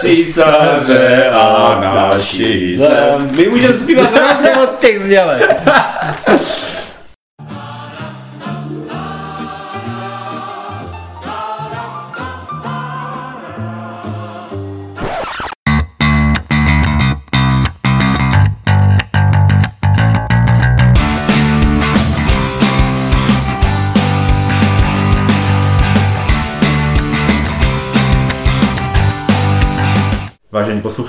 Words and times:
císaře 0.00 1.30
a 1.32 1.80
naši 1.80 2.76
zem. 2.76 3.30
My 3.36 3.48
můžeme 3.48 3.74
zpívat 3.74 4.14
hrozně 4.14 4.54
moc 4.54 4.78
těch 4.78 5.00
znělek. 5.00 5.62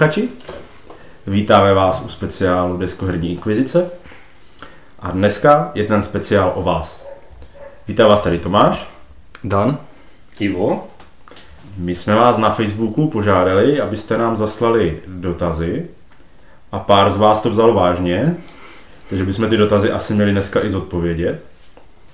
posluchači, 0.02 0.30
vítáme 1.28 1.74
vás 1.74 2.02
u 2.06 2.10
speciálu 2.10 2.78
Deskoherní 2.78 3.32
inkvizice. 3.32 3.90
A 5.00 5.12
dneska 5.12 5.72
je 5.74 5.84
ten 5.84 6.02
speciál 6.02 6.52
o 6.56 6.64
vás. 6.64 7.08
Vítá 7.88 8.08
vás 8.08 8.22
tady 8.22 8.40
Tomáš. 8.40 8.90
Dan? 9.44 9.78
Ivo? 10.40 10.88
My 11.78 11.96
jsme 11.96 12.16
vás 12.16 12.38
na 12.38 12.50
Facebooku 12.50 13.10
požádali, 13.10 13.82
abyste 13.82 14.18
nám 14.18 14.36
zaslali 14.36 15.00
dotazy 15.08 15.86
a 16.72 16.80
pár 16.80 17.12
z 17.12 17.18
vás 17.18 17.42
to 17.42 17.50
vzalo 17.50 17.74
vážně, 17.74 18.36
takže 19.10 19.26
bychom 19.26 19.50
ty 19.50 19.58
dotazy 19.58 19.92
asi 19.92 20.14
měli 20.14 20.32
dneska 20.32 20.66
i 20.66 20.70
zodpovědět. 20.70 21.44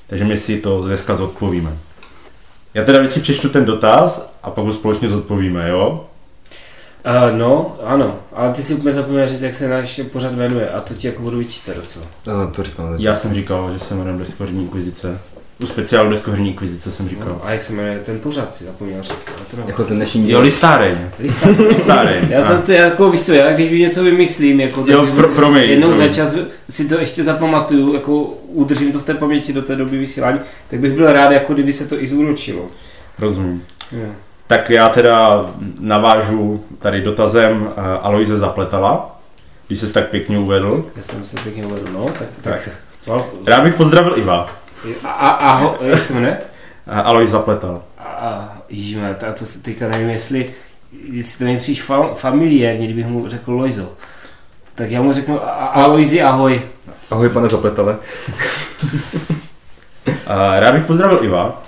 Takže 0.08 0.26
my 0.26 0.38
si 0.38 0.58
to 0.58 0.82
dneska 0.82 1.16
zodpovíme. 1.16 1.78
Já 2.74 2.84
teda 2.84 3.00
vždycky 3.00 3.20
přečtu 3.20 3.50
ten 3.50 3.66
dotaz 3.66 4.34
a 4.44 4.50
pak 4.50 4.66
ho 4.66 4.74
společně 4.74 5.10
zodpovíme, 5.10 5.70
jo? 5.70 6.07
Uh, 7.32 7.38
no, 7.38 7.76
ano, 7.84 8.18
ale 8.34 8.52
ty 8.54 8.64
si 8.64 8.74
úplně 8.74 8.94
zapomněl 8.94 9.28
říct, 9.28 9.42
jak 9.42 9.56
se 9.56 9.68
náš 9.68 10.02
pořad 10.12 10.32
jmenuje 10.36 10.70
a 10.70 10.82
to 10.82 10.94
ti 10.94 11.08
jako 11.08 11.22
budu 11.22 11.38
vyčítat 11.38 11.76
docela. 11.76 12.06
No, 12.28 12.48
to 12.48 12.64
říkal. 12.64 12.96
Já 13.00 13.16
jsem 13.16 13.34
říkal, 13.34 13.74
že 13.74 13.80
se 13.80 13.96
jmenuji 13.96 14.20
Deskoherní 14.20 14.62
inkvizice. 14.64 15.20
U 15.60 15.66
speciálu 15.68 16.10
Deskoherní 16.10 16.50
inkvizice 16.50 16.92
jsem 16.92 17.10
říkal. 17.10 17.28
No, 17.28 17.42
a 17.46 17.52
jak 17.52 17.62
se 17.62 17.74
jmenuje 17.74 18.00
ten 18.06 18.20
pořad 18.20 18.54
si 18.54 18.64
zapomněl 18.64 19.04
říct, 19.04 19.30
ale 19.38 19.64
to. 19.64 19.70
Jako 19.70 19.84
ten 19.84 19.98
dnešní 19.98 20.32
Jo, 20.32 20.42
listáreň. 20.42 20.98
Listáreň. 21.70 22.26
Já 22.30 22.44
jsem 22.44 22.62
to 22.62 22.72
jako, 22.72 23.12
víš 23.12 23.22
co, 23.22 23.34
já 23.34 23.54
když 23.54 23.72
už 23.72 23.80
něco 23.80 24.04
vymyslím, 24.04 24.60
jako 24.60 24.82
tak 24.82 24.90
Jo, 24.90 25.08
pro, 25.16 25.28
promiň. 25.28 25.64
jednou 25.70 25.88
promiň. 25.90 26.08
za 26.08 26.14
čas 26.14 26.36
si 26.70 26.86
to 26.86 27.00
ještě 27.00 27.24
zapamatuju, 27.24 27.94
jako 27.94 28.22
udržím 28.48 28.92
to 28.92 29.00
v 29.00 29.04
té 29.04 29.14
paměti 29.14 29.54
do 29.54 29.62
té 29.62 29.76
doby 29.76 29.98
vysílání, 29.98 30.40
tak 30.70 30.80
bych 30.80 30.92
byl 30.94 31.14
rád, 31.14 31.32
jako 31.32 31.54
kdyby 31.54 31.74
se 31.74 31.86
to 31.86 32.02
i 32.04 32.08
zúročilo. 32.08 32.66
Rozumím. 33.20 33.64
Jo. 33.92 34.10
Tak 34.48 34.70
já 34.70 34.90
teda 34.90 35.46
navážu 35.80 36.64
tady 36.80 37.02
dotazem 37.02 37.62
uh, 37.62 37.72
Aloise 38.02 38.38
Zapletala, 38.40 39.20
když 39.68 39.80
se 39.80 39.94
tak 39.94 40.10
pěkně 40.10 40.40
uvedl. 40.40 40.86
Já 40.96 41.04
jsem 41.04 41.26
se 41.26 41.38
pěkně 41.44 41.66
uvedl, 41.66 41.92
no, 41.94 42.06
tak, 42.06 42.28
Tak. 42.42 42.70
tak. 43.06 43.22
Rád 43.48 43.64
bych 43.64 43.76
pozdravil 43.76 44.18
Iva. 44.18 44.48
A, 45.04 45.10
a, 45.10 45.30
a 45.30 45.56
ho, 45.56 45.78
jak 45.82 46.04
se 46.04 46.14
jmenuje? 46.14 46.38
Uh, 46.88 47.00
Alois 47.08 47.30
Zapletal. 47.30 47.82
A, 47.98 48.04
a 48.04 48.58
ježíme, 48.70 49.16
to, 49.20 49.26
to 49.40 49.46
se 49.46 49.60
teďka 49.64 49.88
nevím, 49.88 50.10
jestli, 50.10 50.46
jestli 51.12 51.46
to 51.46 51.52
mi 51.52 51.58
přijde 51.58 51.82
fa, 51.82 52.14
familiárně, 52.14 52.86
kdybych 52.86 53.08
mu 53.08 53.30
řekl 53.30 53.52
Lojzo. 53.52 53.90
Tak 54.76 54.92
já 54.92 55.02
mu 55.02 55.14
řeknu 55.14 55.44
a, 55.44 55.50
a, 55.50 55.84
Alojzi, 55.84 56.22
ahoj. 56.22 56.62
Ahoj 57.12 57.30
pane 57.30 57.48
zapletele. 57.48 57.98
Uh, 58.84 58.90
rád 60.60 60.74
bych 60.74 60.86
pozdravil 60.86 61.20
Iva, 61.24 61.62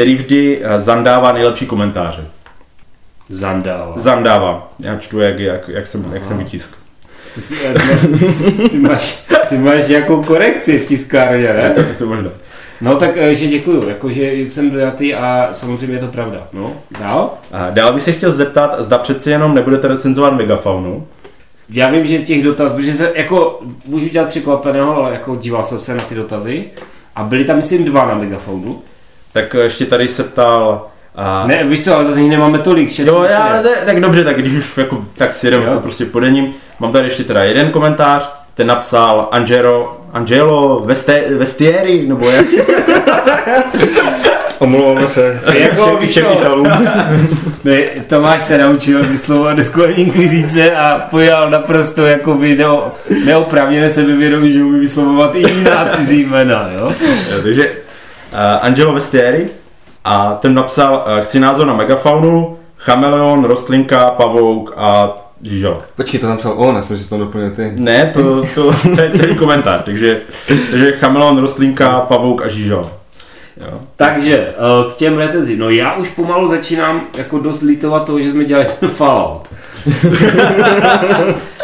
který 0.00 0.14
vždy 0.14 0.58
uh, 0.58 0.80
zandává 0.80 1.32
nejlepší 1.32 1.66
komentáře. 1.66 2.24
Zandával. 3.28 3.94
Zandává. 3.96 4.72
Já 4.78 4.98
čtu, 4.98 5.20
jak, 5.20 5.38
jak, 5.38 5.68
jak, 5.68 5.86
jsem, 5.86 6.10
jak 6.12 6.26
jsem 6.26 6.38
vytisk. 6.38 6.74
Ty, 7.34 7.40
jsi, 7.40 7.54
ty, 7.54 8.68
ty, 8.68 8.78
máš, 8.78 9.26
ty 9.48 9.58
máš 9.58 9.88
nějakou 9.88 10.22
korekci 10.22 10.78
v 10.78 10.84
tiskárně, 10.84 11.52
ne? 11.52 11.72
Tak 11.76 11.96
to 11.98 12.06
možná. 12.06 12.30
No 12.80 12.96
tak, 12.96 13.10
eh, 13.16 13.34
že 13.34 13.46
děkuju, 13.46 13.88
jakože 13.88 14.32
jsem 14.32 14.70
dojatý 14.70 15.14
a 15.14 15.48
samozřejmě 15.52 15.96
je 15.96 16.00
to 16.00 16.06
pravda. 16.06 16.46
No, 16.52 16.72
dál? 16.98 17.34
Uh, 17.52 17.74
dále 17.74 17.92
bych 17.92 18.02
se 18.02 18.12
chtěl 18.12 18.32
zeptat, 18.32 18.76
zda 18.78 18.98
přeci 18.98 19.30
jenom 19.30 19.54
nebudete 19.54 19.88
recenzovat 19.88 20.34
megafaunu. 20.34 21.06
Já 21.70 21.90
vím, 21.90 22.06
že 22.06 22.18
těch 22.18 22.42
dotazů, 22.42 22.74
protože 22.74 22.92
se 22.92 23.12
jako, 23.14 23.60
můžu 23.86 24.08
dělat 24.08 24.28
překvapeného, 24.28 24.96
ale 24.96 25.12
jako 25.12 25.36
díval 25.36 25.64
jsem 25.64 25.80
se 25.80 25.94
na 25.94 26.02
ty 26.02 26.14
dotazy 26.14 26.64
a 27.16 27.22
byly 27.22 27.44
tam 27.44 27.56
myslím 27.56 27.84
dva 27.84 28.06
na 28.06 28.14
Megafonu. 28.14 28.82
Tak 29.32 29.54
ještě 29.54 29.86
tady 29.86 30.08
se 30.08 30.24
ptal... 30.24 30.86
Uh, 31.42 31.48
Ne, 31.48 31.64
víš 31.64 31.84
co, 31.84 31.94
ale 31.94 32.04
zase 32.04 32.20
jich 32.20 32.30
nemáme 32.30 32.58
tolik, 32.58 32.98
Jo, 32.98 33.26
já, 33.30 33.60
tak, 33.62 33.84
tak 33.84 34.00
dobře, 34.00 34.24
tak 34.24 34.36
když 34.36 34.54
už 34.54 34.76
jako, 34.76 35.04
tak 35.14 35.32
si 35.32 35.46
jedeme 35.46 35.64
Jo. 35.64 35.74
to 35.74 35.80
prostě 35.80 36.04
podením. 36.04 36.54
Mám 36.80 36.92
tady 36.92 37.08
ještě 37.08 37.24
teda 37.24 37.44
jeden 37.44 37.70
komentář, 37.70 38.30
ten 38.54 38.66
napsal 38.66 39.28
Angelo, 39.32 40.00
Angelo 40.12 40.80
Veste, 40.84 41.22
Vestieri, 41.38 42.06
nebo 42.06 42.30
jak? 42.30 42.46
Omlouváme 44.58 45.08
se. 45.08 45.40
Jako, 45.54 45.98
všem. 46.06 46.24
Ne, 47.64 47.76
Tomáš 48.06 48.42
se 48.42 48.58
naučil 48.58 49.04
vyslovovat 49.06 49.56
Discord 49.56 49.98
inkvizice 49.98 50.72
a 50.76 50.98
pojal 51.10 51.50
naprosto 51.50 52.06
jako 52.06 52.34
by 52.34 52.54
neo, 52.54 52.92
neoprávněné 53.24 53.90
sebevědomí, 53.90 54.52
že 54.52 54.62
umí 54.62 54.80
vyslovovat 54.80 55.34
i 55.34 55.50
jiná 55.50 55.88
cizí 55.96 56.24
jména, 56.24 56.70
jo? 56.74 56.94
Jo, 57.30 57.42
takže 57.42 57.72
Angelo 58.60 58.92
Vestieri 58.92 59.48
a 60.04 60.34
ten 60.34 60.54
napsal, 60.54 61.04
uh, 61.06 61.24
chci 61.24 61.40
názor 61.40 61.66
na 61.66 61.74
megafaunu, 61.74 62.56
chameleon, 62.76 63.44
rostlinka, 63.44 64.10
pavouk 64.10 64.72
a 64.76 65.16
žížala. 65.42 65.78
Počkej, 65.96 66.20
to 66.20 66.28
napsal 66.28 66.54
on, 66.56 66.76
já 66.76 66.82
jsem 66.82 66.98
si 66.98 67.08
to 67.08 67.18
doplnil 67.18 67.50
ty. 67.50 67.72
Ne, 67.76 68.10
to, 68.14 68.42
to, 68.54 68.72
to 68.96 69.00
je 69.00 69.10
celý 69.10 69.34
komentář, 69.36 69.82
takže, 69.84 70.20
takže 70.46 70.92
chameleon, 70.92 71.40
rostlinka, 71.40 72.00
pavouk 72.00 72.42
a 72.42 72.48
žížala. 72.48 72.99
Takže 73.96 74.36
eh, 74.36 74.92
k 74.92 74.96
těm 74.96 75.18
recenzím. 75.18 75.58
No 75.58 75.70
já 75.70 75.94
už 75.94 76.10
pomalu 76.10 76.48
začínám 76.48 77.00
jako 77.18 77.38
dost 77.38 77.62
litovat 77.62 78.04
toho, 78.04 78.20
že 78.20 78.30
jsme 78.30 78.44
dělali 78.44 78.66
ten 78.80 78.88
Fallout. 78.88 79.48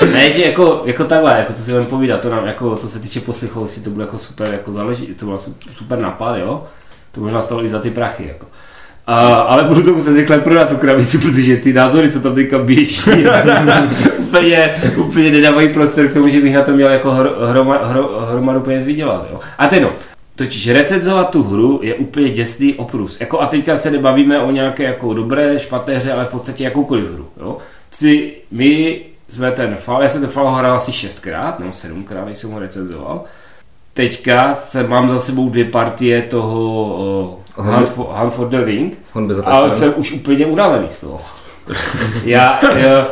ne, 0.12 0.30
že 0.30 0.44
jako, 0.44 0.82
jako 0.84 1.04
takhle, 1.04 1.38
jako 1.38 1.52
co 1.52 1.62
si 1.62 1.70
budeme 1.70 1.86
povídat, 1.86 2.20
to 2.20 2.30
nám 2.30 2.46
jako, 2.46 2.76
co 2.76 2.88
se 2.88 2.98
týče 2.98 3.20
poslechovosti, 3.20 3.80
to 3.80 3.90
bylo 3.90 4.02
jako 4.02 4.18
super, 4.18 4.48
jako 4.52 4.72
záleží, 4.72 5.06
to 5.06 5.26
byl 5.26 5.38
super 5.72 5.98
nápad, 5.98 6.36
jo. 6.36 6.64
To 7.12 7.20
možná 7.20 7.40
stalo 7.40 7.64
i 7.64 7.68
za 7.68 7.80
ty 7.80 7.90
prachy, 7.90 8.26
jako. 8.28 8.46
A, 9.06 9.34
ale 9.34 9.64
budu 9.64 9.82
to 9.82 9.94
muset 9.94 10.16
rychle 10.16 10.38
prodat 10.38 10.68
tu 10.68 10.76
krabici, 10.76 11.18
protože 11.18 11.56
ty 11.56 11.72
názory, 11.72 12.12
co 12.12 12.20
tam 12.20 12.34
teďka 12.34 12.58
běží, 12.58 13.10
úplně, 14.18 14.74
úplně 14.96 15.30
nedávají 15.30 15.68
prostor 15.68 16.08
k 16.08 16.12
tomu, 16.12 16.28
že 16.28 16.40
bych 16.40 16.54
na 16.54 16.62
to 16.62 16.72
měl 16.72 16.90
jako 16.90 17.10
hro, 17.10 17.30
hroma, 17.46 17.78
hro, 17.82 18.26
hromadu 18.30 18.60
peněz 18.60 18.84
vydělat. 18.84 19.26
Jo. 19.32 19.40
A 19.58 19.68
teď 19.68 19.82
no, 19.82 19.92
totiž 20.36 20.68
recenzovat 20.68 21.30
tu 21.30 21.42
hru 21.42 21.80
je 21.82 21.94
úplně 21.94 22.30
děsný 22.30 22.74
oprus. 22.74 23.20
Jako 23.20 23.40
a 23.40 23.46
teďka 23.46 23.76
se 23.76 23.90
nebavíme 23.90 24.40
o 24.40 24.50
nějaké 24.50 24.82
jako 24.82 25.14
dobré, 25.14 25.58
špatné 25.58 25.96
hře, 25.96 26.12
ale 26.12 26.24
v 26.24 26.28
podstatě 26.28 26.64
jakoukoliv 26.64 27.12
hru. 27.12 27.28
Jo. 27.40 27.58
Si, 27.90 28.34
my 28.50 29.00
jsme 29.28 29.52
ten 29.52 29.76
Fall, 29.76 30.02
já 30.02 30.08
jsem 30.08 30.20
ten 30.20 30.30
Fall 30.30 30.54
hrál 30.54 30.76
asi 30.76 30.92
šestkrát, 30.92 31.60
nebo 31.60 31.72
sedmkrát, 31.72 32.26
než 32.26 32.38
jsem 32.38 32.50
ho 32.50 32.58
recenzoval. 32.58 33.24
Teďka 33.94 34.54
se, 34.54 34.82
mám 34.82 35.10
za 35.10 35.18
sebou 35.18 35.50
dvě 35.50 35.64
partie 35.64 36.22
toho 36.22 37.42
uh. 37.58 37.66
Hunt, 37.66 37.88
for, 37.88 38.06
Hunt 38.10 38.34
for 38.34 38.48
the 38.48 38.64
Ring, 38.64 38.98
ale 39.44 39.70
jsem 39.70 39.92
už 39.96 40.12
úplně 40.12 40.46
unavený 40.46 40.86
z 40.90 41.00
toho. 41.00 41.20
já, 42.24 42.60
já 42.76 43.06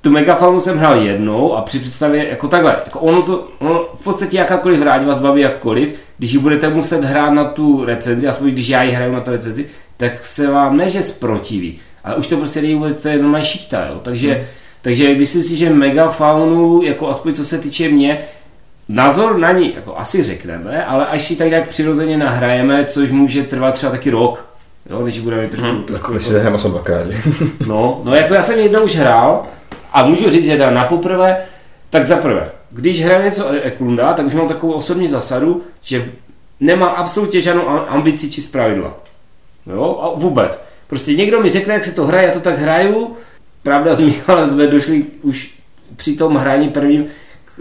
tu 0.00 0.10
Megafaunu 0.10 0.60
jsem 0.60 0.78
hrál 0.78 0.96
jednou 0.96 1.54
a 1.54 1.62
při 1.62 1.78
představě, 1.78 2.28
jako 2.28 2.48
takhle, 2.48 2.76
jako 2.84 3.00
ono 3.00 3.22
to, 3.22 3.48
ono 3.58 3.88
v 4.00 4.04
podstatě 4.04 4.36
jakákoliv 4.36 4.82
ať 4.86 5.06
vás 5.06 5.18
baví 5.18 5.42
jakkoliv, 5.42 5.94
když 6.18 6.32
ji 6.32 6.38
budete 6.38 6.68
muset 6.68 7.04
hrát 7.04 7.30
na 7.30 7.44
tu 7.44 7.84
recenzi, 7.84 8.28
aspoň 8.28 8.50
když 8.50 8.68
já 8.68 8.82
ji 8.82 8.92
hraju 8.92 9.12
na 9.12 9.20
tu 9.20 9.30
recenzi, 9.30 9.66
tak 9.96 10.24
se 10.24 10.50
vám 10.50 10.76
ne, 10.76 10.88
že 10.88 11.02
zprotiví, 11.02 11.78
ale 12.04 12.16
už 12.16 12.28
to 12.28 12.36
prostě 12.36 12.62
není 12.62 12.74
vůbec, 12.74 13.02
to 13.02 13.08
je 13.08 13.18
normální 13.18 13.46
šíchta, 13.46 13.86
jo, 13.86 14.00
takže, 14.02 14.34
hmm. 14.34 14.44
takže 14.82 15.14
myslím 15.14 15.42
si, 15.42 15.56
že 15.56 15.70
Megafaunu, 15.70 16.82
jako 16.82 17.08
aspoň 17.08 17.34
co 17.34 17.44
se 17.44 17.58
týče 17.58 17.88
mě, 17.88 18.18
Názor 18.88 19.38
na 19.38 19.52
ní 19.52 19.74
jako 19.74 19.98
asi 19.98 20.22
řekneme, 20.22 20.84
ale 20.84 21.06
až 21.06 21.22
si 21.22 21.36
tak 21.36 21.48
nějak 21.48 21.68
přirozeně 21.68 22.16
nahrajeme, 22.16 22.84
což 22.84 23.10
může 23.10 23.42
trvat 23.42 23.74
třeba 23.74 23.92
taky 23.92 24.10
rok, 24.10 24.44
jo, 24.90 25.04
než 25.04 25.18
budeme 25.18 25.42
mít 25.42 25.50
trošku, 25.50 25.68
hmm. 25.68 25.82
trošku 25.82 26.06
Tak 26.06 26.12
když 26.12 26.22
si 26.22 26.32
zahrám 26.32 26.54
aspoň 26.54 26.70
dvakrát? 26.70 27.06
No, 27.66 28.00
no 28.04 28.14
jako 28.14 28.34
já 28.34 28.42
jsem 28.42 28.58
jednou 28.58 28.82
už 28.82 28.96
hrál 28.96 29.46
a 29.92 30.04
můžu 30.04 30.30
říct, 30.30 30.44
že 30.44 30.70
na 30.70 30.84
poprvé, 30.84 31.36
tak 31.90 32.06
za 32.06 32.16
prvé, 32.16 32.50
když 32.70 33.04
hraju 33.04 33.24
něco 33.24 33.48
Eklunda, 33.62 34.12
tak 34.12 34.26
už 34.26 34.34
mám 34.34 34.48
takovou 34.48 34.72
osobní 34.72 35.08
zásadu, 35.08 35.62
že 35.82 36.10
nemám 36.60 36.94
absolutně 36.96 37.40
žádnou 37.40 37.68
am- 37.68 37.84
ambici 37.88 38.30
či 38.30 38.40
pravidla. 38.40 38.94
Jo, 39.66 39.98
a 40.02 40.18
vůbec. 40.18 40.64
Prostě 40.86 41.14
někdo 41.14 41.40
mi 41.40 41.50
řekne, 41.50 41.74
jak 41.74 41.84
se 41.84 41.94
to 41.94 42.06
hraje, 42.06 42.26
já 42.26 42.32
to 42.32 42.40
tak 42.40 42.58
hraju. 42.58 43.16
Pravda, 43.62 43.94
s 43.94 44.00
Michalem 44.00 44.48
jsme 44.48 44.66
došli 44.66 45.04
už 45.22 45.54
při 45.96 46.16
tom 46.16 46.34
hraní 46.34 46.68
prvním 46.68 47.06
k, 47.44 47.60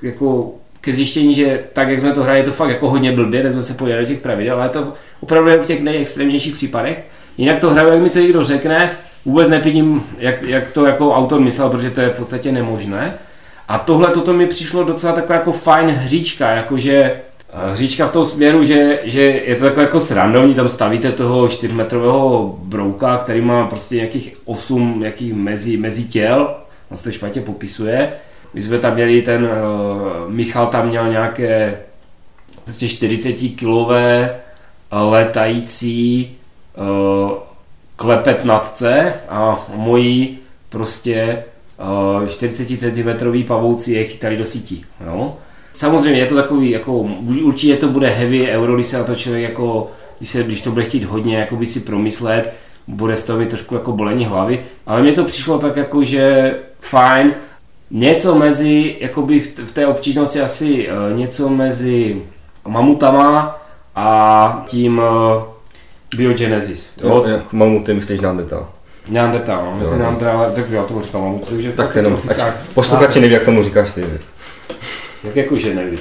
k, 0.00 0.02
jako 0.02 0.54
ke 0.80 0.92
zjištění, 0.92 1.34
že 1.34 1.64
tak, 1.72 1.88
jak 1.88 2.00
jsme 2.00 2.12
to 2.12 2.22
hráli, 2.22 2.38
je 2.38 2.44
to 2.44 2.52
fakt 2.52 2.70
jako 2.70 2.90
hodně 2.90 3.12
blbě, 3.12 3.42
tak 3.42 3.52
jsme 3.52 3.62
se 3.62 3.74
podívali 3.74 4.04
do 4.04 4.08
těch 4.08 4.20
pravidel, 4.20 4.56
ale 4.56 4.64
je 4.66 4.70
to 4.70 4.92
opravdu 5.20 5.50
jen 5.50 5.60
v 5.60 5.66
těch 5.66 5.82
nejextrémnějších 5.82 6.54
případech. 6.54 7.04
Jinak 7.38 7.58
to 7.58 7.70
hraju, 7.70 7.92
jak 7.92 8.00
mi 8.00 8.10
to 8.10 8.18
někdo 8.18 8.44
řekne, 8.44 8.90
vůbec 9.26 9.48
nepidím, 9.48 10.02
jak, 10.18 10.42
jak 10.42 10.70
to 10.70 10.86
jako 10.86 11.14
autor 11.14 11.40
myslel, 11.40 11.70
protože 11.70 11.90
to 11.90 12.00
je 12.00 12.08
v 12.08 12.16
podstatě 12.16 12.52
nemožné. 12.52 13.14
A 13.68 13.78
tohle 13.78 14.10
toto 14.10 14.32
mi 14.32 14.46
přišlo 14.46 14.84
docela 14.84 15.12
taková 15.12 15.34
jako 15.34 15.52
fajn 15.52 15.88
hříčka, 15.88 16.50
jakože 16.50 16.94
eh, 16.94 17.72
hříčka 17.72 18.06
v 18.06 18.12
tom 18.12 18.26
směru, 18.26 18.64
že, 18.64 19.00
že 19.04 19.20
je 19.22 19.54
to 19.56 19.64
takové 19.64 19.82
jako 19.82 20.00
srandovní, 20.00 20.54
tam 20.54 20.68
stavíte 20.68 21.12
toho 21.12 21.46
4-metrového 21.46 22.54
brouka, 22.62 23.16
který 23.16 23.40
má 23.40 23.66
prostě 23.66 23.96
nějakých 23.96 24.36
8 24.44 25.00
nějakých 25.00 25.34
mezi, 25.34 25.76
mezi 25.76 26.04
těl, 26.04 26.54
on 26.90 26.96
se 26.96 27.04
to 27.04 27.12
špatně 27.12 27.42
popisuje. 27.42 28.12
My 28.54 28.62
jsme 28.62 28.78
tam 28.78 28.94
měli 28.94 29.22
ten, 29.22 29.44
uh, 29.44 30.32
Michal 30.32 30.66
tam 30.66 30.88
měl 30.88 31.08
nějaké 31.08 31.78
prostě 32.64 32.88
40 32.88 33.32
kilové 33.32 34.36
letající 34.92 36.36
uh, 36.76 37.45
klepetnatce 37.96 39.14
a 39.28 39.66
moji 39.74 40.38
prostě 40.68 41.44
uh, 42.20 42.26
40 42.26 42.66
cm 42.66 43.44
pavouci 43.46 43.92
je 43.92 44.04
chytali 44.04 44.36
do 44.36 44.44
sítí. 44.44 44.84
Jo? 45.06 45.36
Samozřejmě 45.72 46.20
je 46.20 46.26
to 46.26 46.34
takový, 46.34 46.70
jako, 46.70 46.92
určitě 47.42 47.76
to 47.76 47.88
bude 47.88 48.08
heavy 48.08 48.48
euro, 48.50 48.74
když 48.74 48.86
se 48.86 48.98
na 48.98 49.04
to 49.04 49.14
člověk 49.14 49.42
jako, 49.42 49.90
když, 50.18 50.30
se, 50.30 50.42
když 50.42 50.60
to 50.60 50.70
bude 50.70 50.84
chtít 50.84 51.04
hodně 51.04 51.36
jako 51.36 51.56
by 51.56 51.66
si 51.66 51.80
promyslet, 51.80 52.54
bude 52.86 53.16
z 53.16 53.24
toho 53.24 53.38
mít 53.38 53.48
trošku 53.48 53.74
jako 53.74 53.92
bolení 53.92 54.24
hlavy, 54.24 54.64
ale 54.86 55.02
mně 55.02 55.12
to 55.12 55.24
přišlo 55.24 55.58
tak 55.58 55.76
jako, 55.76 56.04
že 56.04 56.54
fajn, 56.80 57.34
něco 57.90 58.34
mezi, 58.34 58.96
jakoby 59.00 59.40
v, 59.40 59.58
v 59.58 59.72
té 59.72 59.86
obtížnosti 59.86 60.40
asi 60.40 60.88
uh, 60.88 61.18
něco 61.18 61.48
mezi 61.48 62.22
mamutama 62.68 63.58
a 63.96 64.62
tím 64.66 64.98
uh, 64.98 65.42
Biogenesis. 66.16 66.92
Jo, 67.02 67.24
jak 67.26 67.52
mamuty 67.52 67.94
myslíš 67.94 68.20
Neandertal. 68.20 68.68
Neandertal, 69.08 69.64
no, 69.64 69.78
myslím 69.78 69.98
Neandertal, 69.98 70.52
tak 70.54 70.70
já 70.70 70.82
tomu 70.82 71.02
říkám 71.02 71.22
mamut, 71.22 71.48
takže 71.48 71.72
Tak 71.72 71.96
jenom, 71.96 72.20
posluchači 72.74 73.20
neví, 73.20 73.34
jak 73.34 73.44
tomu 73.44 73.62
říkáš 73.62 73.90
ty. 73.90 74.04
Jak 75.24 75.36
jako, 75.36 75.56
že 75.56 75.74
neví. 75.74 75.98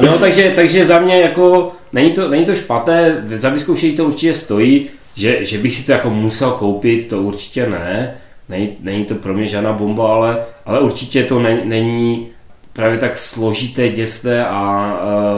no, 0.06 0.18
takže, 0.18 0.52
takže 0.56 0.86
za 0.86 1.00
mě 1.00 1.20
jako, 1.20 1.72
není 1.92 2.10
to, 2.10 2.28
není 2.28 2.44
to 2.44 2.54
špatné, 2.54 3.24
za 3.36 3.48
vyzkoušení 3.48 3.92
to 3.92 4.04
určitě 4.04 4.34
stojí, 4.34 4.88
že, 5.16 5.44
že 5.44 5.58
bych 5.58 5.74
si 5.74 5.86
to 5.86 5.92
jako 5.92 6.10
musel 6.10 6.50
koupit, 6.50 7.08
to 7.08 7.22
určitě 7.22 7.66
ne, 7.66 8.14
není, 8.48 8.76
není 8.80 9.04
to 9.04 9.14
pro 9.14 9.34
mě 9.34 9.48
žádná 9.48 9.72
bomba, 9.72 10.14
ale, 10.14 10.44
ale 10.66 10.80
určitě 10.80 11.24
to 11.24 11.38
ne, 11.38 11.60
není 11.64 12.28
právě 12.72 12.98
tak 12.98 13.18
složité, 13.18 13.88
děsné 13.88 14.46
a 14.46 14.92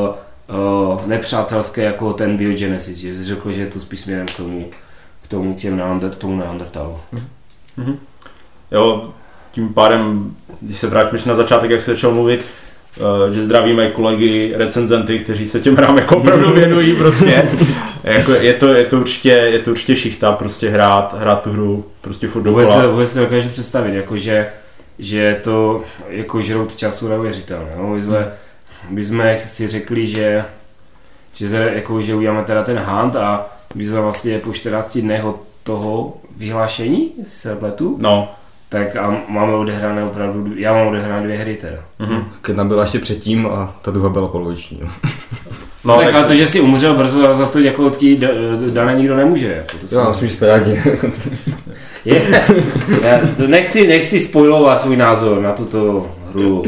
uh, 0.08 0.14
uh, 0.52 1.06
nepřátelské 1.06 1.82
jako 1.82 2.12
ten 2.12 2.36
Biogenesis, 2.36 2.98
že 2.98 3.24
řekl, 3.24 3.52
že 3.52 3.60
je 3.60 3.66
to 3.66 3.80
spíš 3.80 4.00
směrem 4.00 4.26
k 4.26 4.36
tomu, 4.36 4.70
k 5.24 5.28
tomu, 5.28 5.54
k 5.54 5.58
těm 5.58 5.76
neander, 5.76 6.10
tomu 6.14 6.36
Neandertalu. 6.36 6.98
Mm-hmm. 7.78 7.96
Jo, 8.72 9.10
tím 9.52 9.68
pádem, 9.74 10.34
když 10.60 10.76
se 10.78 10.86
vrátíme 10.86 11.22
na 11.26 11.34
začátek, 11.34 11.70
jak 11.70 11.80
se 11.80 11.90
začal 11.90 12.10
mluvit, 12.10 12.44
uh, 13.00 13.34
že 13.34 13.44
zdravíme 13.44 13.90
kolegy, 13.90 14.52
recenzenty, 14.56 15.18
kteří 15.18 15.46
se 15.46 15.60
těm 15.60 15.76
hrám 15.76 15.98
jako 15.98 16.16
opravdu 16.16 16.50
věnují 16.54 16.96
prostě. 16.96 17.48
jako 18.04 18.32
je, 18.32 18.52
to, 18.54 18.68
je, 18.68 18.84
to 18.84 18.96
určitě, 19.00 19.28
je 19.28 19.58
to 19.58 19.70
určitě 19.70 19.96
šichta, 19.96 20.32
prostě 20.32 20.70
hrát, 20.70 21.14
hrát 21.18 21.42
tu 21.42 21.50
hru 21.50 21.84
prostě 22.00 22.28
furt 22.28 22.42
Vůbec, 22.46 22.68
dokola. 22.68 22.84
se- 22.84 22.88
vůbec 22.90 23.08
si 23.08 23.14
to 23.14 23.20
dokážu 23.20 23.48
představit, 23.48 23.94
jako 23.94 24.18
že, 24.18 24.46
že 24.98 25.18
je 25.18 25.34
to 25.34 25.82
jako 26.08 26.42
žrout 26.42 26.76
času 26.76 27.08
neuvěřitelné. 27.08 27.70
No? 27.78 27.88
My, 27.88 28.02
jsme, 28.02 28.32
my 28.88 29.04
jsme 29.04 29.38
si 29.46 29.68
řekli, 29.68 30.06
že, 30.06 30.44
že, 31.34 31.48
se, 31.48 31.70
jako, 31.74 32.02
že 32.02 32.14
uděláme 32.14 32.42
teda 32.44 32.62
ten 32.62 32.78
hunt 32.78 33.16
a 33.16 33.46
my 33.74 33.84
jsme 33.84 34.00
vlastně 34.00 34.38
po 34.38 34.52
14 34.52 34.98
dnech 34.98 35.24
od 35.24 35.40
toho 35.62 36.16
vyhlášení, 36.36 37.12
jestli 37.18 37.32
se 37.38 37.48
nepletu, 37.48 37.98
No, 38.00 38.28
tak 38.68 38.96
a 38.96 39.20
máme 39.28 39.52
odehrané 39.54 40.04
opravdu, 40.04 40.52
já 40.56 40.72
mám 40.74 40.86
odehrané 40.86 41.22
dvě 41.22 41.36
hry 41.38 41.56
teda. 41.56 41.76
mhm. 41.98 42.24
Jedna 42.48 42.64
byla 42.64 42.82
ještě 42.82 42.98
předtím 42.98 43.46
a 43.46 43.74
ta 43.82 43.90
druhá 43.90 44.08
byla 44.08 44.28
poloviční. 44.28 44.80
no 44.82 44.90
No, 45.84 45.96
tak, 45.96 46.04
tak, 46.04 46.14
ale 46.14 46.24
to, 46.24 46.34
že 46.34 46.46
si 46.46 46.60
umřel 46.60 46.94
brzo, 46.94 47.36
za 47.38 47.46
to 47.46 47.58
jako 47.58 47.90
ti 47.90 48.16
da- 48.16 48.70
dané 48.72 48.94
nikdo 48.94 49.16
nemůže. 49.16 49.54
Jako 49.54 49.76
to 49.78 49.88
si- 49.88 50.08
myslím, 50.08 50.28
že 50.28 50.34
jsme 50.34 50.46
rádi. 50.46 50.80
je, 52.04 52.22
já 53.02 53.18
to 53.36 53.46
nechci, 53.48 53.86
nechci 53.88 54.20
spojovat 54.20 54.80
svůj 54.80 54.96
názor 54.96 55.40
na 55.42 55.52
tuto 55.52 56.10
hru. 56.32 56.62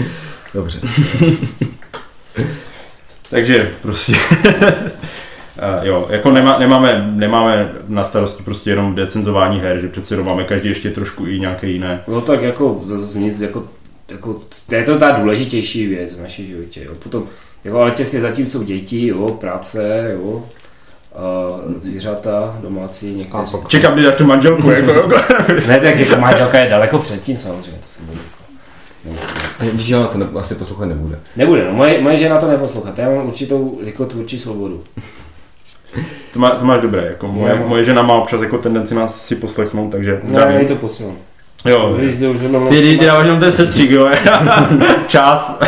Dobře. 0.54 0.78
takže 3.30 3.70
prostě 3.82 4.12
Uh, 5.58 5.86
jo, 5.86 6.06
jako 6.10 6.30
nemá, 6.30 6.58
nemáme, 6.58 7.12
nemáme 7.14 7.72
na 7.88 8.04
starosti 8.04 8.42
prostě 8.42 8.70
jenom 8.70 8.94
decenzování 8.94 9.60
her, 9.60 9.80
že 9.80 9.88
přece 9.88 10.14
jenom 10.14 10.26
máme 10.26 10.44
každý 10.44 10.68
ještě 10.68 10.90
trošku 10.90 11.26
i 11.26 11.40
nějaké 11.40 11.66
jiné. 11.66 12.02
No 12.08 12.20
tak 12.20 12.42
jako 12.42 12.80
zase 12.84 13.18
nic, 13.18 13.40
jako, 13.40 13.64
jako, 14.08 14.40
to 14.68 14.74
je 14.74 14.84
to 14.84 14.98
ta 14.98 15.10
důležitější 15.10 15.86
věc 15.86 16.14
v 16.14 16.22
našem 16.22 16.46
životě. 16.46 16.84
Jo. 16.84 16.92
Potom, 17.02 17.26
jako, 17.64 17.80
ale 17.80 17.90
těsně 17.90 18.20
zatím 18.20 18.46
jsou 18.46 18.62
děti, 18.62 19.06
jo, 19.06 19.28
práce, 19.28 20.10
jo, 20.14 20.44
a 21.14 21.60
zvířata, 21.78 22.58
domácí, 22.62 23.10
A 23.10 23.18
někteří. 23.18 23.56
Čekám, 23.68 23.94
kdy 23.94 24.02
dáš 24.02 24.16
tu 24.16 24.24
manželku, 24.26 24.70
jako, 24.70 25.08
Ne, 25.66 25.80
tak 25.80 25.98
jako 25.98 26.20
manželka 26.20 26.58
je 26.58 26.70
daleko 26.70 26.98
předtím 26.98 27.38
samozřejmě, 27.38 27.78
to 27.80 27.86
si 27.86 28.00
vůbec 28.02 28.41
jako 29.04 29.08
nemyslím. 29.08 29.36
A 29.60 29.64
Víš, 29.76 29.86
že 29.86 29.96
ona 29.96 30.06
to 30.06 30.18
ne, 30.18 30.26
asi 30.40 30.54
poslouchat 30.54 30.86
nebude. 30.86 31.18
Nebude, 31.36 31.64
no, 31.64 31.72
moje, 31.72 32.00
moje 32.00 32.16
žena 32.16 32.38
to 32.40 32.48
neposlouchá, 32.48 32.92
já 32.96 33.10
mám 33.10 33.26
určitou 33.28 33.78
jako 33.84 34.04
tvůrčí 34.04 34.38
svobodu. 34.38 34.82
to, 36.32 36.38
má, 36.38 36.50
to 36.50 36.64
máš 36.64 36.80
dobré, 36.80 37.04
jako 37.06 37.28
moje, 37.28 37.58
No. 37.60 37.68
moje 37.68 37.84
žena 37.84 38.02
má 38.02 38.14
občas 38.14 38.42
jako 38.42 38.58
tendenci 38.58 38.94
nás 38.94 39.20
si 39.26 39.34
poslechnout, 39.36 39.90
takže 39.90 40.20
No, 40.24 40.28
zdravím. 40.30 40.68
to 40.68 40.76
posílám. 40.76 41.14
Jo, 41.64 41.94
Když 41.98 42.14
jenom- 42.18 42.68
ty, 42.68 42.80
ty, 42.82 42.98
ty 42.98 43.06
dáváš 43.06 43.24
jenom 43.26 43.40
ten 43.40 43.52
sestřík, 43.52 43.90
jo. 43.90 44.08
Čas. 45.08 45.58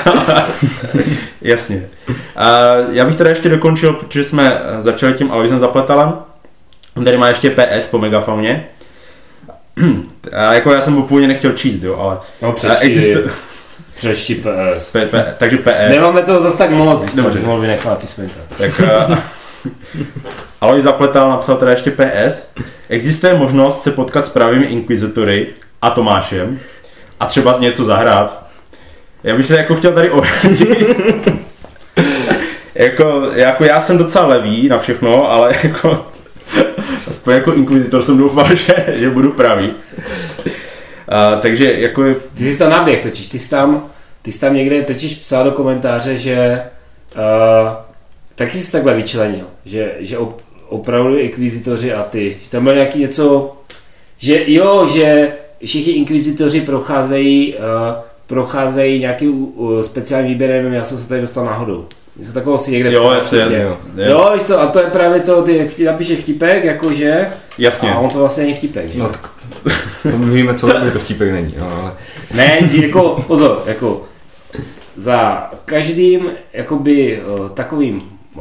Jasně. 1.42 1.82
A 2.37 2.46
já 2.92 3.04
bych 3.04 3.14
teda 3.16 3.30
ještě 3.30 3.48
dokončil, 3.48 3.92
protože 3.92 4.25
jsme 4.25 4.60
začali 4.80 5.14
tím 5.14 5.32
Aloisem 5.32 5.60
Zapletalem. 5.60 6.12
On 6.96 7.04
tady 7.04 7.19
má 7.19 7.28
ještě 7.28 7.50
PS 7.50 7.88
po 7.90 7.98
megafauně. 7.98 8.64
A 10.32 10.55
jako 10.55 10.73
já 10.73 10.81
jsem 10.81 11.03
původně 11.03 11.29
nechtěl 11.29 11.53
číst, 11.53 11.82
jo, 11.82 11.97
ale 12.00 12.19
No 12.43 12.53
přečti, 12.53 12.87
existu- 12.87 13.31
přečti 13.97 14.35
PS. 14.35 14.91
P, 14.91 15.06
P, 15.06 15.35
takže 15.38 15.59
PS. 15.59 15.88
Nemáme 15.91 16.23
toho 16.23 16.43
zase 16.43 16.59
tak 16.59 16.71
moc, 16.71 17.03
víš 17.03 17.11
co, 17.15 17.23
Dobře. 17.23 17.38
že 17.38 17.47
mohl 17.47 17.61
vynechat 17.61 18.00
písmenka. 18.00 18.35
Tak 18.59 18.81
uh, 19.09 19.17
Alois 20.61 20.85
Zapletal 20.85 21.31
napsal 21.31 21.56
teda 21.56 21.71
ještě 21.71 21.91
PS. 21.91 22.43
Existuje 22.88 23.35
možnost 23.35 23.82
se 23.82 23.91
potkat 23.91 24.26
s 24.26 24.29
pravými 24.29 24.65
inkvizitory 24.67 25.47
a 25.82 25.91
Tomášem 25.91 26.59
a 27.21 27.26
třeba 27.26 27.54
z 27.54 27.61
něco 27.61 27.85
zahrát. 27.85 28.45
Já 29.25 29.37
bych 29.37 29.47
se 29.47 29.57
jako 29.57 29.75
chtěl 29.76 29.93
tady 29.93 30.11
ohradit. 30.11 31.28
jako, 32.75 33.31
jako 33.35 33.64
já 33.64 33.81
jsem 33.81 33.99
docela 33.99 34.26
levý 34.26 34.69
na 34.69 34.78
všechno, 34.78 35.31
ale 35.31 35.52
jako 35.62 36.07
aspoň 37.08 37.34
jako 37.34 37.54
inkvizitor 37.54 38.02
jsem 38.02 38.18
doufal, 38.18 38.54
že, 38.56 38.84
že 38.94 39.11
budu 39.11 39.32
pravý. 39.32 39.68
Uh, 39.68 41.40
takže 41.42 41.73
jako 41.73 42.02
Ty 42.34 42.52
jsi 42.52 42.58
tam 42.58 42.70
naběh 42.70 43.02
totiž, 43.02 43.26
ty 43.26 43.38
jsi 43.38 43.50
tam, 43.50 43.87
ty 44.23 44.32
jsi 44.32 44.40
tam 44.40 44.54
někde 44.54 44.82
totiž 44.82 45.14
psal 45.14 45.44
do 45.44 45.52
komentáře, 45.52 46.18
že 46.18 46.62
uh, 47.16 47.73
taky 48.34 48.58
jsi 48.58 48.73
takhle 48.73 48.94
vyčlenil, 48.94 49.44
že, 49.64 49.92
že 49.99 50.18
op, 50.18 50.40
opravdu 50.68 51.18
inkvizitoři 51.18 51.92
a 51.92 52.02
ty, 52.02 52.37
že 52.42 52.50
tam 52.50 52.62
bylo 52.62 52.75
nějaký 52.75 52.99
něco, 52.99 53.56
že 54.18 54.42
jo, 54.46 54.88
že 54.94 55.32
všichni 55.64 55.92
inkvizitoři 55.92 56.61
procházejí, 56.61 57.54
uh, 57.54 57.61
procházejí 58.26 59.00
nějaký 59.00 59.28
uh, 59.28 59.80
speciální 59.82 60.28
výběr, 60.28 60.50
nevím, 60.50 60.73
já 60.73 60.84
jsem 60.84 60.99
se 60.99 61.08
tady 61.08 61.20
dostal 61.20 61.44
náhodou. 61.44 61.87
Něco 62.16 62.33
takového 62.33 62.59
si 62.59 62.71
někde 62.71 62.92
jo, 62.92 63.00
psal 63.00 63.12
jasně, 63.12 63.38
vtipně. 63.40 63.62
jo, 63.62 63.76
Jo, 63.97 64.30
víš 64.35 64.42
co, 64.42 64.61
a 64.61 64.66
to 64.66 64.78
je 64.78 64.87
právě 64.87 65.21
to, 65.21 65.42
ty 65.42 65.71
napíše 65.85 66.16
vtipek, 66.16 66.64
jakože, 66.64 67.26
jasně. 67.59 67.90
a 67.92 67.99
on 67.99 68.11
to 68.11 68.18
vlastně 68.18 68.42
není 68.42 68.54
vtipek, 68.54 68.92
že? 68.92 68.99
No 68.99 69.09
tak 69.09 69.30
to 70.11 70.18
my 70.18 70.35
víme, 70.35 70.54
co 70.54 70.68
to 70.92 70.99
vtipek 70.99 71.33
není, 71.33 71.54
no, 71.59 71.80
ale 71.83 71.92
Ne, 72.35 72.59
jako, 72.73 73.25
pozor, 73.26 73.62
jako 73.66 74.02
za 74.97 75.50
každým 75.64 76.30
jakoby 76.52 77.18
eh, 77.23 77.49
takovým 77.54 78.02
eh, 78.38 78.40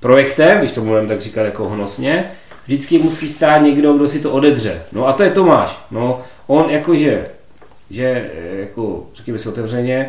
projektem, 0.00 0.58
když 0.58 0.72
to 0.72 0.80
budeme 0.80 1.08
tak 1.08 1.20
říkat 1.20 1.42
jako 1.42 1.68
honosně, 1.68 2.30
vždycky 2.66 2.98
musí 2.98 3.28
stát 3.28 3.58
někdo, 3.58 3.92
kdo 3.92 4.08
si 4.08 4.20
to 4.20 4.30
odedře. 4.30 4.82
No 4.92 5.06
a 5.06 5.12
to 5.12 5.22
je 5.22 5.30
Tomáš. 5.30 5.84
No, 5.90 6.20
on 6.46 6.70
jakože, 6.70 7.26
že 7.90 8.04
eh, 8.04 8.56
jako, 8.60 9.06
řekněme 9.14 9.38
si 9.38 9.48
otevřeně, 9.48 10.08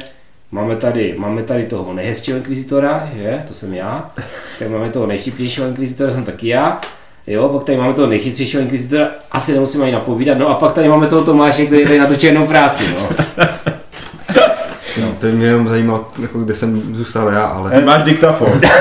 máme 0.54 0.76
tady, 0.76 1.16
máme 1.18 1.44
tady 1.44 1.66
toho 1.66 1.94
nejhezčího 1.94 2.38
inkvizitora, 2.38 3.10
že, 3.18 3.44
to 3.48 3.54
jsem 3.54 3.74
já, 3.74 4.12
tak 4.60 4.70
máme 4.70 4.90
toho 4.90 5.06
nejvtipnějšího 5.08 5.68
inkvizitora, 5.68 6.12
jsem 6.12 6.24
taky 6.24 6.48
já, 6.48 6.82
Jo, 7.28 7.50
pak 7.50 7.64
tady 7.64 7.78
máme 7.78 7.94
toho 7.94 8.08
nejchytřejšího 8.08 8.64
inkvizitora, 8.64 9.08
asi 9.32 9.54
nemusím 9.54 9.82
ani 9.82 9.92
napovídat, 9.92 10.38
no 10.38 10.48
a 10.50 10.54
pak 10.54 10.74
tady 10.74 10.90
máme 10.90 11.08
toho 11.08 11.24
Tomáše, 11.24 11.66
který 11.66 11.84
tady 11.84 12.00
na 12.00 12.06
tu 12.06 12.16
černou 12.16 12.48
práci, 12.48 12.84
no. 13.00 13.10
no, 15.02 15.08
to 15.20 15.28
mě 15.28 15.46
jenom 15.48 15.68
zajímalo, 15.68 16.08
jako, 16.22 16.40
kde 16.40 16.56
jsem 16.56 16.96
zůstal 16.96 17.28
já, 17.28 17.44
ale 17.44 17.72
Ty 17.72 17.82
máš 17.86 18.04
diktafon. 18.04 18.62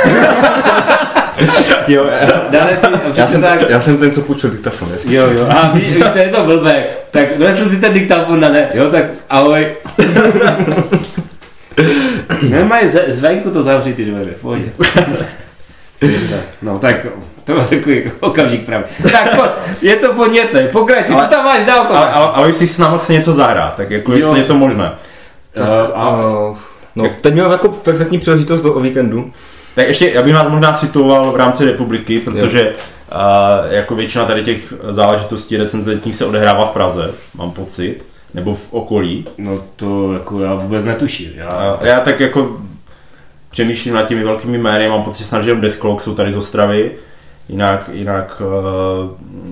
Jo, 1.89 2.05
já, 2.21 2.27
jsem- 2.27 2.41
Dále 2.51 2.71
ty, 2.77 3.21
já, 3.21 3.27
jsem, 3.27 3.43
tak, 3.43 3.71
já 3.71 3.81
jsem 3.81 3.99
ten, 3.99 4.11
co 4.11 4.21
půjčil 4.21 4.51
diktafon, 4.51 4.89
jasně. 4.93 5.17
Jo, 5.17 5.31
jo, 5.31 5.47
a 5.51 5.71
víš, 5.75 5.93
víš, 5.93 6.05
je 6.15 6.29
to 6.29 6.45
blbé, 6.45 6.85
tak 7.11 7.39
donesl 7.39 7.69
si 7.69 7.81
ten 7.81 7.93
diktafon 7.93 8.41
na 8.41 8.49
ne, 8.49 8.69
jo, 8.75 8.91
tak 8.91 9.05
ahoj. 9.31 9.67
Nemají 12.43 12.89
z, 12.89 13.05
zvenku 13.09 13.51
to 13.51 13.63
zavřít 13.63 13.97
ty 13.97 14.05
dveře, 14.05 14.31
v 14.31 14.41
pohodě. 14.41 14.65
No 16.63 16.79
tak, 16.79 17.07
to 17.45 17.53
byl 17.53 17.65
takový 17.65 18.03
okamžik 18.21 18.67
právě. 18.67 18.87
Tak 19.13 19.37
po, 19.37 19.43
je 19.83 19.97
to 19.97 20.13
podnětné, 20.13 20.69
pokračuj, 20.69 21.15
Ale- 21.15 21.25
co 21.25 21.31
tam 21.31 21.45
máš 21.45 21.65
dál 21.67 21.85
to 21.85 21.97
Ale, 21.97 22.07
máš. 22.07 22.15
ale, 22.17 22.27
ale 22.35 22.49
jestli 22.49 22.69
s 22.69 22.79
námi 22.79 22.99
chce 22.99 23.13
něco 23.13 23.33
zahrát, 23.33 23.77
tak 23.77 23.91
jako 23.91 24.13
Jo. 24.13 24.19
jestli 24.19 24.39
je 24.41 24.45
to 24.45 24.55
možné. 24.55 24.93
Tak, 25.55 25.69
Eh, 25.69 25.93
a, 25.95 26.09
uh, 26.11 26.57
no, 26.97 27.05
teď 27.21 27.33
měl 27.35 27.53
jako 27.53 27.69
perfektní 27.69 28.19
příležitost 28.19 28.63
do 28.63 28.75
o 28.75 28.81
víkendu. 28.81 29.33
Tak 29.75 29.89
ještě, 29.89 30.11
já 30.11 30.23
bych 30.23 30.35
vás 30.35 30.49
možná 30.49 30.75
situoval 30.75 31.33
v 31.33 31.37
rámci 31.37 31.65
republiky, 31.65 32.19
protože 32.19 32.69
uh, 32.71 33.73
jako 33.73 33.95
většina 33.95 34.25
tady 34.25 34.45
těch 34.45 34.73
záležitostí 34.91 35.57
recenzentních 35.57 36.17
se 36.17 36.25
odehrává 36.27 36.67
v 36.67 36.71
Praze, 36.71 37.11
mám 37.35 37.51
pocit, 37.51 38.03
nebo 38.35 38.55
v 38.55 38.73
okolí. 38.73 39.25
no 39.39 39.65
to 39.77 40.13
jako 40.13 40.41
já 40.41 40.55
vůbec 40.55 40.85
netuším. 40.85 41.31
Já, 41.35 41.49
A 41.49 41.87
já 41.87 42.01
tak 42.01 42.21
jako 42.21 42.61
přemýšlím 43.51 43.95
nad 43.95 44.09
těmi 44.09 44.25
velkými 44.25 44.59
jmény, 44.59 44.89
mám 44.89 45.03
pocit, 45.03 45.19
že 45.19 45.25
snad, 45.25 45.43
že 45.43 45.51
jenom 45.51 45.61
Desklok 45.61 46.01
jsou 46.01 46.15
tady 46.15 46.33
z 46.33 46.37
Ostravy, 46.37 46.93
jinak, 47.49 47.91
jinak 47.93 48.43
uh, 48.45 49.11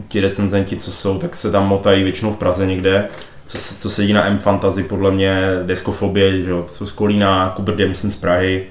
ti 0.09 0.21
recenzenti, 0.21 0.77
co 0.77 0.93
jsou, 0.93 1.19
tak 1.19 1.35
se 1.35 1.51
tam 1.51 1.69
motají 1.69 2.03
většinou 2.03 2.33
v 2.33 2.39
Praze 2.39 2.67
někde, 2.67 3.09
co, 3.47 3.59
co 3.59 3.91
sedí 3.91 4.13
na 4.13 4.27
M 4.27 4.39
Fantasy, 4.39 4.83
podle 4.83 5.11
mě, 5.11 5.41
Deskofobie, 5.63 6.43
že 6.43 6.51
jo, 6.51 6.63
to 6.63 6.75
jsou 6.75 6.87
z 6.87 6.93
Kolína, 6.93 7.53
Kubrdě, 7.57 7.89
myslím 7.89 8.11
z 8.11 8.17
Prahy, 8.17 8.67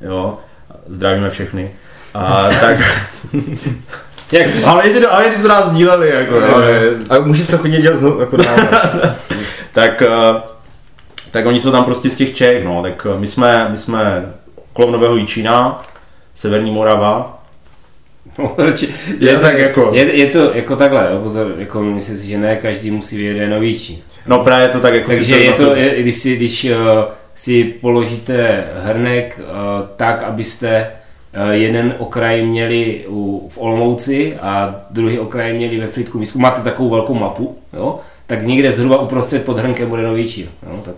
jo, 0.00 0.38
zdravíme 0.86 1.30
všechny. 1.30 1.70
A 2.14 2.48
tak, 2.60 2.78
Jak, 4.32 4.46
ale 4.66 4.82
i 4.88 4.92
ty, 4.92 5.06
ale 5.06 5.24
i 5.24 5.30
ty, 5.30 5.42
co 5.42 5.48
nás 5.48 5.64
sdíleli, 5.68 6.10
jako, 6.10 6.34
jo, 6.34 6.60
ne- 6.60 7.16
A 7.16 7.18
můžete 7.20 7.52
to 7.52 7.58
chodit 7.58 7.82
dělat 7.82 7.96
znovu, 7.98 8.20
jako 8.20 8.36
tak, 9.72 10.02
eh, 10.02 10.40
tak 11.30 11.46
oni 11.46 11.60
jsou 11.60 11.70
tam 11.70 11.84
prostě 11.84 12.10
z 12.10 12.16
těch 12.16 12.34
Čech, 12.34 12.64
no, 12.64 12.82
tak 12.82 13.06
eh, 13.14 13.18
my 13.18 13.26
jsme, 13.26 13.68
my 13.70 13.76
jsme 13.76 14.32
kolem 14.72 14.92
Nového 14.92 15.16
Jičína, 15.16 15.82
Severní 16.34 16.70
Morava, 16.70 17.40
No, 18.38 18.44
radši- 18.58 18.88
Je 19.18 19.36
tak 19.38 19.58
jako- 19.58 19.90
Je, 19.94 20.16
je, 20.16 20.26
to 20.26 20.50
jako 20.54 20.76
takhle, 20.76 21.08
jo, 21.12 21.18
pozor, 21.22 21.54
jako 21.58 21.82
myslím 21.82 22.18
si, 22.18 22.26
že 22.26 22.38
ne 22.38 22.56
každý 22.56 22.90
musí 22.90 23.16
vědět 23.16 23.48
novíčí. 23.48 24.02
no 24.26 24.38
právě 24.38 24.68
to 24.68 24.80
tak 24.80 24.94
jako... 24.94 25.10
Takže 25.10 25.36
je 25.38 25.52
to, 25.52 25.74
je, 25.76 26.02
když 26.02 26.16
si, 26.16 26.36
když 26.36 26.64
uh, 26.64 26.78
si 27.34 27.64
položíte 27.64 28.64
hrnek 28.84 29.40
uh, 29.40 29.86
tak, 29.96 30.22
abyste 30.22 30.86
jeden 31.50 31.94
okraj 31.98 32.42
měli 32.42 33.04
u, 33.08 33.48
v 33.52 33.58
Olomouci 33.58 34.36
a 34.42 34.74
druhý 34.90 35.18
okraj 35.18 35.52
měli 35.52 35.78
ve 35.78 35.86
Frýdku 35.86 36.18
Mísku, 36.18 36.38
máte 36.38 36.60
takovou 36.60 36.90
velkou 36.90 37.14
mapu, 37.14 37.58
jo, 37.72 37.98
tak 38.26 38.42
někde 38.42 38.72
zhruba 38.72 39.00
uprostřed 39.00 39.44
pod 39.44 39.58
hrnkem 39.58 39.88
bude 39.88 40.02
nový 40.02 40.28
čín, 40.28 40.48
jo, 40.66 40.82
tak. 40.84 40.94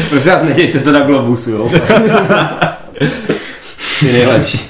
Prosím 0.08 0.32
vás, 0.32 0.42
nedějte 0.42 0.78
to 0.78 0.92
na 0.92 1.00
Globusu, 1.00 1.50
jo. 1.50 1.70
Je 4.06 4.12
nejlepší. 4.12 4.60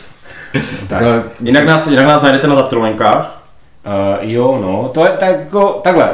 Tak. 0.86 1.02
Ale 1.02 1.24
Jinak 1.40 1.66
nás, 1.66 1.86
jinak 1.86 2.06
nás 2.06 2.22
najdete 2.22 2.46
na 2.46 2.56
zatrolenkách. 2.56 3.37
Uh, 3.88 4.30
jo, 4.30 4.58
no, 4.62 4.90
to 4.94 5.04
je 5.04 5.10
tak 5.10 5.40
jako, 5.40 5.80
takhle, 5.82 6.10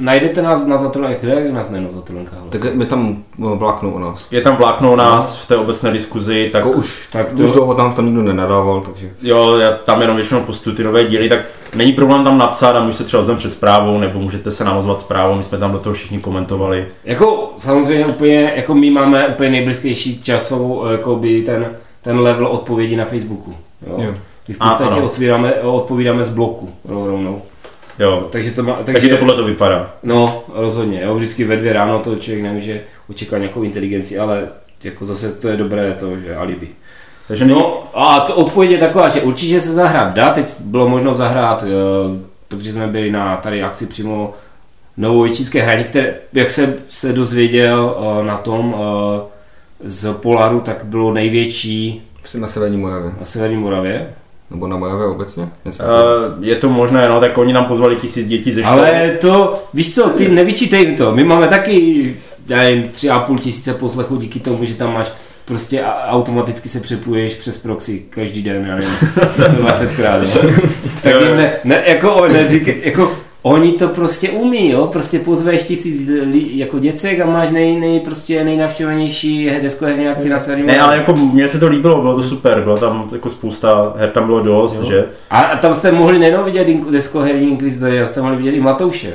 najdete 0.00 0.42
nás 0.42 0.66
na 0.66 0.76
Zatrolenkách, 0.76 1.20
kde 1.20 1.52
nás 1.52 1.70
najdou 1.70 1.90
Zatrolenkách? 1.90 2.38
tak 2.50 2.74
mi 2.74 2.86
tam 2.86 3.22
no, 3.38 3.56
vláknou 3.56 3.90
o 3.90 3.98
nás. 3.98 4.26
Je 4.30 4.40
tam 4.40 4.56
vláknou 4.56 4.96
nás 4.96 5.36
v 5.36 5.48
té 5.48 5.56
obecné 5.56 5.92
diskuzi, 5.92 6.48
tak 6.52 6.64
Jako 6.64 6.78
už, 6.78 7.08
tak 7.12 7.32
to- 7.32 7.42
už 7.42 7.52
dlouho 7.52 7.74
tam 7.74 7.94
to 7.94 8.02
nikdo 8.02 8.22
nenadával, 8.22 8.80
takže... 8.80 9.10
jo, 9.22 9.56
já 9.56 9.72
tam 9.72 10.00
jenom 10.00 10.16
většinou 10.16 10.40
postuju 10.40 10.76
ty 10.76 10.84
nové 10.84 11.04
díly, 11.04 11.28
tak 11.28 11.40
není 11.74 11.92
problém 11.92 12.24
tam 12.24 12.38
napsat 12.38 12.76
a 12.76 12.84
můžete 12.84 13.04
třeba 13.04 13.34
před 13.36 13.52
zprávou, 13.52 13.98
nebo 13.98 14.18
můžete 14.18 14.50
se 14.50 14.64
nám 14.64 14.76
ozvat 14.76 15.00
zprávou, 15.00 15.34
my 15.34 15.42
jsme 15.42 15.58
tam 15.58 15.72
do 15.72 15.78
toho 15.78 15.94
všichni 15.94 16.18
komentovali. 16.18 16.86
Jako 17.04 17.52
samozřejmě 17.58 18.06
úplně, 18.06 18.52
jako 18.56 18.74
my 18.74 18.90
máme 18.90 19.26
úplně 19.26 19.50
nejblízkejší 19.50 20.22
časovou, 20.22 20.86
jako 20.86 21.16
by 21.16 21.42
ten, 21.42 21.66
ten 22.02 22.20
level 22.20 22.46
odpovědi 22.46 22.96
na 22.96 23.04
Facebooku. 23.04 23.54
Jo? 23.86 23.94
Jo. 23.98 24.14
Kdy 24.48 24.54
v 24.54 24.60
A, 24.60 24.68
podstatě 24.68 24.94
ano. 24.94 25.04
otvíráme, 25.06 25.54
odpovídáme 25.54 26.24
z 26.24 26.28
bloku 26.28 26.70
ro- 26.88 27.06
rovnou. 27.06 27.42
Jo, 27.98 28.28
Takže 28.32 28.50
to 28.50 28.62
má, 28.62 28.72
takže, 28.76 28.92
takže, 28.92 29.08
to 29.08 29.16
podle 29.16 29.34
to 29.36 29.44
vypadá. 29.44 29.94
no 30.02 30.42
rozhodně, 30.54 31.02
jo, 31.02 31.14
vždycky 31.14 31.44
ve 31.44 31.56
dvě 31.56 31.72
ráno 31.72 31.98
to 31.98 32.16
člověk 32.16 32.42
nemůže 32.42 32.80
očekávat 33.10 33.38
nějakou 33.38 33.62
inteligenci, 33.62 34.18
ale 34.18 34.48
jako 34.84 35.06
zase 35.06 35.32
to 35.32 35.48
je 35.48 35.56
dobré 35.56 35.96
to, 36.00 36.16
že 36.18 36.36
alibi. 36.36 36.68
Takže 37.28 37.44
No 37.44 37.84
a 37.94 38.20
to 38.20 38.34
odpověď 38.34 38.70
je 38.72 38.78
taková, 38.78 39.08
že 39.08 39.20
určitě 39.20 39.60
se 39.60 39.72
zahrát 39.72 40.14
dá, 40.14 40.30
teď 40.30 40.60
bylo 40.60 40.88
možno 40.88 41.14
zahrát, 41.14 41.64
eh, 41.66 42.20
protože 42.48 42.72
jsme 42.72 42.86
byli 42.86 43.10
na 43.10 43.36
tady 43.36 43.62
akci 43.62 43.86
přímo 43.86 44.34
Novověčínské 44.96 45.62
hraní, 45.62 45.84
které, 45.84 46.14
jak 46.32 46.50
jsem 46.50 46.74
se 46.88 47.12
dozvěděl 47.12 47.96
eh, 48.20 48.24
na 48.24 48.36
tom 48.36 48.74
eh, 48.78 49.20
z 49.84 50.12
Polaru, 50.14 50.60
tak 50.60 50.84
bylo 50.84 51.12
největší 51.12 52.02
na 52.38 52.48
Severní 52.48 52.76
Moravě. 52.76 53.10
na 53.20 53.24
Severní 53.24 53.56
Moravě. 53.56 54.14
Nebo 54.50 54.66
na 54.66 54.76
Moravě 54.76 55.06
obecně? 55.06 55.48
Něco 55.64 55.82
uh, 55.82 55.88
je 56.44 56.56
to 56.56 56.68
možné, 56.68 57.08
no, 57.08 57.20
tak 57.20 57.38
oni 57.38 57.52
nám 57.52 57.64
pozvali 57.64 57.96
tisíc 57.96 58.26
dětí 58.26 58.52
ze 58.52 58.62
školy. 58.62 58.80
Ale 58.80 59.10
to, 59.20 59.62
víš 59.74 59.94
co, 59.94 60.08
ty 60.08 60.28
nevyčítej 60.28 60.96
to, 60.96 61.12
my 61.14 61.24
máme 61.24 61.48
taky, 61.48 62.16
já 62.48 62.56
nevím, 62.58 62.88
tři 62.88 63.10
a 63.10 63.18
půl 63.18 63.38
tisíce 63.38 63.74
poslechů 63.74 64.16
díky 64.16 64.40
tomu, 64.40 64.64
že 64.64 64.74
tam 64.74 64.94
máš 64.94 65.12
prostě 65.44 65.82
automaticky 66.06 66.68
se 66.68 66.80
přepuješ 66.80 67.34
přes 67.34 67.56
proxy 67.56 68.02
každý 68.10 68.42
den, 68.42 68.66
já 68.66 68.74
nevím, 68.76 68.90
120 69.32 69.90
krát, 69.96 70.22
jo. 70.22 70.50
Tak 71.02 71.14
jim 71.20 71.36
ne, 71.36 71.52
ne, 71.64 71.82
jako, 71.86 72.14
o- 72.14 72.28
neříkej, 72.28 72.76
jako, 72.84 73.12
oni 73.48 73.72
to 73.72 73.88
prostě 73.88 74.30
umí, 74.30 74.70
jo, 74.70 74.86
prostě 74.86 75.18
pozveš 75.18 75.62
tisíc 75.62 76.08
li, 76.08 76.46
jako 76.50 76.78
děcek 76.78 77.20
a 77.20 77.26
máš 77.26 77.50
nej, 77.50 77.80
nej, 77.80 78.00
prostě 78.00 78.44
nejnavštěvanější 78.44 79.50
deskoherní 79.62 80.08
akci 80.08 80.28
na 80.28 80.38
Severním 80.38 80.66
Ne, 80.66 80.80
ale 80.80 80.96
jako 80.96 81.12
mně 81.12 81.48
se 81.48 81.60
to 81.60 81.68
líbilo, 81.68 82.00
bylo 82.00 82.16
to 82.16 82.22
super, 82.22 82.60
bylo 82.60 82.76
tam 82.76 83.08
jako 83.12 83.30
spousta, 83.30 83.94
her 83.96 84.10
tam 84.10 84.26
bylo 84.26 84.40
dost, 84.40 84.74
Jo. 84.74 84.84
že? 84.84 85.06
a, 85.30 85.40
a 85.40 85.56
tam 85.56 85.74
jste 85.74 85.92
mohli 85.92 86.18
nejenom 86.18 86.44
vidět 86.44 86.66
deskoherní 86.90 87.48
inkvizitory, 87.48 87.98
ale 87.98 88.06
jste 88.06 88.20
mohli 88.20 88.36
vidět 88.36 88.50
i 88.50 88.60
Matouše. 88.60 89.14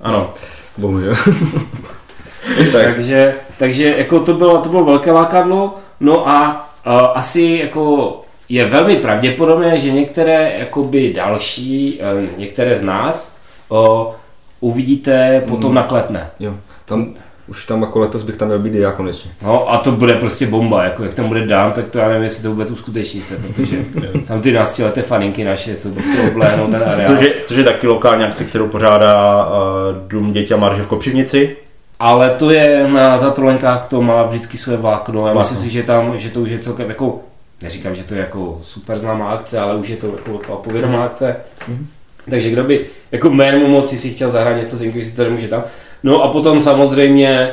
Ano. 0.00 0.30
Bohužel. 0.76 1.14
tak, 2.72 2.84
takže, 2.94 3.34
takže 3.58 3.94
jako 3.98 4.20
to 4.20 4.34
bylo, 4.34 4.58
to 4.58 4.68
bylo 4.68 4.84
velké 4.84 5.12
lákadlo, 5.12 5.74
no 6.00 6.28
a 6.28 6.68
uh, 6.86 6.92
asi 7.14 7.58
jako 7.62 8.20
je 8.48 8.64
velmi 8.64 8.96
pravděpodobné, 8.96 9.78
že 9.78 9.92
některé 9.92 10.54
jakoby 10.58 11.12
další, 11.16 12.00
uh, 12.14 12.38
některé 12.38 12.76
z 12.76 12.82
nás 12.82 13.35
uh, 13.68 14.12
uvidíte 14.60 15.42
potom 15.48 15.70
Mm. 15.70 15.74
na 15.74 15.82
kletne. 15.82 16.30
Jo, 16.40 16.54
tam 16.84 17.06
už 17.48 17.64
tam 17.66 17.82
jako 17.82 17.98
letos 17.98 18.22
bych 18.22 18.36
tam 18.36 18.48
měl 18.48 18.58
být 18.60 18.74
i 18.74 18.78
já 18.78 18.92
konečně. 18.92 19.30
No 19.42 19.72
a 19.72 19.78
to 19.78 19.92
bude 19.92 20.14
prostě 20.14 20.46
bomba, 20.46 20.84
jako 20.84 21.04
jak 21.04 21.14
tam 21.14 21.28
bude 21.28 21.46
dán, 21.46 21.72
tak 21.72 21.84
to 21.90 21.98
já 21.98 22.08
nevím, 22.08 22.22
jestli 22.24 22.42
to 22.42 22.50
vůbec 22.50 22.70
uskuteční 22.70 23.22
se, 23.22 23.36
protože 23.36 23.76
tam 24.28 24.40
ty 24.40 24.52
náctileté 24.52 25.02
faninky 25.02 25.44
naše, 25.44 25.76
co 25.76 25.88
prostě 25.90 26.30
obléhnou 26.30 26.66
ten 26.66 26.82
areál. 26.86 27.16
což, 27.16 27.26
je, 27.26 27.34
což 27.46 27.56
je 27.56 27.64
taky 27.64 27.86
lokální 27.86 28.24
akce, 28.24 28.44
kterou 28.44 28.68
pořádá 28.68 29.46
uh, 29.46 30.08
Dům 30.08 30.32
dětí 30.32 30.54
a 30.54 30.56
marže 30.56 30.82
v 30.82 30.86
Kopřivnici. 30.86 31.56
Ale 32.00 32.30
to 32.30 32.50
je 32.50 32.88
na 32.88 33.18
zatrolenkách, 33.18 33.84
to 33.88 34.02
má 34.02 34.22
vždycky 34.22 34.58
své 34.58 34.76
vlákno. 34.76 35.26
Já 35.26 35.32
Vlákno. 35.32 35.38
myslím 35.40 35.58
si, 35.58 35.70
že 35.74 35.82
tam, 35.82 36.18
že 36.18 36.30
to 36.30 36.40
už 36.40 36.50
je 36.50 36.58
celkem 36.58 36.88
jako, 36.88 37.20
neříkám, 37.62 37.94
že 37.94 38.04
to 38.04 38.14
je 38.14 38.20
jako 38.20 38.60
super 38.62 38.98
známá 38.98 39.30
akce, 39.30 39.58
ale 39.60 39.74
už 39.76 39.88
je 39.88 39.96
to 39.96 40.06
jako 40.06 40.38
taková 40.38 40.58
povědomá 40.58 41.04
akce. 41.04 41.36
Mhm. 41.68 41.86
Takže 42.30 42.50
kdo 42.50 42.64
by 42.64 42.86
jako 43.12 43.30
mému 43.30 43.66
moci 43.66 43.98
si 43.98 44.10
chtěl 44.10 44.30
zahrát 44.30 44.56
něco 44.56 44.76
s 44.76 44.82
Inquisitorem, 44.82 45.32
může 45.32 45.48
tam. 45.48 45.64
No 46.02 46.22
a 46.22 46.28
potom 46.28 46.60
samozřejmě 46.60 47.50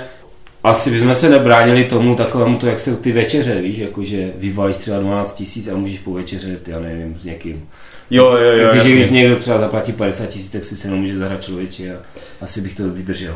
asi 0.64 0.92
bychom 0.92 1.16
se 1.16 1.30
nebránili 1.30 1.84
tomu 1.84 2.16
takovému 2.16 2.58
to, 2.58 2.68
jak 2.68 2.80
se 2.80 2.96
ty 2.96 3.12
večeře, 3.12 3.62
víš, 3.62 3.78
jakože 3.78 4.32
vyvalíš 4.36 4.78
třeba 4.78 5.00
12 5.00 5.34
tisíc 5.36 5.68
a 5.68 5.76
můžeš 5.76 6.00
povečeřet, 6.00 6.68
já 6.68 6.80
nevím, 6.80 7.16
s 7.20 7.24
někým. 7.24 7.70
Jo, 8.10 8.32
jo, 8.32 8.52
jo. 8.52 8.70
Jasně. 8.74 8.92
když 8.92 9.08
někdo 9.10 9.36
třeba 9.36 9.58
zaplatí 9.58 9.92
50 9.92 10.26
tisíc, 10.26 10.52
tak 10.52 10.64
si 10.64 10.76
se 10.76 10.88
mnou 10.88 10.98
může 10.98 11.18
zahrát 11.18 11.44
člověče 11.44 11.96
a 11.96 11.98
asi 12.42 12.62
bych 12.62 12.76
to 12.76 12.90
vydržel. 12.90 13.36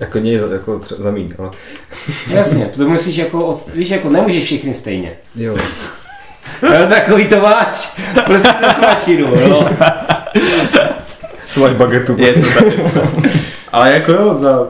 Jako 0.00 0.18
něj 0.18 0.38
za, 0.38 0.52
jako 0.52 0.78
tře- 0.78 0.96
za 1.02 1.10
míň, 1.10 1.32
ale 1.38 1.50
Jasně, 2.30 2.66
to 2.76 2.88
musíš 2.88 3.16
jako, 3.16 3.44
od, 3.46 3.74
víš, 3.74 3.90
jako 3.90 4.10
nemůžeš 4.10 4.44
všichni 4.44 4.74
stejně. 4.74 5.12
jo. 5.36 5.56
Jo, 6.62 6.86
takový 6.88 7.26
to 7.28 7.40
máš, 7.40 7.98
prostě 8.26 8.48
na 8.62 8.74
svačinu, 8.74 9.26
jo. 9.40 9.68
Tu 11.54 11.60
máš 11.60 11.72
bagetu. 11.72 12.16
Je 12.18 12.32
to 12.34 12.40
tak. 12.40 12.64
Ale 13.72 13.92
jako 13.92 14.12
jo, 14.12 14.38
za, 14.40 14.68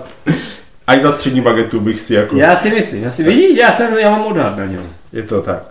až 0.87 1.03
za 1.03 1.13
střední 1.13 1.41
bagetu 1.41 1.81
bych 1.81 2.01
si 2.01 2.15
jako... 2.15 2.37
Já 2.37 2.57
si 2.57 2.71
myslím, 2.71 3.05
já 3.05 3.11
si 3.11 3.23
vidíš, 3.25 3.57
já 3.57 3.73
jsem, 3.73 3.99
já 3.99 4.11
mám 4.11 4.27
odhad 4.27 4.57
na 4.57 4.67
něm. 4.67 4.83
Je 5.13 5.23
to 5.23 5.43
tak. 5.43 5.63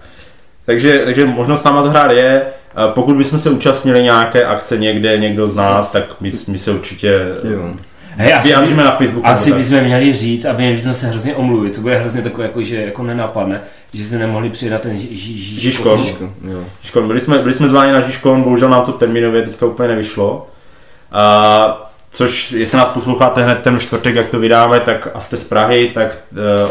Takže, 0.65 1.01
takže 1.05 1.25
možnost 1.25 1.65
náma 1.65 1.84
zahrát 1.84 2.12
je, 2.12 2.46
a 2.75 2.88
pokud 2.88 3.15
bychom 3.15 3.39
se 3.39 3.50
účastnili 3.50 4.03
nějaké 4.03 4.46
akce 4.46 4.77
někde, 4.77 5.17
někdo 5.17 5.50
z 5.50 5.55
nás, 5.55 5.91
tak 5.91 6.03
my, 6.22 6.31
my 6.48 6.58
se 6.58 6.72
určitě 6.72 7.19
Jo. 7.51 7.74
Hej, 8.22 8.34
asi, 8.34 8.48
vyjádříme 8.48 8.84
na 8.84 8.92
Facebooku. 8.92 9.28
asi 9.28 9.54
bychom 9.54 9.82
měli 9.82 10.14
říct, 10.14 10.46
aby 10.46 10.58
měli 10.58 10.76
bychom 10.76 10.94
se 10.94 11.08
hrozně 11.08 11.36
omluvit, 11.36 11.76
to 11.76 11.82
bude 11.82 11.96
hrozně 11.98 12.22
takové, 12.22 12.44
jako, 12.48 12.64
že 12.64 12.76
jako 12.82 13.04
nenapadne, 13.04 13.62
že 13.94 14.04
se 14.04 14.18
nemohli 14.18 14.50
přijet 14.50 14.72
na 14.72 14.80
ten 14.80 14.98
ži- 14.98 15.10
ži- 15.12 15.38
ži- 15.38 15.60
Žižkon. 15.60 16.06
Žižkon. 16.82 17.08
Byli 17.08 17.20
jsme, 17.20 17.38
byli 17.38 17.54
jsme 17.54 17.68
zváni 17.68 17.92
na 17.92 18.02
Žižkon, 18.02 18.44
bohužel 18.44 18.70
nám 18.70 18.86
to 18.86 18.92
termínově 18.92 19.42
teďka 19.42 19.66
úplně 19.66 19.90
nevyšlo. 19.90 20.48
A, 21.12 21.92
což, 22.12 22.52
jestli 22.52 22.78
nás 22.78 22.90
posloucháte 22.90 23.44
hned 23.44 23.60
ten 23.62 23.80
čtvrtek, 23.80 24.16
jak 24.16 24.30
to 24.30 24.40
vydáme, 24.40 24.80
tak 24.80 25.08
a 25.14 25.20
jste 25.20 25.38
z 25.38 25.44
Prahy, 25.44 25.92
tak 25.94 26.18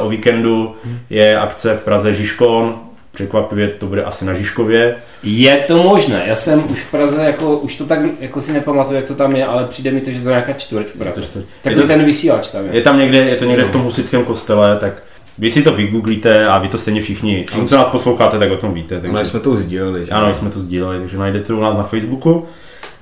uh, 0.01 0.07
o 0.07 0.09
víkendu 0.09 0.75
je 1.11 1.39
akce 1.39 1.75
v 1.75 1.85
Praze 1.85 2.15
Žižkon. 2.15 2.75
Překvapivě 3.23 3.69
to 3.69 3.87
bude 3.87 4.05
asi 4.05 4.25
na 4.25 4.35
Žižkově. 4.35 4.95
Je 5.23 5.57
to 5.57 5.83
možné, 5.83 6.23
já 6.27 6.35
jsem 6.35 6.65
už 6.71 6.81
v 6.83 6.91
Praze, 6.91 7.23
jako, 7.25 7.57
už 7.59 7.77
to 7.77 7.85
tak 7.87 7.99
jako 8.21 8.41
si 8.41 8.53
nepamatuju, 8.53 8.97
jak 8.97 9.05
to 9.07 9.15
tam 9.15 9.37
je, 9.37 9.47
ale 9.47 9.65
přijde 9.65 9.91
mi 9.91 10.01
to, 10.01 10.11
že 10.11 10.21
to 10.21 10.29
je 10.29 10.33
nějaká 10.33 10.53
čtvrť 10.53 10.87
v 10.87 10.99
Praze. 10.99 11.21
Je 11.21 11.43
Takový 11.63 11.83
to- 11.83 11.89
ten 11.89 12.05
vysílač 12.05 12.51
tam 12.51 12.67
je. 12.67 12.71
Je 12.73 12.83
tam 12.83 12.99
někde, 12.99 13.19
je 13.19 13.37
to 13.37 13.45
někde 13.45 13.65
v 13.65 13.71
tom 13.71 13.83
husickém 13.83 14.25
kostele, 14.25 14.77
tak 14.81 14.93
vy 15.39 15.51
si 15.51 15.63
to 15.63 15.73
vygooglíte 15.73 16.47
a 16.47 16.59
vy 16.59 16.69
to 16.69 16.79
stejně 16.79 17.03
všichni, 17.03 17.45
všichni, 17.49 17.69
co 17.69 17.77
nás 17.77 17.89
posloucháte, 17.89 18.39
tak 18.39 18.51
o 18.51 18.57
tom 18.57 18.75
víte. 18.75 19.01
No, 19.07 19.13
Takže, 19.13 19.31
jsme 19.31 19.41
to 19.41 19.51
už 19.51 19.59
sdíleli, 19.59 20.05
že? 20.07 20.11
ano, 20.13 20.29
my 20.29 20.35
jsme 20.35 20.51
to 20.51 20.61
sdíleli, 20.61 20.99
takže 20.99 21.19
najdete 21.19 21.47
to 21.47 21.57
u 21.57 21.61
nás 21.61 21.77
na 21.77 21.83
Facebooku. 21.83 22.47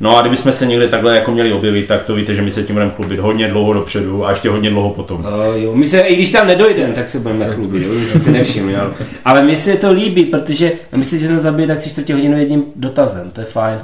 No 0.00 0.17
a 0.17 0.21
kdybychom 0.21 0.53
se 0.53 0.67
někde 0.67 0.88
takhle 0.88 1.15
jako 1.15 1.31
měli 1.33 1.53
objevit, 1.53 1.87
tak 1.87 2.03
to 2.03 2.15
víte, 2.15 2.35
že 2.35 2.43
my 2.43 2.50
se 2.50 2.62
tím 2.62 2.75
budeme 2.75 2.91
chlubit 2.91 3.19
hodně 3.21 3.49
dlouho 3.49 3.73
dopředu 3.73 4.26
a 4.26 4.31
ještě 4.31 4.50
hodně 4.50 4.71
dlouho 4.71 4.91
potom. 4.91 5.21
Uh, 5.21 5.57
jo, 5.57 5.75
my 5.75 5.87
se, 5.87 6.00
i 6.00 6.17
když 6.17 6.33
tam 6.33 6.47
nedojdeme, 6.47 6.93
tak 6.93 7.09
se 7.09 7.19
budeme 7.19 7.49
chlubit, 7.49 7.83
jo, 7.83 7.93
my 7.93 8.07
jsme 8.07 8.21
si 8.21 8.31
nevšimli, 8.31 8.76
ale, 8.76 8.91
ale 9.25 9.43
mně 9.43 9.57
se 9.57 9.76
to 9.76 9.93
líbí, 9.93 10.25
protože 10.25 10.73
myslím, 10.97 11.21
že 11.21 11.26
jsme 11.26 11.38
zabili 11.38 11.69
tak 11.69 11.79
tři 11.79 11.91
čtvrtě 11.91 12.15
hodinu 12.15 12.38
jedním 12.38 12.65
dotazem, 12.76 13.31
to 13.31 13.41
je 13.41 13.47
fajn. 13.47 13.79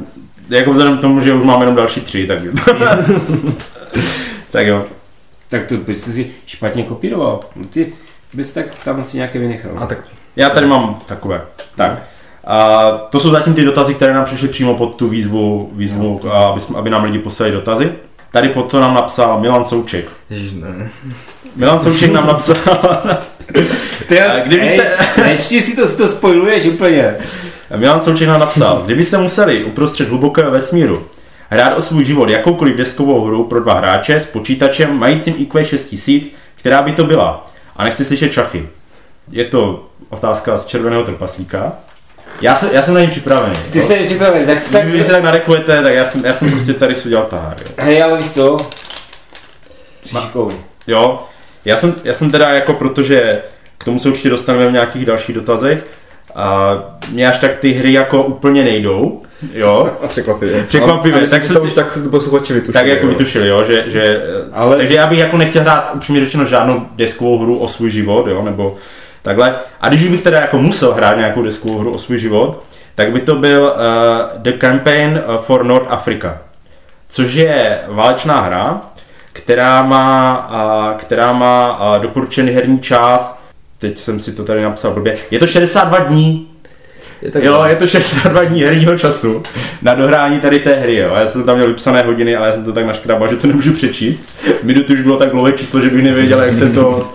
Jako 0.48 0.70
vzhledem 0.70 0.98
k 0.98 1.00
tomu, 1.00 1.20
že 1.20 1.34
už 1.34 1.44
máme 1.44 1.62
jenom 1.62 1.76
další 1.76 2.00
tři, 2.00 2.26
tak 2.26 2.38
tak 4.50 4.66
jo. 4.66 4.84
Tak 5.48 5.66
to 5.66 5.74
proč 5.76 5.98
jsi 5.98 6.12
si 6.12 6.30
špatně 6.46 6.82
kopíroval? 6.82 7.40
No 7.56 7.64
ty 7.64 7.92
bys 8.34 8.52
tak 8.52 8.66
tam 8.84 9.04
si 9.04 9.16
nějaké 9.16 9.38
vynechal. 9.38 9.72
A 9.76 9.86
tak 9.86 10.04
Já 10.36 10.50
tady 10.50 10.66
mám 10.66 11.00
takové. 11.06 11.42
Tak. 11.76 12.02
A 12.46 12.90
to 13.10 13.20
jsou 13.20 13.30
zatím 13.30 13.54
ty 13.54 13.64
dotazy, 13.64 13.94
které 13.94 14.14
nám 14.14 14.24
přišly 14.24 14.48
přímo 14.48 14.74
pod 14.74 14.94
tu 14.94 15.08
výzvu, 15.08 15.70
výzvu 15.72 16.20
a 16.32 16.44
aby, 16.44 16.60
jsme, 16.60 16.78
aby 16.78 16.90
nám 16.90 17.04
lidi 17.04 17.18
poslali 17.18 17.52
dotazy. 17.52 17.92
Tady 18.32 18.48
pod 18.48 18.70
to 18.70 18.80
nám 18.80 18.94
napsal 18.94 19.40
Milan 19.40 19.64
Souček. 19.64 20.04
Ne. 20.54 20.90
Milan 21.56 21.80
Souček 21.80 22.12
nám 22.12 22.26
napsal, 22.26 22.56
Ty, 24.08 24.18
kdybyste- 24.44 24.90
nečti 25.22 25.60
si 25.60 25.76
to, 25.76 25.86
si 25.86 25.96
to 25.96 26.08
spojuješ 26.08 26.66
úplně. 26.66 27.14
Milan 27.76 28.00
Souček 28.00 28.28
nám 28.28 28.40
napsal, 28.40 28.82
kdybyste 28.84 29.18
museli 29.18 29.64
uprostřed 29.64 30.08
hlubokého 30.08 30.50
vesmíru 30.50 31.02
hrát 31.50 31.76
o 31.76 31.80
svůj 31.80 32.04
život 32.04 32.28
jakoukoliv 32.28 32.76
deskovou 32.76 33.24
hru 33.24 33.44
pro 33.44 33.60
dva 33.60 33.74
hráče 33.74 34.16
s 34.20 34.26
počítačem 34.26 34.98
majícím 34.98 35.34
IQ 35.38 35.64
6000, 35.64 36.30
která 36.54 36.82
by 36.82 36.92
to 36.92 37.04
byla? 37.04 37.46
A 37.76 37.84
nechci 37.84 38.04
slyšet 38.04 38.32
čachy. 38.32 38.68
Je 39.30 39.44
to 39.44 39.86
otázka 40.10 40.58
z 40.58 40.66
červeného 40.66 41.02
trpaslíka. 41.04 41.72
Já, 42.40 42.56
se, 42.56 42.68
já 42.72 42.82
jsem 42.82 42.94
na 42.94 43.00
ní 43.00 43.06
připravený. 43.06 43.54
Ty 43.70 43.78
jo? 43.78 43.84
jsi 43.84 43.94
připravený, 44.04 44.46
tak 44.46 44.62
si 44.62 44.72
tak... 44.72 44.84
Vy 44.86 45.04
se 45.04 45.10
tak 45.12 45.22
nadechujete, 45.22 45.82
tak 45.82 45.94
já 45.94 46.04
jsem, 46.04 46.24
já 46.24 46.32
jsem 46.32 46.50
prostě 46.50 46.72
tady 46.74 46.94
si 46.94 47.08
udělal 47.08 47.26
tahár, 47.26 47.56
jo. 47.60 47.66
Hej, 47.78 48.02
ale 48.02 48.18
víš 48.18 48.30
co? 48.30 48.56
Jsi 50.04 50.16
šikovný. 50.16 50.56
jo. 50.86 51.22
Já 51.64 51.76
jsem, 51.76 51.94
já 52.04 52.14
jsem 52.14 52.30
teda 52.30 52.48
jako, 52.50 52.72
protože 52.72 53.38
k 53.78 53.84
tomu 53.84 53.98
se 53.98 54.08
určitě 54.08 54.30
dostaneme 54.30 54.68
v 54.68 54.72
nějakých 54.72 55.06
dalších 55.06 55.34
dotazech, 55.34 55.84
a 56.34 56.72
mě 57.10 57.28
až 57.28 57.38
tak 57.38 57.56
ty 57.56 57.72
hry 57.72 57.92
jako 57.92 58.22
úplně 58.22 58.64
nejdou, 58.64 59.22
jo. 59.54 59.90
A 60.02 60.06
překvapivě. 60.06 60.62
Překvapivě, 60.68 61.20
A, 61.20 61.24
a 61.24 61.28
tak 61.30 61.42
že 61.42 61.48
se 61.48 61.54
to 61.54 61.60
si- 61.60 61.66
už 61.66 61.74
tak 61.74 61.98
posluchači 62.10 62.52
vytušili. 62.52 62.72
Tak 62.72 62.86
jako 62.86 63.06
jo. 63.06 63.08
vytušili, 63.12 63.48
jo, 63.48 63.64
že, 63.64 63.84
že 63.86 64.22
Ale- 64.52 64.64
ale... 64.66 64.76
takže 64.76 64.94
já 64.94 65.06
bych 65.06 65.18
jako 65.18 65.36
nechtěl 65.36 65.62
hrát 65.62 65.90
upřímně 65.94 66.24
řečeno 66.24 66.44
žádnou 66.44 66.86
deskovou 66.96 67.38
hru 67.38 67.58
o 67.58 67.68
svůj 67.68 67.90
život, 67.90 68.26
jo, 68.26 68.42
nebo 68.42 68.76
takhle. 69.22 69.54
A 69.80 69.88
když 69.88 70.08
bych 70.08 70.22
teda 70.22 70.40
jako 70.40 70.58
musel 70.58 70.92
hrát 70.92 71.16
nějakou 71.16 71.42
deskovou 71.42 71.78
hru 71.78 71.92
o 71.94 71.98
svůj 71.98 72.18
život, 72.18 72.62
tak 72.94 73.12
by 73.12 73.20
to 73.20 73.34
byl 73.34 73.62
uh, 73.62 74.42
The 74.42 74.52
Campaign 74.52 75.22
for 75.40 75.64
North 75.64 75.86
Africa, 75.90 76.38
což 77.08 77.34
je 77.34 77.80
válečná 77.88 78.40
hra, 78.40 78.80
která 79.32 79.82
má, 79.82 80.48
uh, 80.92 80.98
která 81.00 81.32
má 81.32 81.80
uh, 81.96 82.02
doporučený 82.02 82.52
herní 82.52 82.80
čas, 82.80 83.38
teď 83.78 83.98
jsem 83.98 84.20
si 84.20 84.32
to 84.32 84.44
tady 84.44 84.62
napsal 84.62 84.92
blbě, 84.92 85.14
je 85.30 85.38
to 85.38 85.46
62 85.46 85.98
dní, 85.98 86.48
Je 87.22 87.30
tak 87.30 87.44
Jo, 87.44 87.64
je 87.66 87.76
to 87.76 87.86
62 87.86 88.44
dní 88.44 88.62
herního 88.62 88.98
času 88.98 89.42
na 89.82 89.94
dohrání 89.94 90.40
tady 90.40 90.58
té 90.58 90.74
hry, 90.74 90.96
jo. 90.96 91.14
Já 91.14 91.26
jsem 91.26 91.44
tam 91.44 91.56
měl 91.56 91.68
vypsané 91.68 92.02
hodiny, 92.02 92.36
ale 92.36 92.46
já 92.46 92.52
jsem 92.52 92.64
to 92.64 92.72
tak 92.72 92.86
naškrabal, 92.86 93.28
že 93.28 93.36
to 93.36 93.46
nemůžu 93.46 93.72
přečíst. 93.72 94.22
Minuty 94.62 94.92
už 94.92 95.00
bylo 95.00 95.16
tak 95.16 95.30
dlouhé 95.30 95.52
číslo, 95.52 95.80
že 95.80 95.90
bych 95.90 96.02
nevěděl, 96.02 96.42
jak 96.42 96.54
se 96.54 96.70
to, 96.70 97.12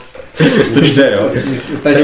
čte, 0.83 1.11
jo. 1.13 1.29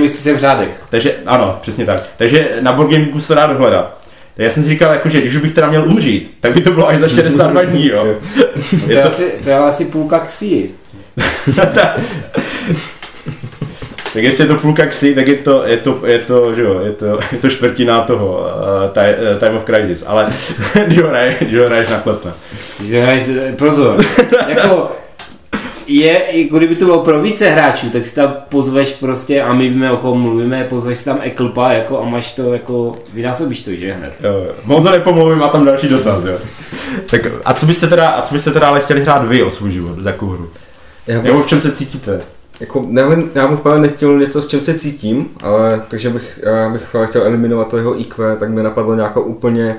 Bych 0.01 0.09
si 0.09 0.17
se 0.17 0.33
v 0.33 0.37
řádech. 0.37 0.69
Takže 0.89 1.15
ano, 1.25 1.59
přesně 1.61 1.85
tak. 1.85 2.03
Takže 2.17 2.49
na 2.61 2.73
Board 2.73 2.91
Game 2.91 3.03
Geeku 3.03 3.19
se 3.19 3.27
to 3.27 3.35
dá 3.35 3.47
dohledat. 3.47 3.97
Tak 4.35 4.43
já 4.43 4.49
jsem 4.49 4.63
si 4.63 4.69
říkal, 4.69 4.93
jako, 4.93 5.09
že 5.09 5.21
když 5.21 5.35
už 5.35 5.41
bych 5.41 5.53
teda 5.53 5.69
měl 5.69 5.87
umřít, 5.87 6.37
tak 6.39 6.53
by 6.53 6.61
to 6.61 6.71
bylo 6.71 6.87
až 6.87 6.97
za 6.97 7.07
62 7.07 7.63
dní, 7.63 7.87
jo. 7.87 8.15
To 8.85 8.91
je, 8.91 9.01
to, 9.01 9.07
asi, 9.07 9.31
to 9.43 9.49
je 9.49 9.57
asi 9.57 9.85
půlka 9.85 10.19
ksí. 10.19 10.69
tak 14.13 14.23
jestli 14.23 14.43
je 14.43 14.47
to 14.47 14.55
půlka 14.55 14.85
ksy, 14.85 15.15
tak 15.15 15.27
je 15.27 15.35
to, 15.35 15.63
je 15.65 15.77
to, 15.77 15.99
je 16.05 16.19
to, 16.19 16.55
že 16.55 16.61
jo, 16.61 16.81
je 16.85 16.91
to, 16.91 17.19
je 17.31 17.37
to 17.37 17.49
čtvrtina 17.49 18.01
toho 18.01 18.39
uh, 18.39 18.91
time, 18.91 19.15
uh, 19.33 19.39
time 19.39 19.55
of 19.55 19.65
Crisis, 19.65 20.03
ale 20.07 20.29
když 20.85 20.99
ho 21.01 21.07
hraješ, 21.07 21.55
ho 21.55 21.69
na 21.69 21.99
klepne. 22.03 22.31
Když 22.79 23.01
hraješ, 23.01 23.23
pozor, 23.57 24.05
jako 24.47 24.91
je, 25.87 26.23
jako 26.31 26.57
kdyby 26.57 26.75
to 26.75 26.85
bylo 26.85 26.99
pro 26.99 27.21
více 27.21 27.49
hráčů, 27.49 27.89
tak 27.89 28.05
si 28.05 28.15
tam 28.15 28.33
pozveš 28.49 28.91
prostě, 28.91 29.41
a 29.41 29.53
my 29.53 29.69
víme, 29.69 29.91
o 29.91 29.97
kom 29.97 30.21
mluvíme, 30.21 30.63
pozveš 30.69 30.97
si 30.97 31.05
tam 31.05 31.17
Eklpa, 31.21 31.71
jako, 31.71 32.01
a 32.01 32.05
máš 32.05 32.33
to, 32.35 32.53
jako, 32.53 32.97
vynásobíš 33.13 33.61
to, 33.61 33.75
že 33.75 33.93
hned. 33.93 34.13
Jo, 34.23 34.31
jo. 34.31 34.53
Moc 34.65 34.85
nepomluvím, 34.85 35.37
má 35.37 35.47
tam 35.47 35.65
další 35.65 35.87
dotaz, 35.87 36.23
jo. 36.23 36.37
Tak 37.09 37.21
a 37.45 37.53
co 37.53 37.65
byste 37.65 37.87
teda, 37.87 38.09
a 38.09 38.21
co 38.21 38.33
byste 38.33 38.51
teda 38.51 38.67
ale 38.67 38.79
chtěli 38.79 39.01
hrát 39.01 39.27
vy 39.27 39.43
o 39.43 39.51
svůj 39.51 39.71
život, 39.71 39.99
za 39.99 40.09
jakou 40.09 40.27
hru? 40.27 40.49
Já 41.07 41.19
bych, 41.19 41.31
Nebo 41.31 41.43
v 41.43 41.47
čem 41.47 41.61
se 41.61 41.71
cítíte? 41.71 42.21
jako, 42.59 42.85
já, 42.91 43.09
bych, 43.09 43.25
já 43.35 43.47
bych 43.47 43.59
právě 43.59 43.81
nechtěl 43.81 44.19
něco, 44.19 44.41
v 44.41 44.47
čem 44.47 44.61
se 44.61 44.79
cítím, 44.79 45.29
ale 45.43 45.81
takže 45.87 46.09
bych, 46.09 46.39
já 46.43 46.69
bych 46.69 46.95
chtěl 47.05 47.21
eliminovat 47.23 47.67
to 47.67 47.77
jeho 47.77 47.99
IQ, 47.99 48.35
tak 48.35 48.49
mi 48.49 48.63
napadlo 48.63 48.95
nějaká 48.95 49.19
úplně 49.19 49.75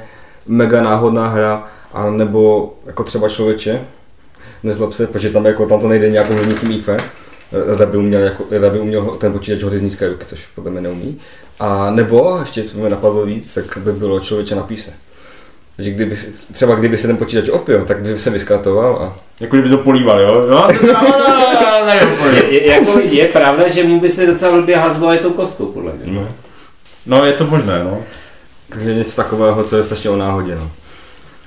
mega 0.47 0.83
náhodná 0.83 1.29
hra, 1.29 1.65
a 1.93 2.11
nebo 2.11 2.75
jako 2.87 3.05
třeba 3.05 3.29
člověče, 3.29 3.81
nezlob 4.65 4.93
se, 4.93 5.07
protože 5.07 5.31
tam, 5.31 5.47
jako, 5.47 5.67
tam 5.67 5.81
to 5.81 5.89
nejde 5.89 6.11
nějak 6.11 6.31
ovlivnit 6.31 6.61
tím 6.61 6.73
IQ, 6.73 6.97
Rada 7.67 7.87
by 7.87 7.99
uměl, 7.99 8.21
jako, 8.21 8.45
Rada 8.51 8.71
by 8.71 8.79
uměl 8.79 9.03
ten 9.03 9.33
počítač 9.33 9.63
hodit 9.63 9.79
z 9.79 9.83
nízké 9.83 10.09
ruky, 10.09 10.25
což 10.25 10.47
podle 10.47 10.71
mě 10.71 10.81
neumí. 10.81 11.21
A 11.61 11.91
nebo, 11.91 12.37
ještě 12.41 12.63
co 12.63 12.79
mi 12.79 12.91
napadlo 12.91 13.27
víc, 13.27 13.55
tak 13.55 13.79
by 13.79 13.93
bylo 13.93 14.21
člověče 14.21 14.55
na 14.55 14.63
píse. 14.63 14.93
Takže 15.77 15.91
kdyby, 15.91 16.17
třeba 16.53 16.75
kdyby 16.75 16.99
se 16.99 17.07
ten 17.07 17.17
počítač 17.17 17.49
opil, 17.49 17.85
tak 17.85 18.01
by 18.01 18.19
se 18.19 18.31
vyskartoval 18.31 18.97
a 18.97 19.17
Jako 19.41 19.57
kdyby 19.57 19.69
to 19.69 19.79
políval, 19.79 20.21
jo? 20.21 20.47
No, 20.51 20.69
to. 20.81 20.87
Je, 22.49 22.63
je, 22.63 22.73
jako, 22.73 22.99
je 22.99 23.29
pravda, 23.29 23.69
že 23.69 23.85
mu 23.85 24.01
by 24.01 24.09
se 24.09 24.27
docela 24.27 24.57
blbě 24.57 24.77
hazlo 24.77 25.17
tou 25.17 25.31
kostkou, 25.31 25.67
podle 25.67 25.93
mě. 25.93 26.13
No. 26.13 26.29
no, 27.07 27.27
je 27.27 27.33
to 27.33 27.47
možné, 27.47 27.85
no. 27.85 28.03
Takže 28.69 28.95
něco 28.95 29.17
takového, 29.17 29.65
co 29.65 29.77
je 29.77 29.85
strašně 29.85 30.11
o 30.11 30.17
náhodě. 30.17 30.55
No. 30.57 30.71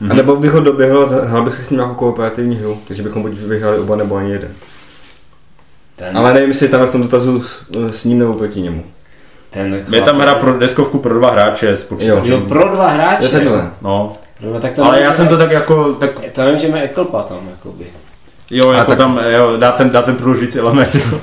Mhm. 0.02 0.12
A 0.12 0.14
nebo 0.16 0.36
bych 0.36 0.52
ho 0.52 0.60
doběhl 0.62 1.04
a 1.04 1.26
hrál 1.26 1.44
bych 1.46 1.54
se 1.54 1.64
s 1.64 1.70
ním 1.70 1.80
jako 1.80 1.94
kooperativní 1.96 2.56
hru, 2.56 2.78
takže 2.88 3.04
bychom 3.04 3.22
buď 3.22 3.32
vyhráli 3.32 3.80
oba 3.80 3.96
nebo 3.96 4.16
ani 4.16 4.32
jeden. 4.32 4.50
Ten, 5.96 6.18
Ale 6.18 6.34
nevím, 6.34 6.50
jestli 6.50 6.66
je 6.66 6.70
tam 6.70 6.86
v 6.88 6.90
tom 6.90 7.02
dotazu 7.02 7.42
s, 7.42 7.66
s 7.90 8.06
ním 8.06 8.20
nebo 8.20 8.34
proti 8.34 8.62
němu. 8.62 8.84
ten 9.50 9.86
Je 9.94 10.02
tam 10.02 10.20
hra 10.20 10.36
pro 10.36 10.58
deskovku 10.60 11.00
pro 11.00 11.14
dva 11.20 11.32
hráče 11.32 11.70
s 11.78 11.84
počítačem. 11.84 12.32
Jo, 12.32 12.40
pro 12.42 12.68
dva 12.70 12.88
hráče. 12.88 13.26
Je 13.26 13.30
takhle. 13.30 13.72
No, 13.82 14.14
Pro 14.40 14.50
dva, 14.50 14.60
tak 14.60 14.74
to 14.74 14.84
ale 14.84 15.02
já 15.02 15.14
jsem 15.14 15.28
to 15.28 15.38
tak 15.38 15.52
jako, 15.52 15.94
tak, 15.94 16.10
To 16.32 16.42
nemůžeme 16.42 16.82
Eklpa 16.82 17.24
tam, 17.24 17.38
jakoby. 17.50 17.86
jo, 18.52 18.72
jako 18.72 18.90
tak- 18.92 18.98
tam, 18.98 19.20
jo, 19.30 19.58
dá 19.58 19.72
ten, 19.72 19.90
dá 19.90 20.02
ten 20.02 20.16
průložící 20.16 20.60
element. 20.60 20.96
jo. 20.96 21.20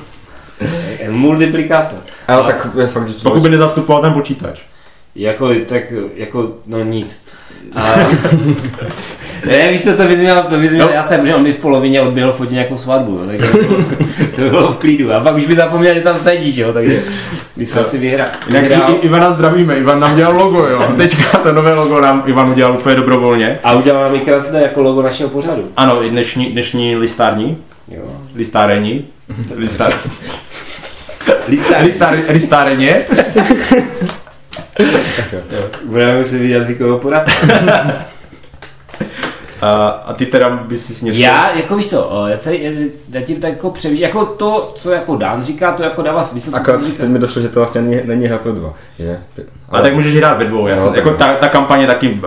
Multiplikátor. 1.09 1.99
Ale 2.27 2.43
tak 2.43 2.67
je 2.79 2.87
fakt, 2.87 3.07
že 3.09 3.15
Pokud 3.23 3.41
by 3.41 3.49
nezastupoval 3.49 4.01
ten 4.01 4.13
počítač. 4.13 4.59
Jako, 5.15 5.49
tak, 5.65 5.83
jako, 6.15 6.51
no 6.67 6.83
nic. 6.83 7.25
A, 7.75 7.85
ne, 9.47 9.71
víš 9.71 9.83
co, 9.83 9.93
to 9.93 10.03
bys 10.03 10.19
měl, 10.19 10.43
to 10.49 10.57
bys 10.57 10.71
měl 10.71 10.87
No. 10.87 10.93
jasné, 10.93 11.17
protože 11.17 11.35
on 11.35 11.43
by 11.43 11.53
v 11.53 11.57
polovině 11.57 12.01
odběhl 12.01 12.33
fotit 12.33 12.51
nějakou 12.51 12.77
svatbu, 12.77 13.11
jo, 13.11 13.25
takže 13.27 13.47
to 13.47 13.57
bylo, 13.57 13.83
to 14.35 14.41
bylo 14.41 14.71
v 14.73 14.77
klidu. 14.77 15.13
A 15.13 15.19
pak 15.19 15.35
už 15.35 15.45
by 15.45 15.55
zapomněl, 15.55 15.93
že 15.93 16.01
tam 16.01 16.17
sedíš, 16.19 16.55
jo, 16.57 16.73
takže 16.73 17.01
by 17.57 17.65
se 17.65 17.79
asi 17.79 17.97
vyhrál. 17.97 18.27
Jinak 18.47 18.63
i, 18.89 18.93
Ivana 19.05 19.31
zdravíme, 19.33 19.75
Ivan 19.77 19.99
nám 19.99 20.15
dělal 20.15 20.35
logo, 20.37 20.67
jo. 20.67 20.93
Teďka 20.97 21.37
to 21.37 21.51
nové 21.51 21.73
logo 21.73 22.01
nám 22.01 22.23
Ivan 22.25 22.49
udělal 22.49 22.73
úplně 22.73 22.95
dobrovolně. 22.95 23.59
A 23.63 23.73
udělal 23.73 24.03
nám 24.03 24.15
i 24.15 24.19
krásné 24.19 24.61
jako 24.61 24.81
logo 24.81 25.01
našeho 25.01 25.29
pořadu. 25.29 25.63
Ano, 25.77 26.03
i 26.05 26.09
dnešní, 26.09 26.45
dnešní 26.45 26.95
listární, 26.95 27.57
Jo. 27.87 28.03
listárení, 28.35 29.05
listár, 29.55 29.93
Lista, 31.47 31.77
listár, 31.83 32.17
listáreně. 32.29 33.01
Budeme 35.85 36.17
muset 36.17 36.37
vidět 36.37 36.53
jazykového 36.53 36.99
poradce. 36.99 37.31
A, 39.61 39.87
a 39.87 40.13
ty 40.13 40.25
teda 40.25 40.49
bys 40.49 40.85
si 40.85 41.05
něco... 41.05 41.19
Já, 41.19 41.51
jako 41.51 41.77
víš 41.77 41.89
co, 41.89 42.03
o, 42.03 42.27
já 42.27 42.37
tady 42.37 42.91
já 43.09 43.21
tím 43.21 43.39
tak 43.41 43.51
jako 43.51 43.69
přemýšlím, 43.69 44.07
jako 44.07 44.25
to, 44.25 44.73
co 44.75 44.91
jako 44.91 45.15
Dan 45.15 45.43
říká, 45.43 45.71
to 45.71 45.83
jako 45.83 46.01
dává 46.01 46.23
smysl. 46.23 46.55
Akorát 46.55 46.81
teď 46.97 47.09
mi 47.09 47.19
došlo, 47.19 47.41
že 47.41 47.49
to 47.49 47.59
vlastně 47.59 47.81
není, 47.81 48.01
není 48.03 48.25
hra 48.25 48.37
pro 48.37 48.51
dva. 48.51 48.73
Že? 48.99 49.19
Ale 49.69 49.81
tak 49.81 49.93
můžeš 49.93 50.15
hrát 50.15 50.37
ve 50.37 50.45
dvou, 50.45 50.67
jasně. 50.67 50.85
Jo, 50.87 50.93
jako 50.95 51.09
tak- 51.09 51.17
ta, 51.17 51.35
ta 51.35 51.47
kampaně 51.47 51.87
taky, 51.87 52.09
uh, 52.09 52.19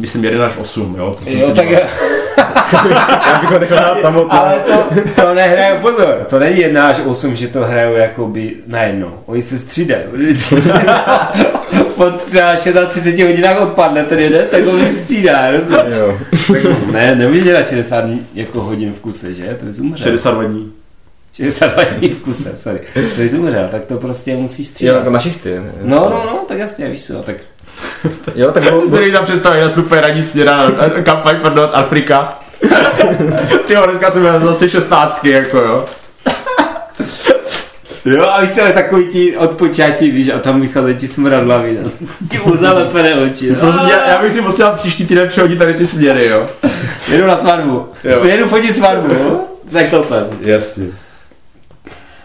myslím, 0.00 0.24
1 0.24 0.46
až 0.46 0.52
8, 0.56 0.94
jo? 0.98 1.16
To 1.18 1.24
jsem 1.24 1.40
Jo, 1.40 1.48
si 1.48 1.54
tak 1.54 1.68
díval. 1.68 1.82
já 3.32 3.38
bych 3.40 3.50
ho 3.50 3.58
nechal 3.58 3.78
hrát 3.78 4.00
samotný. 4.00 4.38
Ale 4.38 4.54
to, 4.58 5.00
to 5.22 5.34
nehraju, 5.34 5.76
pozor, 5.80 6.26
to 6.30 6.38
není 6.38 6.58
jedna 6.60 6.86
až 6.88 7.00
osm, 7.06 7.34
že 7.34 7.48
to 7.48 7.60
hrajou 7.60 7.94
jakoby 7.94 8.54
najednou. 8.66 9.10
Oni 9.26 9.42
se 9.42 9.58
střídají. 9.58 10.02
Po 11.96 12.10
třeba 12.10 12.56
36 12.56 13.20
hodinách 13.20 13.60
odpadne 13.60 14.04
ten 14.04 14.18
jeden, 14.18 14.46
tak 14.50 14.64
ho 14.64 14.72
střídá, 15.02 15.50
rozumíš? 15.50 15.94
Jo. 15.96 16.18
Ne, 16.92 17.14
nemůžeš 17.14 17.44
dělat 17.44 17.68
60 17.68 18.00
dní 18.00 18.26
jako 18.34 18.60
hodin 18.62 18.92
v 18.92 18.98
kuse, 18.98 19.34
že? 19.34 19.56
To 19.60 19.66
bys 19.66 19.78
umřel. 19.78 20.04
62 20.06 20.42
dní. 20.44 20.72
62 21.32 21.82
dní 21.84 22.08
v 22.08 22.20
kuse, 22.20 22.56
sorry. 22.56 22.80
To 22.94 23.00
bys 23.22 23.32
umřel, 23.32 23.68
tak 23.70 23.84
to 23.84 23.96
prostě 23.96 24.36
musí 24.36 24.62
Jo, 24.62 24.66
střídat. 24.66 24.96
jako 24.96 25.10
na 25.10 25.18
šichty. 25.20 25.50
ne? 25.54 25.72
No, 25.82 25.98
no, 25.98 26.22
no, 26.26 26.38
tak 26.48 26.58
jasně, 26.58 26.88
víš 26.88 27.06
co, 27.06 27.14
tak 27.22 27.36
Jo, 28.34 28.52
tak 28.52 28.62
bylo, 28.62 28.86
Si 28.86 29.12
tam 29.12 29.24
představit, 29.24 29.60
nastupuje 29.60 30.00
radní 30.00 30.22
směra 30.22 30.56
na 30.56 30.64
na 30.66 30.88
kampaň 31.02 31.36
pro 31.40 31.54
North 31.54 31.74
Afrika. 31.74 32.38
Ty 33.66 33.72
jo, 33.74 33.86
dneska 33.86 34.10
jsem 34.10 34.22
měl 34.22 34.40
zase 34.40 34.68
16, 34.68 35.24
jako 35.24 35.58
jo. 35.58 35.84
Jo, 38.04 38.28
a 38.28 38.40
víš 38.40 38.50
co, 38.50 38.62
ale 38.62 38.72
takový 38.72 39.06
ti 39.06 39.36
odpočátí, 39.36 40.10
víš, 40.10 40.28
a 40.28 40.38
tam 40.38 40.60
vycházejí 40.60 40.96
ti 40.96 41.08
smradlavý, 41.08 41.78
no. 41.82 41.90
Ti 42.30 42.40
uzalepené 42.40 43.14
oči, 43.14 43.52
no. 43.52 43.56
Prostě 43.60 43.92
já, 43.92 44.08
já 44.10 44.22
bych 44.22 44.32
si 44.32 44.40
musel 44.40 44.72
příští 44.76 45.06
týden 45.06 45.28
přehodit 45.28 45.58
tady 45.58 45.74
ty 45.74 45.86
směry, 45.86 46.26
jo. 46.26 46.46
Jedu 47.08 47.26
na 47.26 47.36
svatbu. 47.36 47.88
Jo. 48.04 48.24
Jedu 48.24 48.48
fotit 48.48 48.76
svatbu, 48.76 49.14
jo? 49.14 49.40
S 49.66 49.74
ektopem. 49.74 50.26
Jasně. 50.40 50.86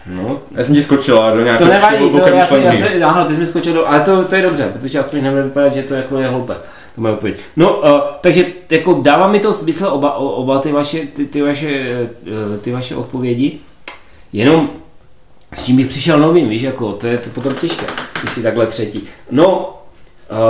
No, 0.08 0.40
Já 0.54 0.64
jsem 0.64 0.74
ti 0.74 0.82
skočila 0.82 1.30
do 1.30 1.36
to 1.36 1.44
nějakého 1.44 1.70
nevadí, 1.70 2.10
to 2.10 2.18
já 2.18 2.46
jsem, 2.46 2.62
já 2.62 2.72
jsem, 2.72 3.04
ano, 3.04 3.24
ty 3.24 3.34
jsi 3.34 3.40
mi 3.40 3.46
skočil 3.46 3.72
do, 3.72 3.88
ale 3.88 4.00
to, 4.00 4.24
to 4.24 4.34
je 4.34 4.42
dobře, 4.42 4.70
protože 4.72 4.98
aspoň 4.98 5.22
nebude 5.22 5.42
vypadat, 5.42 5.74
že 5.74 5.82
to 5.82 5.94
jako 5.94 6.18
je 6.18 6.26
hloupé. 6.26 6.54
To 6.94 7.00
moje 7.00 7.14
odpověď. 7.14 7.40
No, 7.56 7.76
uh, 7.76 8.00
takže 8.20 8.46
jako 8.70 9.00
dává 9.02 9.28
mi 9.28 9.40
to 9.40 9.54
smysl 9.54 9.86
oba, 9.86 10.14
oba 10.14 10.58
ty 10.58 10.72
vaše, 10.72 10.98
ty, 10.98 11.26
ty, 11.26 11.42
vaše, 11.42 11.86
uh, 12.50 12.56
ty 12.56 12.72
vaše 12.72 12.96
odpovědi, 12.96 13.58
jenom 14.32 14.70
s 15.52 15.64
čím 15.64 15.76
bych 15.76 15.86
přišel 15.86 16.18
novým, 16.18 16.48
víš, 16.48 16.62
jako, 16.62 16.92
to 16.92 17.06
je 17.06 17.18
to 17.18 17.30
potom 17.30 17.54
těžké, 17.54 17.86
když 18.20 18.32
si 18.32 18.42
takhle 18.42 18.66
třetí. 18.66 19.04
No, 19.30 19.74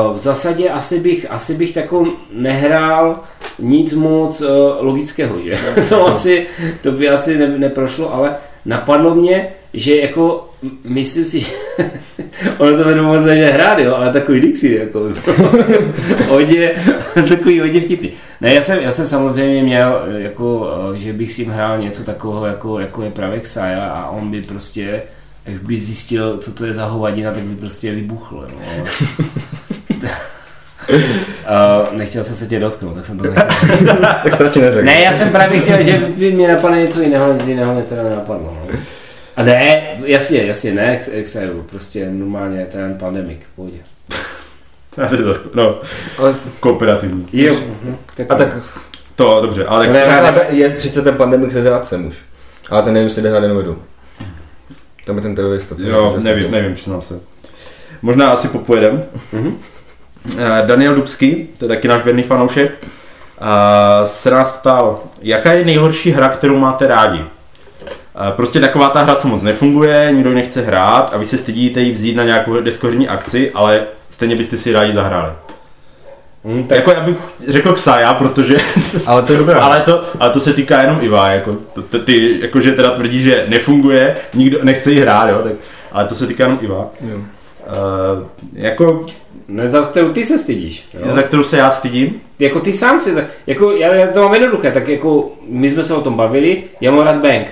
Uh, 0.09 0.15
v 0.15 0.19
zásadě 0.19 0.71
asi 0.71 1.01
bych, 1.01 1.27
asi 1.31 1.55
bych 1.55 1.73
tako 1.73 2.07
nehrál 2.33 3.21
nic 3.59 3.93
moc 3.93 4.41
uh, 4.41 4.49
logického, 4.81 5.41
že? 5.41 5.59
to, 5.89 6.07
asi, 6.07 6.47
to 6.83 6.93
by 6.93 7.09
asi 7.09 7.39
ne, 7.39 7.59
neprošlo, 7.59 8.15
ale 8.15 8.37
napadlo 8.65 9.15
mě, 9.15 9.49
že 9.75 9.97
jako 9.97 10.51
myslím 10.85 11.25
si, 11.25 11.41
že 11.41 11.51
ono 12.59 12.77
to 12.77 12.85
jmenuje 12.85 13.03
moc 13.03 13.27
než 13.27 13.53
hrát, 13.53 13.79
jo, 13.79 13.95
ale 13.95 14.13
takový 14.13 14.41
Dixie, 14.41 14.81
jako 14.81 15.01
hodně, 16.29 16.71
takový 17.29 17.61
hodně 17.61 17.81
vtipný. 17.81 18.13
Ne, 18.41 18.55
já 18.55 18.63
jsem, 18.63 18.79
já 18.83 18.91
jsem 18.91 19.07
samozřejmě 19.07 19.63
měl, 19.63 20.05
jako, 20.17 20.71
eh, 20.95 20.99
že 20.99 21.13
bych 21.13 21.33
si 21.33 21.45
hrál 21.45 21.79
něco 21.79 22.05
takového, 22.05 22.47
jako, 22.47 22.79
jako 22.79 23.03
je 23.03 23.11
právě 23.11 23.41
Xaja 23.41 23.87
a 23.87 24.11
on 24.11 24.31
by 24.31 24.43
prostě, 24.43 25.03
až 25.47 25.59
by 25.59 25.81
zjistil, 25.81 26.39
co 26.39 26.53
to 26.53 26.65
je 26.65 26.75
za 26.75 26.85
hovadina, 26.85 27.33
tak 27.33 27.43
by 27.43 27.57
prostě 27.57 27.95
vybuchl, 27.95 28.49
jo. 28.53 28.85
Uh, 31.49 31.97
nechtěl 31.99 32.25
jsem 32.25 32.37
se 32.37 32.47
tě 32.47 32.61
dotknout, 32.61 32.95
tak 32.95 33.07
jsem 33.07 33.19
to 33.19 33.25
nechtěl. 33.25 33.97
tak 34.23 34.33
stačí 34.33 34.61
neřekl. 34.61 34.87
Ne, 34.87 35.01
já 35.01 35.13
jsem 35.13 35.31
právě 35.31 35.61
chtěl, 35.61 35.83
že 35.83 35.99
by 35.99 36.33
mě 36.33 36.49
napadne 36.49 36.81
něco 36.83 37.01
jiného, 37.01 37.33
nic 37.33 37.47
jiného 37.47 37.75
mě 37.75 37.83
teda 37.83 38.03
nenapadlo. 38.03 38.55
No. 38.57 38.79
A 39.37 39.43
ne, 39.43 39.83
jasně, 40.05 40.43
jasně, 40.43 40.75
ne, 40.75 40.93
ex, 40.93 41.09
exeju, 41.13 41.63
prostě 41.63 42.11
normálně 42.11 42.67
ten 42.67 42.95
pandemik, 42.99 43.41
v 43.53 43.57
pohodě. 43.57 43.77
No, 45.55 45.81
Ale, 46.19 46.35
kooperativní. 46.61 47.27
Jo. 47.33 47.57
a 48.29 48.35
tak, 48.35 48.57
To, 49.17 49.41
dobře, 49.43 49.65
ale 49.65 49.87
Ne, 49.87 50.05
tak, 50.05 50.25
ale 50.37 50.47
je 50.51 50.71
přece 50.71 51.03
ten 51.03 51.15
pandemik 51.15 51.53
se 51.53 51.63
zrádcem 51.63 52.07
už. 52.07 52.17
Ale 52.71 52.83
ten 52.83 52.95
nevím, 52.95 53.07
jestli 53.07 53.23
jde 53.23 53.31
hrát 53.31 53.43
jenom 53.43 53.57
vedu. 53.57 53.83
Tam 55.07 55.17
je 55.17 55.23
ten 55.23 55.35
terorista. 55.35 55.75
co 55.75 55.83
jo, 55.83 56.17
nevím, 56.23 56.51
nevím, 56.51 56.75
přiznám 56.75 57.03
se. 57.03 57.21
Možná 58.03 58.31
asi 58.31 58.49
popojedem. 58.49 59.05
Mhm. 59.33 59.59
Eh, 60.39 60.63
Daniel 60.67 60.95
Dubský, 60.95 61.49
to 61.59 61.65
je 61.65 61.69
taky 61.69 61.89
náš 61.89 62.05
věrný 62.05 62.23
fanoušek, 62.23 62.71
a 63.41 64.01
se 64.07 64.31
nás 64.31 64.51
ptal, 64.51 64.99
jaká 65.23 65.53
je 65.53 65.65
nejhorší 65.65 66.11
hra, 66.11 66.29
kterou 66.29 66.59
máte 66.59 66.87
rádi? 66.87 67.21
Eh, 67.21 68.33
Prostě 68.37 68.61
taková 68.61 68.89
ta 68.89 69.01
hra, 69.03 69.15
co 69.15 69.29
moc 69.29 69.43
nefunguje, 69.43 70.09
nikdo 70.13 70.31
ji 70.31 70.37
nechce 70.37 70.61
hrát 70.63 71.11
a 71.15 71.19
vy 71.19 71.27
se 71.27 71.39
stydíte 71.39 71.81
ji 71.81 71.93
vzít 71.93 72.17
na 72.17 72.25
nějakou 72.25 72.61
deskoherní 72.61 73.09
akci, 73.09 73.51
ale 73.55 73.83
stejně 74.11 74.37
byste 74.37 74.57
si 74.57 74.73
rádi 74.73 74.93
zahráli. 74.93 75.33
Hm, 76.45 76.65
Tak 76.69 76.77
jako 76.79 76.91
já 76.91 77.01
bych 77.01 77.17
řekl 77.49 77.73
Xaja, 77.73 78.15
protože, 78.15 78.57
Ale 79.07 79.23
to 79.23 79.33
je 79.33 79.39
dobré. 79.39 79.55
ale 79.55 79.81
to, 79.81 80.05
ale 80.21 80.31
to 80.31 80.41
se 80.41 80.53
týká 80.53 80.83
jenom 80.83 80.99
Iva, 81.01 81.29
jako, 81.29 81.57
to, 81.75 81.83
to, 81.83 81.99
ty 81.99 82.39
jakože 82.41 82.73
teda 82.73 82.91
tvrdí, 82.91 83.23
že 83.23 83.45
nefunguje, 83.49 84.17
nikdo 84.35 84.59
nechce 84.63 84.91
ji 84.93 85.01
hrát, 85.01 85.29
jo, 85.31 85.39
tak, 85.43 85.53
ale 85.93 86.05
to 86.05 86.15
se 86.15 86.27
týká 86.27 86.45
jenom 86.45 86.59
Iva. 86.63 86.87
Jo. 87.01 87.17
Uh, 87.69 88.27
jako, 88.53 89.01
Ne, 89.49 89.69
za 89.69 89.83
kterou 89.83 90.13
ty 90.13 90.25
se 90.25 90.39
stydíš. 90.39 90.89
Jo? 90.95 91.13
za 91.13 91.23
kterou 91.23 91.43
se 91.43 91.57
já 91.57 91.71
stydím, 91.71 92.21
Jako 92.39 92.61
ty 92.61 92.73
sám 92.73 93.01
si, 93.01 93.15
za- 93.15 93.25
jako 93.47 93.71
já, 93.73 93.95
já 93.95 94.07
to 94.07 94.23
mám 94.23 94.35
jednoduché, 94.35 94.71
tak 94.73 94.89
jako 94.89 95.31
my 95.49 95.71
jsme 95.71 95.85
se 95.85 95.95
o 95.95 96.01
tom 96.01 96.15
bavili, 96.15 96.63
já 96.81 96.91
mám 96.91 97.05
rád 97.05 97.17
bank. 97.17 97.47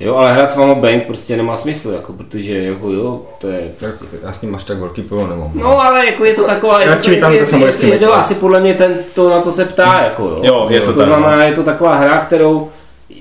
Jo, 0.00 0.16
ale 0.16 0.32
hrát 0.32 0.50
s 0.50 0.56
váma 0.56 0.74
bank 0.74 1.02
prostě 1.06 1.36
nemá 1.36 1.56
smysl, 1.56 1.90
jako, 1.90 2.12
protože 2.12 2.58
jako 2.58 2.90
jo, 2.90 3.22
to 3.38 3.48
je 3.48 3.60
Tak 3.60 3.98
prostě... 3.98 4.16
já 4.22 4.32
s 4.32 4.40
ním 4.42 4.54
až 4.54 4.64
tak 4.64 4.78
velký 4.78 5.02
problém 5.02 5.30
nemám. 5.30 5.50
No 5.54 5.80
ale 5.80 6.06
jako 6.06 6.24
je 6.24 6.34
to 6.34 6.44
taková, 6.44 6.80
je 6.80 6.96
to, 6.96 7.10
tam 7.20 7.32
je, 7.32 7.46
to 7.46 7.56
je, 7.56 7.72
je, 7.80 7.92
je 7.92 7.98
to 7.98 8.14
asi 8.14 8.34
podle 8.34 8.60
mě 8.60 8.74
ten, 8.74 8.98
to, 9.14 9.30
na 9.30 9.40
co 9.40 9.52
se 9.52 9.64
ptá, 9.64 10.00
jako 10.04 10.22
jo. 10.22 10.40
Jo, 10.42 10.66
je 10.70 10.80
to 10.80 10.92
to 10.92 10.98
tak, 10.98 11.08
no. 11.08 11.14
znamená, 11.16 11.44
je 11.44 11.52
to 11.54 11.62
taková 11.62 11.96
hra, 11.96 12.18
kterou, 12.18 12.70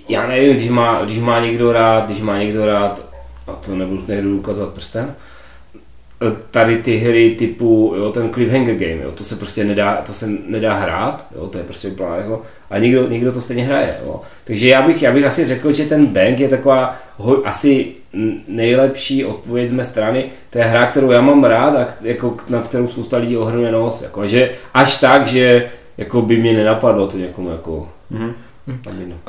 já 0.09 0.27
nevím, 0.27 0.55
když 0.55 0.69
má, 0.69 1.01
když 1.03 1.19
má 1.19 1.39
někdo 1.39 1.71
rád, 1.71 2.05
když 2.05 2.21
má 2.21 2.37
někdo 2.37 2.65
rád, 2.65 3.01
a 3.47 3.51
to 3.65 3.75
nebudu, 3.75 4.03
nejdu 4.07 4.37
ukazovat 4.37 4.69
prstem, 4.69 5.15
tady 6.51 6.77
ty 6.77 6.97
hry 6.97 7.35
typu, 7.39 7.93
jo, 7.97 8.11
ten 8.11 8.29
cliffhanger 8.33 8.75
game, 8.75 9.03
jo, 9.03 9.11
to 9.11 9.23
se 9.23 9.35
prostě 9.35 9.63
nedá, 9.63 9.95
to 9.95 10.13
se 10.13 10.27
nedá 10.47 10.73
hrát, 10.73 11.25
jo, 11.35 11.47
to 11.47 11.57
je 11.57 11.63
prostě 11.63 11.87
úplná 11.87 12.15
jako, 12.15 12.41
a 12.69 12.77
nikdo, 12.79 13.07
nikdo 13.07 13.31
to 13.31 13.41
stejně 13.41 13.63
hraje, 13.65 13.97
jo. 14.05 14.21
Takže 14.43 14.67
já 14.67 14.81
bych, 14.81 15.01
já 15.01 15.11
bych 15.13 15.25
asi 15.25 15.45
řekl, 15.47 15.71
že 15.71 15.85
ten 15.85 16.05
bank 16.05 16.39
je 16.39 16.49
taková 16.49 16.95
ho, 17.17 17.47
asi 17.47 17.91
nejlepší 18.47 19.25
odpověď 19.25 19.69
z 19.69 19.71
mé 19.71 19.83
strany, 19.83 20.25
to 20.49 20.57
je 20.57 20.63
hra, 20.63 20.85
kterou 20.85 21.11
já 21.11 21.21
mám 21.21 21.43
rád 21.43 21.75
a 21.75 21.87
jako, 22.01 22.37
na 22.49 22.61
kterou 22.61 22.87
spousta 22.87 23.17
lidí 23.17 23.37
ohrnuje 23.37 23.71
nos, 23.71 24.01
jako, 24.01 24.27
že 24.27 24.51
až 24.73 24.99
tak, 24.99 25.27
že 25.27 25.69
jako 25.97 26.21
by 26.21 26.37
mě 26.37 26.53
nenapadlo 26.53 27.07
to 27.07 27.17
někomu 27.17 27.49
jako, 27.49 27.89
Mhm. 28.09 28.33
nabídnout. 28.85 29.19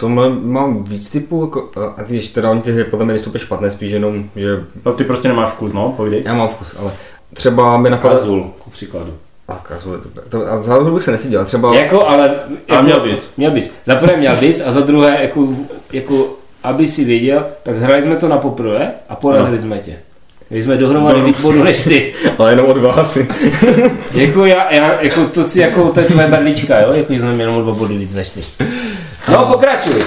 A 0.00 0.06
tomhle 0.06 0.28
mám 0.28 0.84
víc 0.84 1.10
typů, 1.10 1.42
jako, 1.44 1.68
a 1.96 2.02
když 2.02 2.28
teda 2.28 2.50
oni 2.50 2.60
ty 2.60 2.72
hry 2.72 2.84
podle 2.84 3.04
mě 3.04 3.14
nejsou 3.14 3.30
špatné, 3.36 3.70
spíš 3.70 3.92
jenom, 3.92 4.24
že 4.36 4.64
no 4.86 4.92
ty 4.92 5.04
prostě 5.04 5.28
nemáš 5.28 5.48
vkus, 5.48 5.72
no, 5.72 5.94
povídej. 5.96 6.22
já 6.24 6.34
mám 6.34 6.48
vkus, 6.48 6.76
ale 6.78 6.90
třeba 7.34 7.76
mi 7.78 7.90
napadá... 7.90 8.14
Azul, 8.14 8.50
ku 8.58 8.70
příkladu. 8.70 9.14
Tak, 9.46 9.72
Azul. 9.76 9.96
To, 10.28 10.52
a 10.52 10.62
za 10.62 10.74
Azul 10.76 10.94
bych 10.94 11.02
se 11.04 11.10
neseděl, 11.12 11.44
třeba... 11.44 11.74
Jako, 11.74 12.08
ale... 12.08 12.34
Jako, 12.68 12.82
měl 12.82 13.00
bys. 13.00 13.18
Měl 13.36 13.50
bys. 13.50 13.74
Za 13.84 13.94
prvé 13.96 14.16
měl 14.16 14.36
bys 14.36 14.62
a 14.66 14.72
za 14.72 14.80
druhé, 14.80 15.18
jako, 15.22 15.48
jako 15.92 16.28
aby 16.62 16.86
si 16.86 17.04
věděl, 17.04 17.44
tak 17.62 17.76
hráli 17.78 18.02
jsme 18.02 18.16
to 18.16 18.28
na 18.28 18.38
poprvé 18.38 18.90
a 19.08 19.16
porazili 19.16 19.56
No. 19.56 19.62
jsme 19.62 19.78
tě. 19.78 19.96
Měli 20.50 20.64
jsme 20.64 20.76
dohromady 20.76 21.18
No. 21.20 21.24
víc 21.26 21.40
bodů 21.40 21.64
než 21.64 21.84
ty. 21.84 22.14
Ale 22.38 22.52
jenom 22.52 22.66
od 22.66 22.76
vás. 22.76 23.18
Jako 24.14 24.44
já, 24.44 24.72
já, 24.74 25.02
jako 25.02 25.26
to 25.26 25.44
si 25.44 25.60
jako, 25.60 25.88
to 25.88 26.00
je 26.00 26.06
tvoje 26.06 26.28
berlička, 26.28 26.80
jo? 26.80 26.92
Jako 26.92 27.12
jsme 27.12 27.32
měli 27.34 27.50
jenom 27.50 27.62
dva 27.62 27.72
body 27.72 27.98
víc 27.98 28.14
než 28.14 28.30
ty. 28.30 28.40
No, 29.28 29.46
pokračuj. 29.46 30.04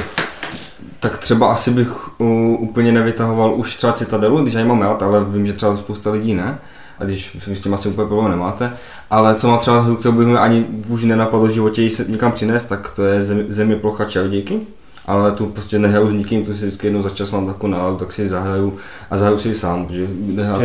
Tak 1.00 1.18
třeba 1.18 1.52
asi 1.52 1.72
bych 1.72 2.20
uh, 2.20 2.28
úplně 2.60 2.92
nevytahoval 2.92 3.56
už 3.56 3.76
třeba 3.76 3.94
Citadelu, 3.94 4.42
když 4.42 4.54
já 4.54 4.60
ji 4.60 4.66
mám 4.66 4.82
rád, 4.82 5.04
ale 5.04 5.24
vím, 5.24 5.48
že 5.48 5.54
třeba 5.54 5.78
spousta 5.78 6.12
lidí 6.12 6.34
ne. 6.34 6.60
A 7.00 7.04
když 7.04 7.38
s 7.54 7.60
tím 7.60 7.74
asi 7.74 7.90
úplně 7.90 8.08
problém 8.08 8.32
nemáte. 8.32 8.72
Ale 9.10 9.36
co 9.36 9.48
má 9.48 9.58
třeba 9.58 9.82
hru, 9.82 9.96
kterou 9.96 10.14
by 10.14 10.26
mi 10.26 10.38
ani 10.38 10.66
už 10.88 11.04
nenapadlo 11.04 11.48
v 11.48 11.50
životě 11.50 11.90
se 11.90 12.06
někam 12.08 12.32
přinést, 12.32 12.66
tak 12.66 12.92
to 12.96 13.06
je 13.06 13.22
zem, 13.22 13.46
země 13.50 13.76
plocha 13.76 14.06
čarodějky. 14.06 14.60
Ale 15.06 15.32
tu 15.32 15.46
prostě 15.46 15.80
nehraju 15.80 16.12
s 16.12 16.14
nikým, 16.14 16.46
tu 16.46 16.54
si 16.54 16.66
vždycky 16.66 16.88
jednou 16.88 17.02
za 17.02 17.10
čas 17.10 17.32
mám 17.32 17.48
takovou 17.48 17.74
náladu, 17.74 17.98
tak 17.98 18.12
si 18.12 18.22
ji 18.22 18.30
zahraju 18.30 18.78
a 19.12 19.18
zahraju 19.18 19.38
si 19.38 19.48
ji 19.48 19.54
sám, 19.54 19.86
protože 19.86 20.08
nehrát 20.20 20.62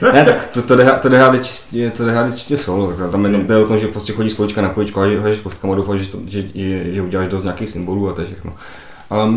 To. 0.00 0.06
Ne, 0.12 0.24
tak 0.24 0.46
to, 0.46 0.62
to, 0.62 0.76
to 1.02 1.08
jde 1.08 1.16
hrát 1.18 1.44
čistě, 1.44 1.90
to 1.90 2.04
jde 2.04 2.10
hrát 2.12 2.34
čistě 2.36 2.56
solo, 2.58 2.92
tak 2.92 3.10
tam 3.10 3.24
jenom 3.24 3.46
jde 3.46 3.56
o 3.56 3.66
tom, 3.66 3.78
že 3.78 3.88
prostě 3.88 4.12
chodí 4.12 4.30
společka 4.30 4.62
na 4.62 4.68
poličku 4.68 5.00
a 5.00 5.20
hážeš 5.22 5.40
kostkama 5.40 5.72
a 5.72 5.76
doufáš, 5.76 6.00
že, 6.00 6.08
to, 6.12 6.18
že, 6.26 6.42
že, 6.54 6.92
že, 6.94 7.02
uděláš 7.02 7.28
dost 7.28 7.42
nějakých 7.42 7.68
symbolů 7.68 8.10
a 8.10 8.12
to 8.12 8.20
je 8.20 8.26
všechno. 8.26 8.52
Ale 9.10 9.28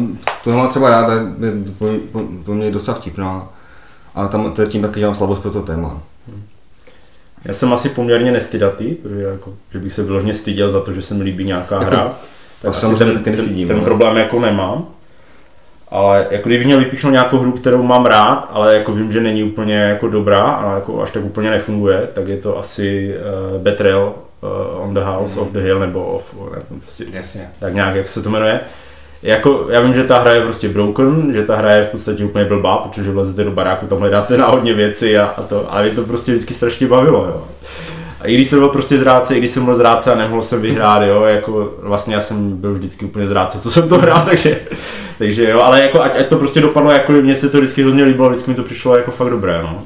to 0.44 0.50
mám 0.52 0.70
třeba 0.70 0.90
rád, 0.90 1.10
a 1.10 1.14
je 1.14 1.54
pro, 2.46 2.54
mě 2.54 2.72
docela 2.72 2.98
vtipná. 2.98 3.48
Ale 4.16 4.30
tam 4.30 4.52
to 4.52 4.62
je 4.62 4.68
tím 4.68 4.82
taky, 4.82 5.00
že 5.00 5.06
mám 5.06 5.16
slabost 5.16 5.42
pro 5.42 5.52
to 5.52 5.62
téma. 5.62 6.02
Já 7.46 7.54
jsem 7.54 7.74
asi 7.74 7.90
poměrně 7.90 8.32
nestydatý, 8.32 8.96
protože 8.96 9.22
jako, 9.22 9.54
že 9.72 9.80
bych 9.80 9.94
se 9.94 10.04
vyloženě 10.04 10.34
styděl 10.34 10.72
za 10.72 10.82
to, 10.82 10.94
že 10.94 11.02
se 11.02 11.14
mi 11.14 11.24
líbí 11.24 11.46
nějaká 11.46 11.76
Jako- 11.76 11.96
hra. 11.96 12.14
to 12.62 12.68
asi 12.68 12.80
samozřejmě 12.82 13.06
ten, 13.06 13.14
taky 13.14 13.24
ten, 13.24 13.34
nestydím, 13.34 13.68
ten 13.68 13.78
ale- 13.78 13.86
problém 13.86 14.18
jako 14.18 14.40
nemám. 14.40 14.86
Ale 15.92 16.28
jako 16.32 16.50
kdybych 16.50 16.66
měl 16.66 16.80
vypíchnout 16.80 17.12
nějakou 17.14 17.38
hru, 17.38 17.52
kterou 17.52 17.84
mám 17.84 18.06
rád, 18.06 18.50
ale 18.54 18.74
jako 18.76 18.92
vím, 18.92 19.12
že 19.12 19.22
není 19.22 19.44
úplně 19.44 19.76
jako 19.76 20.08
dobrá, 20.08 20.42
ale 20.42 20.76
jako 20.76 21.02
až 21.04 21.12
tak 21.12 21.24
úplně 21.24 21.50
nefunguje, 21.52 22.08
tak 22.14 22.28
je 22.28 22.38
to 22.38 22.60
asi 22.60 23.16
uh, 23.56 23.62
Betrayal 23.62 24.14
uh, 24.42 24.84
on 24.84 24.94
the 24.94 25.00
House 25.00 25.34
Mhm. 25.34 25.42
of 25.48 25.52
the 25.54 25.60
Hill 25.60 25.80
nebo 25.80 26.04
of, 26.06 26.34
nevím, 26.52 26.82
prostě, 26.82 27.06
Jasně. 27.12 27.50
tak 27.60 27.74
nějak, 27.74 27.96
jak 27.96 28.10
se 28.10 28.22
to 28.22 28.30
jmenuje. 28.30 28.60
Jako, 29.24 29.66
já 29.70 29.82
vím, 29.82 29.94
že 29.94 30.04
ta 30.04 30.20
hra 30.20 30.32
je 30.34 30.42
prostě 30.42 30.70
broken, 30.70 31.34
že 31.34 31.44
ta 31.44 31.56
hra 31.56 31.72
je 31.74 31.84
v 31.86 31.90
podstatě 31.90 32.26
úplně 32.26 32.46
blbá, 32.46 32.78
protože 32.78 33.12
vlezete 33.12 33.44
do 33.44 33.52
baráku, 33.52 33.86
tam 33.88 34.00
hledáte 34.00 34.38
náhodně 34.38 34.74
věci 34.74 35.18
a, 35.18 35.26
a 35.38 35.42
to, 35.42 35.74
ale 35.74 35.84
mě 35.84 35.92
to 35.92 36.04
prostě 36.04 36.32
vždycky 36.32 36.54
strašně 36.54 36.88
bavilo, 36.88 37.26
jo. 37.26 37.42
A 38.22 38.28
i 38.28 38.34
když 38.36 38.50
jsem 38.50 38.60
byl 38.60 38.70
prostě 38.70 38.98
zrádce, 38.98 39.36
i 39.36 39.40
když 39.40 39.52
jsem 39.52 39.66
byl 39.66 39.76
zrádce 39.76 40.12
a 40.14 40.16
nemohl 40.16 40.42
jsem 40.42 40.62
vyhrát, 40.62 41.04
jo, 41.04 41.24
jako 41.24 41.74
vlastně 41.82 42.16
já 42.16 42.22
jsem 42.22 42.52
byl 42.52 42.74
vždycky 42.74 43.06
úplně 43.06 43.28
zrádce, 43.28 43.60
co 43.60 43.72
jsem 43.72 43.90
to 43.90 43.98
hrál, 43.98 44.22
takže, 44.30 44.60
takže 45.18 45.50
jo, 45.50 45.62
ale 45.62 45.82
jako 45.82 46.02
ať, 46.02 46.20
ať 46.20 46.28
to 46.28 46.36
prostě 46.36 46.62
dopadlo 46.62 46.92
jakkoliv, 46.92 47.24
mně 47.24 47.36
se 47.36 47.50
to 47.50 47.58
vždycky 47.58 47.82
hrozně 47.84 48.04
líbilo, 48.04 48.30
vždycky 48.30 48.52
mi 48.52 48.56
to 48.56 48.64
přišlo 48.64 48.98
jako 48.98 49.12
fakt 49.12 49.30
dobré, 49.30 49.60
no. 49.64 49.84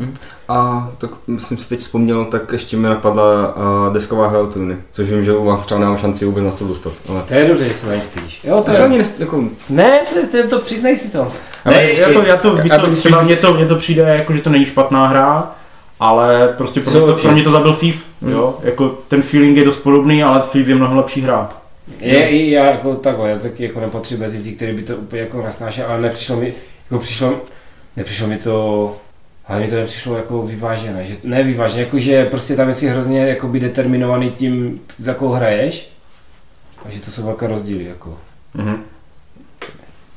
A 0.48 0.89
tak 0.98 1.10
jsem 1.38 1.58
si 1.58 1.69
teď 1.69 1.80
vzpomněl, 1.80 2.26
tak 2.26 2.52
ještě 2.52 2.78
mi 2.78 2.88
napadla 2.89 3.56
uh, 3.56 3.93
desková 3.93 4.28
hra 4.28 4.39
o 4.39 4.48
tuny, 4.48 4.78
což 4.91 5.10
vím, 5.10 5.24
že 5.24 5.34
u 5.34 5.46
vás 5.46 5.60
třeba 5.60 5.80
nemám 5.80 5.98
šanci 5.98 6.26
vůbec 6.26 6.43
na 6.43 6.52
to 6.52 6.65
dostat. 6.65 6.93
Ale 7.10 7.22
To 7.28 7.34
je 7.34 7.46
dobře, 7.48 7.67
že 7.67 7.74
se 7.74 8.02
stydíš. 8.02 8.41
Jo, 8.43 8.56
to 8.58 8.63
to 8.63 8.72
je... 8.72 8.78
ani 8.84 8.98
nes, 8.98 9.19
jako, 9.19 9.43
Ne, 9.69 10.00
to, 10.32 10.38
to, 10.41 10.48
to 10.50 10.60
přiznej 10.60 10.98
si 10.98 11.12
to. 11.12 11.28
Ale 11.65 11.76
Ne, 11.76 11.84
ještě- 11.84 12.02
jako 12.02 12.22
já 12.22 12.38
to, 12.38 12.58
já 12.63 12.88
bych 12.88 13.00
třeba 13.00 13.22
mně 13.22 13.36
to, 13.36 13.54
mně 13.54 13.65
to 13.65 13.76
přijde 13.76 14.02
jako, 14.02 14.34
že 14.34 14.41
to 14.41 14.50
není 14.50 14.65
špatná 14.65 15.08
hra, 15.08 15.56
ale 16.03 16.53
prostě 16.57 16.81
pro 16.81 16.91
mě, 16.91 16.99
to, 16.99 17.13
pro 17.13 17.31
mě 17.31 17.43
to 17.43 17.51
zabil 17.51 17.73
FIF, 17.73 18.03
jo, 18.21 18.57
jako 18.63 18.89
ten 19.07 19.21
feeling 19.21 19.57
je 19.57 19.65
dost 19.65 19.77
podobný, 19.77 20.23
ale 20.23 20.41
FIF 20.41 20.67
je 20.67 20.75
mnohem 20.75 20.97
lepší 20.97 21.21
hra. 21.21 21.49
Je, 21.99 22.29
i 22.29 22.51
já 22.51 22.65
jako 22.65 22.95
takhle, 22.95 23.29
já 23.29 23.39
taky 23.39 23.63
jako 23.63 23.79
nepatřím 23.79 24.19
mezi 24.19 24.43
ty, 24.43 24.51
který 24.51 24.73
by 24.73 24.83
to 24.83 24.97
úplně 24.97 25.21
jako 25.21 25.41
nesnášel, 25.41 25.85
ale 25.87 26.01
nepřišlo 26.01 26.35
mi, 26.35 26.53
jako 26.91 27.03
přišlo, 27.03 27.41
nepřišlo 27.95 28.27
mi 28.27 28.37
to, 28.37 28.95
hlavně 29.43 29.67
to 29.67 29.75
nepřišlo 29.75 30.17
jako 30.17 30.41
vyvážené, 30.41 31.05
že, 31.05 31.17
ne 31.23 31.43
vyvážené, 31.43 31.83
jako 31.83 31.99
že 31.99 32.25
prostě 32.25 32.55
tam 32.55 32.73
jsi 32.73 32.87
hrozně 32.87 33.19
jakoby 33.19 33.59
determinovaný 33.59 34.31
tím, 34.31 34.81
za 34.97 35.13
koho 35.13 35.33
hraješ, 35.33 35.93
a 36.85 36.89
že 36.89 37.01
to 37.01 37.11
jsou 37.11 37.23
velké 37.23 37.47
rozdíly, 37.47 37.83
jako. 37.83 38.17
Mhm. 38.53 38.83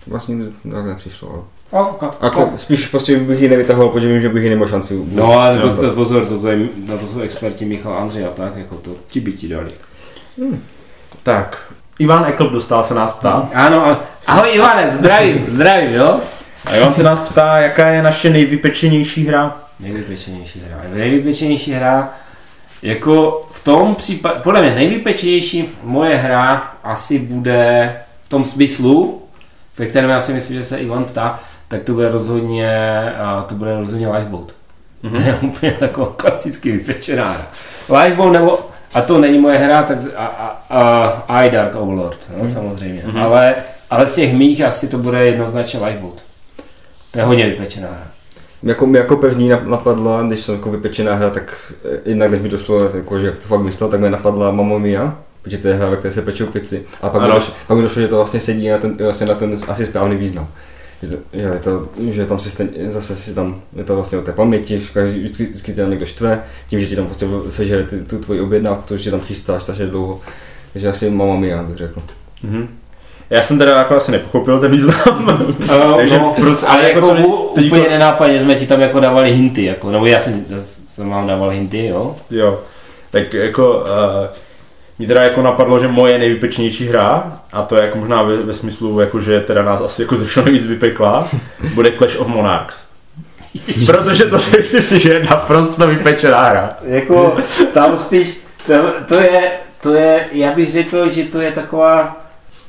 vlastně 0.07 0.37
tak 0.73 0.87
nepřišlo. 0.87 1.33
Ale. 1.33 1.56
A, 1.73 1.85
ka, 1.99 2.11
Jako, 2.23 2.53
spíš 2.57 2.87
prostě 2.87 3.19
bych 3.19 3.41
ji 3.41 3.49
nevytahoval, 3.49 3.89
protože 3.89 4.09
vím, 4.09 4.21
že 4.21 4.29
bych 4.29 4.43
ji 4.45 4.51
neměl 4.51 4.69
šanci 4.69 5.03
No 5.13 5.33
ale 5.33 5.59
dostat. 5.59 5.77
pozor, 5.77 5.95
pozor 5.95 6.27
to, 6.27 6.39
to 6.39 6.49
je, 6.49 6.59
na 6.87 6.97
to 6.97 7.07
jsou 7.07 7.21
experti 7.21 7.65
Michal 7.65 7.99
Andřej 7.99 8.25
a 8.25 8.29
tak, 8.29 8.57
jako 8.57 8.75
to, 8.75 8.91
ti 9.09 9.21
by 9.21 9.33
ti 9.33 9.49
dali. 9.49 9.71
Tak, 11.23 11.59
Ivan 11.99 12.25
Ekl 12.25 12.51
dostal 12.51 12.85
se 12.85 12.95
nás 12.95 13.13
ptát. 13.13 13.51
Ano, 13.55 13.87
ale, 13.87 13.97
ahoj 14.27 14.49
Ivane, 14.55 14.91
zdravím, 14.91 15.45
zdravím, 15.49 15.95
jo? 15.95 16.21
A 16.67 16.77
Ivan 16.77 16.95
se 16.95 17.03
nás 17.03 17.19
ptá, 17.21 17.59
jaká 17.59 17.89
je 17.89 18.03
naše 18.03 18.31
nejvypečenější 18.31 19.27
hra. 19.27 19.57
Nejvypečenější 19.81 20.63
hra. 20.69 20.81
Nejvypečenější 20.95 21.73
hra, 21.73 22.11
jako 22.83 23.47
v 23.53 23.65
tom 23.65 23.95
případě, 23.95 24.41
podle 24.43 24.63
mě 24.63 24.75
nejvypečenější 24.75 25.69
moje 25.83 26.17
hra 26.17 26.75
asi 26.85 27.19
bude 27.19 27.95
v 28.23 28.29
tom 28.29 28.45
smyslu, 28.45 29.23
ve 29.79 29.87
kterém 29.87 30.11
já 30.11 30.21
si 30.21 30.33
myslím, 30.33 30.57
že 30.57 30.65
se 30.65 30.77
Ivan 30.79 31.05
ptá, 31.05 31.41
tak 31.69 31.83
to 31.83 31.93
bude 31.93 32.11
rozhodně, 32.11 33.03
to 33.47 33.55
bude 33.55 33.77
rozhodně 33.77 34.09
Lifeboat. 34.09 34.53
Mhm. 35.03 35.13
To 35.15 35.21
je 35.29 35.35
úplně 35.43 35.73
taková 35.73 36.13
klasicky 36.17 36.73
vypečená 36.73 37.31
hra. 37.33 37.47
Lifeboat 38.03 38.33
nebo, 38.33 38.59
a 38.95 39.03
to 39.03 39.19
není 39.19 39.39
moje 39.39 39.59
hra, 39.59 39.83
tak 39.83 39.99
a, 40.17 40.27
a, 40.27 40.81
a 41.29 41.43
I 41.43 41.51
Dark 41.51 41.75
Overlord, 41.75 42.19
no, 42.41 42.49
samozřejmě. 42.49 43.03
Mhm. 43.07 43.23
Ale, 43.23 43.55
ale 43.91 44.07
z 44.07 44.15
těch 44.15 44.35
mých 44.35 44.63
asi 44.63 44.89
to 44.89 44.99
bude 44.99 45.27
jednoznačně 45.27 45.81
Lifeboat. 45.87 46.15
To 47.11 47.19
je 47.19 47.25
hodně 47.25 47.47
vypečená 47.47 47.89
hra. 47.89 48.07
Jako, 48.63 48.87
mě 48.87 48.99
jako 48.99 49.17
nap- 49.17 49.69
napadla, 49.69 50.23
když 50.23 50.41
jsem 50.41 50.55
jako 50.55 50.71
vypečená 50.71 51.15
hra, 51.15 51.31
tak 51.31 51.73
eh, 51.95 51.99
jednak 52.05 52.31
když 52.31 52.43
mi 52.43 52.49
došlo, 52.49 52.81
jako, 52.97 53.19
že 53.19 53.27
jak 53.27 53.39
to 53.39 53.49
fakt 53.49 53.61
myslel, 53.61 53.91
tak 53.91 54.01
mi 54.01 54.11
napadla 54.11 54.51
Mamma 54.51 54.79
Mia, 54.79 55.19
protože 55.43 55.59
to 55.59 55.69
je 55.69 55.75
hra, 55.75 55.89
ve 55.89 55.97
které 55.97 56.15
se 56.15 56.23
pečou 56.23 56.47
pici. 56.47 56.85
A 57.03 57.09
pak 57.09 57.23
mi, 57.23 57.29
došlo, 57.29 57.55
pak 57.67 57.77
mi 57.77 57.83
došlo, 57.83 58.03
že 58.03 58.09
to 58.09 58.17
vlastně 58.17 58.41
sedí 58.41 58.69
na 58.69 58.79
ten, 58.79 58.97
vlastně 58.97 59.27
na 59.27 59.35
ten 59.35 59.59
asi 59.69 59.87
správný 59.87 60.17
význam. 60.17 60.49
Že, 61.03 61.19
je 61.33 61.59
to, 61.65 61.89
že 62.11 62.27
tam 62.27 62.39
si 62.41 62.51
stejně, 62.51 62.91
zase 62.91 63.17
si 63.17 63.35
tam, 63.35 63.61
je 63.77 63.85
to 63.85 63.95
vlastně 63.95 64.19
o 64.19 64.23
té 64.23 64.33
paměti, 64.33 64.83
každý, 64.93 65.19
vždycky, 65.21 65.45
vždycky 65.45 65.73
tě 65.73 65.81
tam 65.81 65.91
někdo 65.91 66.07
štve, 66.07 66.43
tím, 66.69 66.81
že 66.81 66.87
ti 66.87 66.97
tam 66.97 67.05
prostě 67.05 67.27
sežere 67.49 67.83
ty, 67.83 68.01
tu 68.01 68.19
tvoji 68.19 68.41
objednávku, 68.41 68.83
protože 68.83 69.05
ti 69.05 69.11
tam 69.11 69.21
chystáš 69.21 69.63
strašně 69.63 69.87
dlouho. 69.87 70.21
Takže 70.73 70.89
asi 70.89 71.11
Mamma 71.11 71.37
Mia 71.37 71.63
bych 71.63 71.77
řekl. 71.77 72.03
Mhm. 72.43 72.69
Já 73.31 73.43
jsem 73.43 73.59
teda 73.59 73.79
jako 73.79 73.97
asi 73.97 74.13
nepochopil 74.13 74.61
ten 74.61 74.71
význam. 74.71 74.97
Takže 75.97 76.19
no, 76.19 76.33
prostě- 76.37 76.67
ale 76.67 76.79
ale 76.79 76.89
jako, 76.91 77.09
jako 77.09 77.23
to- 77.23 77.53
teď 77.55 77.67
úplně 77.67 77.81
jako- 77.83 77.93
nenápadně 77.93 78.41
jsme 78.41 78.55
ti 78.55 78.67
tam 78.67 78.81
jako 78.81 79.01
dávali 79.01 79.33
hinty, 79.33 79.65
jako, 79.65 79.91
nebo 79.91 80.07
já 80.07 80.21
jsem, 80.21 80.45
já 80.49 80.57
jsem 80.89 81.11
vám 81.11 81.27
dával 81.27 81.49
hinty, 81.51 81.87
jo? 81.87 82.17
Jo, 82.31 82.61
tak 83.11 83.35
jako 83.35 83.77
uh, 83.79 83.85
mě 84.99 85.09
teda 85.09 85.23
jako 85.23 85.43
napadlo, 85.43 85.79
že 85.79 85.89
moje 85.89 86.19
nejvypečnější 86.19 86.87
hra, 86.89 87.41
a 87.53 87.63
to 87.63 87.77
je 87.77 87.83
jako 87.83 87.99
možná 87.99 88.23
ve, 88.23 88.37
ve 88.37 88.53
smyslu, 88.53 89.01
jako 89.01 89.21
že 89.21 89.41
teda 89.41 89.63
nás 89.63 89.81
asi 89.81 90.03
jako 90.03 90.17
ze 90.17 90.25
všeho 90.25 90.45
nejvíc 90.45 90.67
vypekla, 90.67 91.29
bude 91.75 91.93
Clash 91.93 92.21
of 92.21 92.27
Monarchs. 92.27 92.87
Protože 93.87 94.25
to 94.25 94.39
si 94.39 94.83
si, 94.83 95.01
že 95.01 95.13
je 95.13 95.25
naprosto 95.25 95.87
vypečená 95.87 96.43
hra. 96.43 96.71
Jako, 96.85 97.37
tam 97.75 97.99
spíš, 97.99 98.41
to, 98.67 98.73
to 99.09 99.15
je, 99.15 99.53
to 99.83 99.95
je, 99.95 100.27
já 100.33 100.53
bych 100.53 100.73
řekl, 100.73 101.09
že 101.09 101.25
to 101.25 101.41
je 101.41 101.53
taková, 101.53 102.17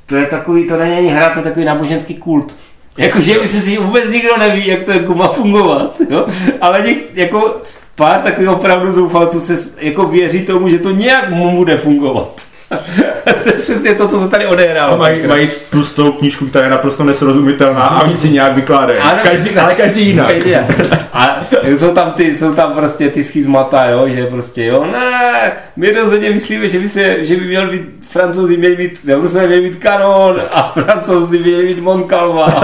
to 0.06 0.16
je 0.16 0.26
takový, 0.26 0.68
to 0.68 0.78
není 0.78 0.98
ani 0.98 1.10
hra, 1.10 1.30
to 1.30 1.40
je 1.40 1.44
takový 1.44 1.66
náboženský 1.66 2.16
kult. 2.16 2.56
Jakože 2.98 3.40
by 3.40 3.48
si 3.48 3.78
vůbec 3.78 4.10
nikdo 4.10 4.38
neví, 4.38 4.68
jak 4.68 4.84
to 4.84 4.92
jako 4.92 5.13
má 5.16 5.28
fungovat, 5.28 5.96
jo? 6.10 6.28
ale 6.62 6.82
něk, 6.82 6.98
jako 7.13 7.62
pár 7.98 8.20
takových 8.22 8.50
opravdu 8.50 8.92
zoufalců 8.92 9.42
se 9.42 9.56
jako 9.78 10.06
věří 10.08 10.42
tomu, 10.42 10.70
že 10.70 10.80
to 10.80 10.92
nějak 10.92 11.30
mu 11.30 11.56
bude 11.56 11.78
fungovat. 11.78 12.42
to 13.44 13.50
je 13.50 13.54
přesně 13.54 13.96
to, 13.96 14.08
co 14.08 14.20
se 14.20 14.30
tady 14.30 14.46
A 14.46 14.50
odehrává. 14.50 14.96
mají, 14.96 15.28
mají 15.28 15.50
tlustou 15.70 16.12
knížku, 16.12 16.46
která 16.48 16.66
je 16.66 16.72
naprosto 16.72 17.04
nesrozumitelná 17.04 17.82
a 17.82 18.04
oni 18.04 18.16
si 18.16 18.30
nějak 18.30 18.56
vykládají. 18.56 19.00
Ano, 19.00 19.20
Každý, 19.24 19.56
ale 19.56 19.76
každý 19.76 20.08
jinak. 20.08 20.28
Každý 20.28 20.50
jinak. 20.50 20.66
A 21.14 21.46
jsou 21.64 21.94
tam, 21.94 22.12
ty, 22.12 22.36
jsou 22.36 22.54
tam 22.54 22.74
prostě 22.74 23.10
ty 23.10 23.24
schizmata, 23.24 23.86
jo, 23.86 24.10
že 24.10 24.26
prostě 24.26 24.66
jo, 24.66 24.86
ne, 24.92 25.52
my 25.76 25.92
rozhodně 25.92 26.30
myslíme, 26.30 26.68
že 26.68 26.80
by, 26.80 26.90
se, 26.90 27.26
že 27.26 27.36
by 27.36 27.46
měl 27.46 27.72
být, 27.72 27.82
francouzi 28.10 28.58
měli 28.58 28.76
být, 28.76 29.00
nebo 29.04 29.22
Rusové 29.22 29.48
měli 29.48 29.62
být 29.62 29.76
kanon 29.76 30.42
a 30.52 30.72
francouzi 30.74 31.40
měli 31.40 31.68
být 31.68 31.80
Moncalva. 31.80 32.48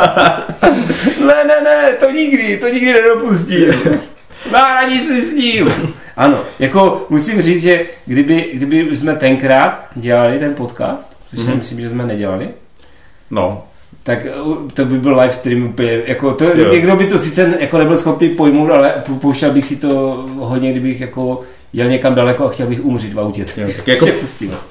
ne, 1.28 1.44
ne, 1.48 1.62
ne, 1.64 1.94
to 2.00 2.12
nikdy, 2.12 2.58
to 2.58 2.68
nikdy 2.68 2.94
nedopustí. 2.94 3.66
Na 4.54 4.60
hranici 4.60 5.22
s 5.22 5.34
ním. 5.34 5.74
Ano, 6.18 6.38
jako 6.60 7.06
musím 7.10 7.42
říct, 7.42 7.62
že 7.62 7.86
kdyby, 8.06 8.50
kdyby 8.54 8.98
jsme 8.98 9.16
tenkrát 9.16 9.86
dělali 9.96 10.40
ten 10.40 10.54
podcast, 10.54 11.18
což 11.30 11.40
si 11.40 11.46
Mhm. 11.48 11.58
myslím, 11.58 11.80
že 11.80 11.90
jsme 11.90 12.06
nedělali, 12.06 12.50
No, 13.32 13.64
tak 14.04 14.20
uh, 14.44 14.58
to 14.74 14.86
by 14.86 14.98
byl 14.98 15.20
live 15.20 15.34
stream 15.34 15.64
úplně, 15.66 16.02
jako 16.06 16.34
to, 16.34 16.44
Jo. 16.44 16.72
někdo 16.74 16.96
by 16.96 17.06
to 17.08 17.18
sice 17.20 17.54
jako 17.60 17.78
nebyl 17.78 17.98
schopný 17.98 18.30
pojmout, 18.30 18.72
ale 18.72 18.94
pou- 19.08 19.20
pouštěl 19.20 19.52
bych 19.52 19.66
si 19.66 19.76
to 19.76 19.90
hodně, 20.36 20.72
kdybych 20.72 21.02
jako 21.02 21.42
jel 21.74 21.90
někam 21.90 22.16
daleko 22.16 22.46
a 22.46 22.50
chtěl 22.50 22.68
bych 22.68 22.86
umřít 22.86 23.14
v 23.14 23.20
autě. 23.20 23.46
Tak 23.46 23.56
tak 23.56 23.88
jako- 23.88 24.08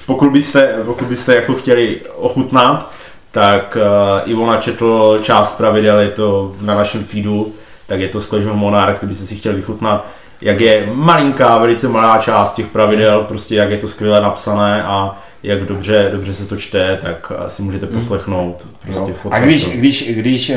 pokud 0.06 0.30
byste, 0.32 0.74
pokud 0.84 1.08
byste 1.08 1.34
jako 1.34 1.54
chtěli 1.54 2.00
ochutnat, 2.16 2.92
tak 3.30 3.76
uh, 4.24 4.30
Ivona 4.30 4.56
četl 4.60 5.18
část 5.22 5.56
pravidel, 5.56 5.98
je 6.00 6.08
to 6.08 6.52
na 6.60 6.74
našem 6.74 7.04
feedu, 7.04 7.52
tak 7.92 8.00
je 8.00 8.08
to 8.08 8.20
Clash 8.20 8.46
of 8.46 8.56
Monarchs, 8.56 9.00
kdybyste 9.00 9.26
si 9.26 9.36
chtěli 9.36 9.56
vychutnat, 9.56 10.06
jak 10.40 10.60
je 10.60 10.86
malinká, 10.92 11.58
velice 11.58 11.88
malá 11.88 12.18
část 12.18 12.54
těch 12.54 12.66
pravidel, 12.66 13.24
prostě 13.28 13.56
jak 13.56 13.70
je 13.70 13.78
to 13.78 13.88
skvěle 13.88 14.20
napsané 14.20 14.82
a 14.82 15.18
jak 15.42 15.64
dobře, 15.64 16.08
dobře 16.12 16.34
se 16.34 16.46
to 16.46 16.56
čte, 16.56 16.98
tak 17.02 17.32
si 17.48 17.62
můžete 17.62 17.86
poslechnout 17.86 18.66
prostě 18.82 19.10
Jo. 19.10 19.16
v 19.24 19.26
A 19.30 19.40
když, 19.40 19.66
když, 19.66 20.14
když 20.14 20.50
uh, 20.50 20.56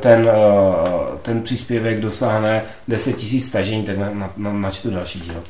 ten, 0.00 0.26
uh, 0.26 1.18
ten 1.22 1.42
příspěvek 1.42 2.00
dosáhne 2.00 2.62
10 2.88 3.16
000 3.32 3.40
stažení, 3.40 3.82
tak 3.82 3.98
na, 3.98 4.10
na, 4.12 4.30
na, 4.36 4.52
načtu 4.52 4.90
další 4.90 5.20
díl. 5.20 5.42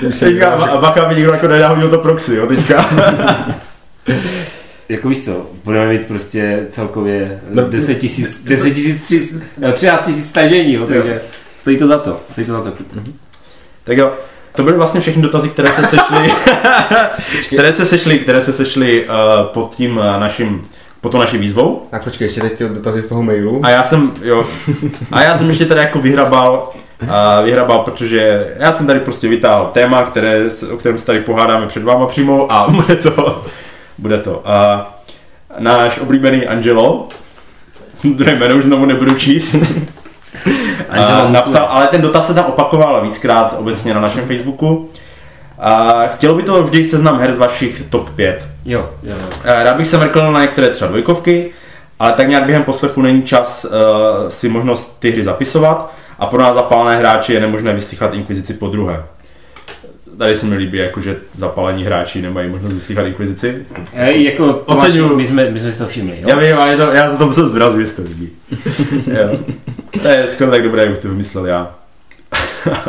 Teďka, 0.20 0.50
a 0.50 0.80
bacha 0.80 1.04
by 1.04 1.14
nikdo 1.14 1.32
jako 1.32 1.48
nedáhodil 1.48 1.90
to 1.90 1.98
proxy, 1.98 2.34
jo, 2.34 2.46
teďka. 2.46 2.90
Jako 4.88 5.08
víš 5.08 5.24
co, 5.24 5.46
budeme 5.64 5.88
mít 5.88 6.06
prostě 6.06 6.66
celkově 6.68 7.40
No. 7.50 7.62
10 7.68 7.94
tisíc, 7.94 8.40
10 8.44 8.70
tisíc, 8.70 9.36
13 9.72 10.06
tisíc 10.06 10.28
stažení, 10.28 10.72
jo, 10.72 10.86
takže 10.86 11.20
stojí 11.56 11.76
to 11.76 11.86
za 11.86 11.98
to, 11.98 12.20
stojí 12.32 12.46
to 12.46 12.52
za 12.52 12.60
to. 12.60 12.72
Tak 13.84 13.96
jo, 13.96 14.12
to 14.54 14.62
byly 14.62 14.76
vlastně 14.76 15.00
všechny 15.00 15.22
dotazy, 15.22 15.48
které 15.48 15.68
se 15.68 15.86
sešly, 15.86 16.32
které 17.46 17.72
se 17.72 17.84
sešly, 17.84 18.18
které 18.18 18.40
se 18.40 18.52
sešly 18.52 19.04
uh, 19.04 19.46
pod 19.46 19.74
tím 19.76 19.96
uh, 19.96 20.20
naším, 20.20 20.62
pod 21.00 21.12
tou 21.12 21.18
naší 21.18 21.38
výzvou. 21.38 21.86
Tak 21.90 22.04
počkej, 22.04 22.26
ještě 22.26 22.40
teď 22.40 22.58
ty 22.58 22.68
dotazy 22.68 23.02
z 23.02 23.06
toho 23.06 23.22
mailu. 23.22 23.60
A 23.64 23.70
já 23.70 23.82
jsem, 23.82 24.12
jo, 24.22 24.44
a 25.12 25.22
já 25.22 25.38
jsem 25.38 25.48
ještě 25.48 25.66
teda 25.66 25.80
jako 25.80 25.98
vyhrabal 25.98 26.72
a 27.08 27.40
vyhrabal, 27.40 27.78
protože 27.78 28.46
já 28.58 28.72
jsem 28.72 28.86
tady 28.86 29.00
prostě 29.00 29.28
vytáhl 29.28 29.70
téma, 29.74 30.02
které, 30.02 30.44
o 30.72 30.76
kterém 30.76 30.98
se 30.98 31.06
tady 31.06 31.20
pohádáme 31.20 31.66
před 31.66 31.82
váma 31.82 32.06
přímo 32.06 32.52
a 32.52 32.68
bude 32.68 32.96
to, 32.96 33.44
bude 33.98 34.18
to. 34.18 34.42
A 34.44 34.88
náš 35.58 35.98
oblíbený 35.98 36.46
Angelo, 36.46 37.08
které 38.14 38.36
jméno 38.36 38.56
už 38.56 38.64
znovu 38.64 38.84
nebudu 38.84 39.14
číst, 39.14 39.56
a 40.88 41.28
napsal, 41.28 41.66
ale 41.70 41.86
ten 41.88 42.00
dotaz 42.00 42.26
se 42.26 42.34
tam 42.34 42.44
opakoval 42.44 43.02
víckrát 43.02 43.54
obecně 43.58 43.94
na 43.94 44.00
našem 44.00 44.26
Facebooku. 44.26 44.90
A 45.58 46.02
chtělo 46.06 46.34
by 46.34 46.42
to 46.42 46.62
vždy 46.62 46.84
seznam 46.84 47.18
her 47.18 47.32
z 47.32 47.38
vašich 47.38 47.82
top 47.90 48.10
5. 48.10 48.46
Jo, 48.64 48.90
jo. 49.02 49.14
Rád 49.44 49.76
bych 49.76 49.86
se 49.86 49.98
mrkl 49.98 50.32
na 50.32 50.40
některé 50.40 50.68
třeba 50.68 50.88
dvojkovky, 50.88 51.50
ale 51.98 52.12
tak 52.12 52.28
nějak 52.28 52.44
během 52.44 52.64
poslechu 52.64 53.02
není 53.02 53.22
čas 53.22 53.64
uh, 53.64 53.70
si 54.28 54.48
možnost 54.48 54.96
ty 54.98 55.10
hry 55.10 55.24
zapisovat 55.24 55.92
a 56.18 56.26
pro 56.26 56.42
nás 56.42 56.54
zapálené 56.54 56.98
hráči 56.98 57.32
je 57.32 57.40
nemožné 57.40 57.72
vyslychat 57.72 58.14
Inkvizici 58.14 58.54
po 58.54 58.68
druhé. 58.68 59.02
Tady 60.18 60.36
se 60.36 60.46
mi 60.46 60.56
líbí, 60.56 60.78
jako, 60.78 61.00
že 61.00 61.16
zapalení 61.38 61.84
hráči 61.84 62.22
nemají 62.22 62.48
možnost 62.50 62.72
vyslychat 62.72 63.06
Inkvizici. 63.06 63.66
E, 63.92 64.12
jako 64.18 64.52
Tomáš, 64.52 64.88
Oceňuju. 64.88 65.16
my 65.16 65.26
jsme, 65.26 65.50
my 65.50 65.58
jsme 65.58 65.72
si 65.72 65.78
to 65.78 65.86
všimli, 65.86 66.16
jo? 66.20 66.28
Já 66.28 66.36
vím, 66.36 66.56
ale 66.56 66.76
to, 66.76 66.82
já 66.82 67.10
za 67.10 67.16
to 67.16 67.26
musel 67.26 67.48
zrazit, 67.48 67.80
jestli 67.80 68.02
to 68.04 68.08
vidí. 68.08 68.28
jo. 69.06 69.38
To 70.02 70.08
je 70.08 70.26
skoro 70.26 70.50
tak 70.50 70.62
dobré, 70.62 70.82
jak 70.82 70.90
bych 70.90 70.98
to 71.00 71.08
vymyslel 71.08 71.46
já. 71.46 71.74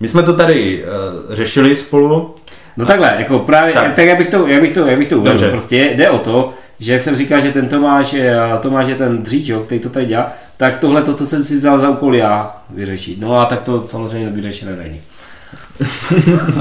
My 0.00 0.08
jsme 0.08 0.22
to 0.22 0.32
tady 0.36 0.84
uh, 1.28 1.34
řešili 1.34 1.76
spolu. 1.76 2.34
No 2.76 2.86
takhle, 2.86 3.14
jako 3.18 3.38
právě, 3.38 3.74
Tak. 3.74 3.94
tak, 3.94 4.04
jak 4.06 4.18
bych 4.18 4.28
to, 4.28 4.46
jak 4.46 4.60
bych 4.60 4.72
to, 4.74 4.86
jak 4.86 4.98
bych 4.98 5.08
to 5.08 5.18
uvedl, 5.18 5.50
prostě 5.50 5.76
jde 5.94 6.10
o 6.10 6.18
to, 6.18 6.52
že 6.80 6.92
jak 6.92 7.02
jsem 7.02 7.16
říkal, 7.16 7.40
že 7.40 7.52
ten 7.52 7.68
Tomáš, 7.68 8.12
je- 8.12 8.36
Tomáš 8.60 8.86
je 8.88 8.94
ten 8.94 9.22
dříč, 9.22 9.48
jo, 9.48 9.60
který 9.60 9.80
to 9.80 9.88
tady 9.88 10.06
dělá, 10.06 10.32
tak 10.56 10.78
tohle 10.78 11.02
to, 11.02 11.14
co 11.14 11.26
jsem 11.26 11.44
si 11.44 11.56
vzal 11.56 11.80
za 11.80 11.88
úkol 11.90 12.14
já 12.14 12.56
vyřešit. 12.70 13.20
No 13.20 13.40
a 13.40 13.44
tak 13.46 13.62
to 13.62 13.86
samozřejmě 13.88 14.30
vyřešené 14.30 14.76
není. 14.76 15.00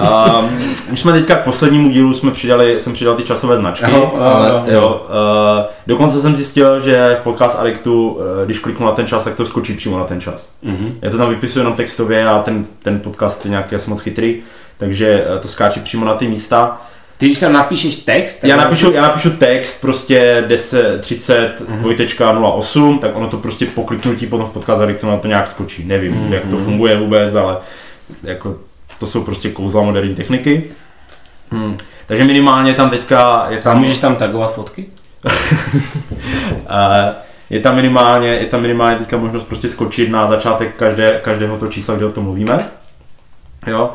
A 0.02 0.42
už 0.92 1.00
jsme 1.00 1.12
teďka 1.12 1.36
k 1.36 1.44
poslednímu 1.44 1.90
dílu 1.90 2.14
jsme 2.14 2.32
přidali, 2.32 2.80
jsem 2.80 2.94
přidal 2.94 3.16
ty 3.16 3.24
časové 3.24 3.58
značky. 3.58 3.92
Jo, 3.92 4.14
ale- 4.20 4.50
jo. 4.50 4.64
Jo, 4.68 5.06
uh, 5.10 5.66
dokonce 5.88 6.22
jsem 6.22 6.36
zjistil, 6.36 6.80
že 6.82 7.18
v 7.20 7.24
podcast 7.24 7.60
Addictu, 7.60 8.10
uh, 8.10 8.46
když 8.46 8.60
kliknu 8.60 8.86
na 8.86 8.92
ten 8.92 9.08
čas, 9.08 9.24
tak 9.24 9.36
to 9.36 9.46
skočí 9.46 9.74
přímo 9.74 9.98
na 9.98 10.04
ten 10.04 10.22
čas. 10.22 10.52
Mhm. 10.64 10.94
Já 11.02 11.10
to 11.12 11.18
tam 11.18 11.30
vypisuju 11.30 11.62
jenom 11.62 11.74
textově 11.74 12.28
a 12.28 12.40
ten, 12.42 12.66
ten 12.84 13.00
podcast 13.00 13.46
je 13.46 13.52
nějaký 13.52 13.76
asi 13.76 13.90
moc 13.90 14.02
chytrý, 14.02 14.42
takže 14.78 15.26
uh, 15.36 15.40
to 15.40 15.48
skáče 15.48 15.80
přímo 15.80 16.06
na 16.06 16.14
ty 16.16 16.28
místa. 16.28 16.82
Ty 17.18 17.26
když 17.26 17.40
tam 17.40 17.54
napíšeš 17.54 17.98
text, 17.98 18.44
Já 18.44 18.56
napíšu, 18.56 18.92
já 18.92 19.02
napíšu 19.02 19.30
text 19.30 19.82
prostě 19.82 20.44
10, 20.48 21.02
30, 21.02 21.62
dvojtečka 21.68 22.40
08, 22.40 23.00
tak 23.00 23.16
ono 23.16 23.28
to 23.28 23.38
prostě 23.38 23.66
po 23.66 23.84
kliknutí 23.84 24.28
potom 24.28 24.48
v 24.48 24.50
podcast 24.50 24.82
Addictu 24.82 25.08
na 25.08 25.18
to 25.18 25.28
nějak 25.28 25.48
skočí. 25.48 25.86
Nevím, 25.86 26.14
Mhm. 26.14 26.34
jak 26.34 26.44
to 26.48 26.58
funguje 26.58 26.98
vůbec, 26.98 27.36
ale 27.36 27.58
jako 28.24 28.56
to 29.00 29.08
jsou 29.08 29.24
prostě 29.24 29.50
kouzla 29.50 29.82
moderní 29.82 30.16
techniky. 30.16 30.64
Hmm. 31.52 31.78
Takže 32.08 32.24
minimálně 32.24 32.74
tam 32.74 32.90
teďka 32.90 33.48
je 33.50 33.58
A 33.58 33.62
tam, 33.62 33.80
můžeš 33.80 33.98
tam 33.98 34.16
tagovat 34.16 34.54
fotky? 34.54 34.86
eh, 36.70 37.14
je 37.50 37.60
tam 37.60 37.76
minimálně, 37.76 38.28
je 38.28 38.46
tam 38.46 38.62
minimálně 38.62 38.98
teďka 38.98 39.18
možnost 39.18 39.44
prostě 39.44 39.70
skočit 39.70 40.10
na 40.10 40.28
začátek 40.28 40.76
každé, 40.76 41.20
každého 41.24 41.58
toho 41.58 41.72
čísla, 41.72 41.96
kde 41.96 42.06
o 42.06 42.12
tom 42.12 42.24
mluvíme. 42.24 42.70
Jo. 43.68 43.94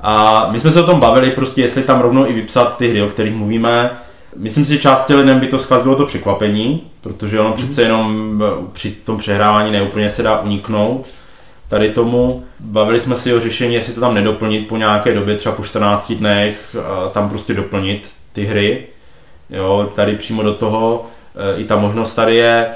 A 0.00 0.46
my 0.50 0.60
jsme 0.60 0.70
se 0.70 0.82
o 0.82 0.86
tom 0.86 1.00
bavili, 1.00 1.30
prostě 1.30 1.62
jestli 1.62 1.82
tam 1.82 2.00
rovnou 2.00 2.26
i 2.26 2.32
vypsat 2.32 2.76
ty 2.76 2.88
hry, 2.88 3.02
o 3.02 3.08
kterých 3.08 3.34
mluvíme. 3.34 3.90
Myslím 4.36 4.64
si, 4.64 4.72
že 4.72 4.78
části 4.78 5.14
lidem 5.14 5.40
by 5.40 5.46
to 5.46 5.58
zkazilo 5.58 5.96
to 5.96 6.06
překvapení, 6.06 6.82
protože 7.00 7.40
ono 7.40 7.52
přece 7.52 7.82
jenom 7.82 8.32
eh, 8.44 8.66
při 8.72 8.90
tom 8.90 9.18
přehrávání 9.18 9.70
neúplně 9.70 10.10
se 10.10 10.22
dá 10.22 10.40
uniknout 10.40 11.06
tady 11.72 11.90
tomu. 11.90 12.44
Bavili 12.60 13.00
jsme 13.00 13.16
si 13.16 13.34
o 13.34 13.40
řešení, 13.40 13.74
jestli 13.74 13.92
to 13.92 14.00
tam 14.00 14.14
nedoplnit 14.14 14.68
po 14.68 14.76
nějaké 14.76 15.14
době, 15.14 15.36
třeba 15.36 15.54
po 15.54 15.64
14 15.64 16.12
dnech, 16.12 16.76
tam 17.12 17.28
prostě 17.28 17.54
doplnit 17.54 18.08
ty 18.32 18.44
hry. 18.44 18.86
Jo, 19.50 19.90
tady 19.94 20.16
přímo 20.16 20.42
do 20.42 20.54
toho 20.54 21.06
e, 21.34 21.60
i 21.60 21.64
ta 21.64 21.76
možnost 21.76 22.14
tady 22.14 22.36
je. 22.36 22.66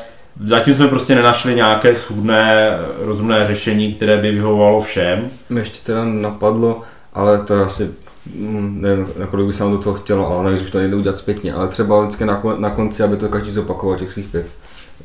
Zatím 0.46 0.74
jsme 0.74 0.88
prostě 0.88 1.14
nenašli 1.14 1.54
nějaké 1.54 1.94
schůdné, 1.94 2.78
rozumné 2.98 3.46
řešení, 3.46 3.94
které 3.94 4.16
by 4.16 4.30
vyhovovalo 4.30 4.80
všem. 4.80 5.30
Mě 5.48 5.60
ještě 5.60 5.78
teda 5.86 6.04
napadlo, 6.04 6.82
ale 7.14 7.38
to 7.38 7.54
je 7.54 7.64
asi, 7.64 7.90
mm, 8.34 8.78
nevím, 8.80 9.08
nakolik 9.18 9.46
by 9.46 9.52
se 9.52 9.62
nám 9.62 9.72
do 9.72 9.78
toho 9.78 9.96
chtělo, 9.96 10.28
ale 10.30 10.44
navíc 10.44 10.62
už 10.62 10.70
to 10.70 10.78
nejde 10.78 10.96
udělat 10.96 11.18
zpětně, 11.18 11.54
ale 11.54 11.68
třeba 11.68 12.00
vždycky 12.00 12.24
na, 12.24 12.42
kon- 12.42 12.58
na 12.58 12.70
konci, 12.70 13.02
aby 13.02 13.16
to 13.16 13.28
každý 13.28 13.50
zopakoval 13.50 13.98
těch 13.98 14.10
svých 14.10 14.28
pět. 14.28 14.46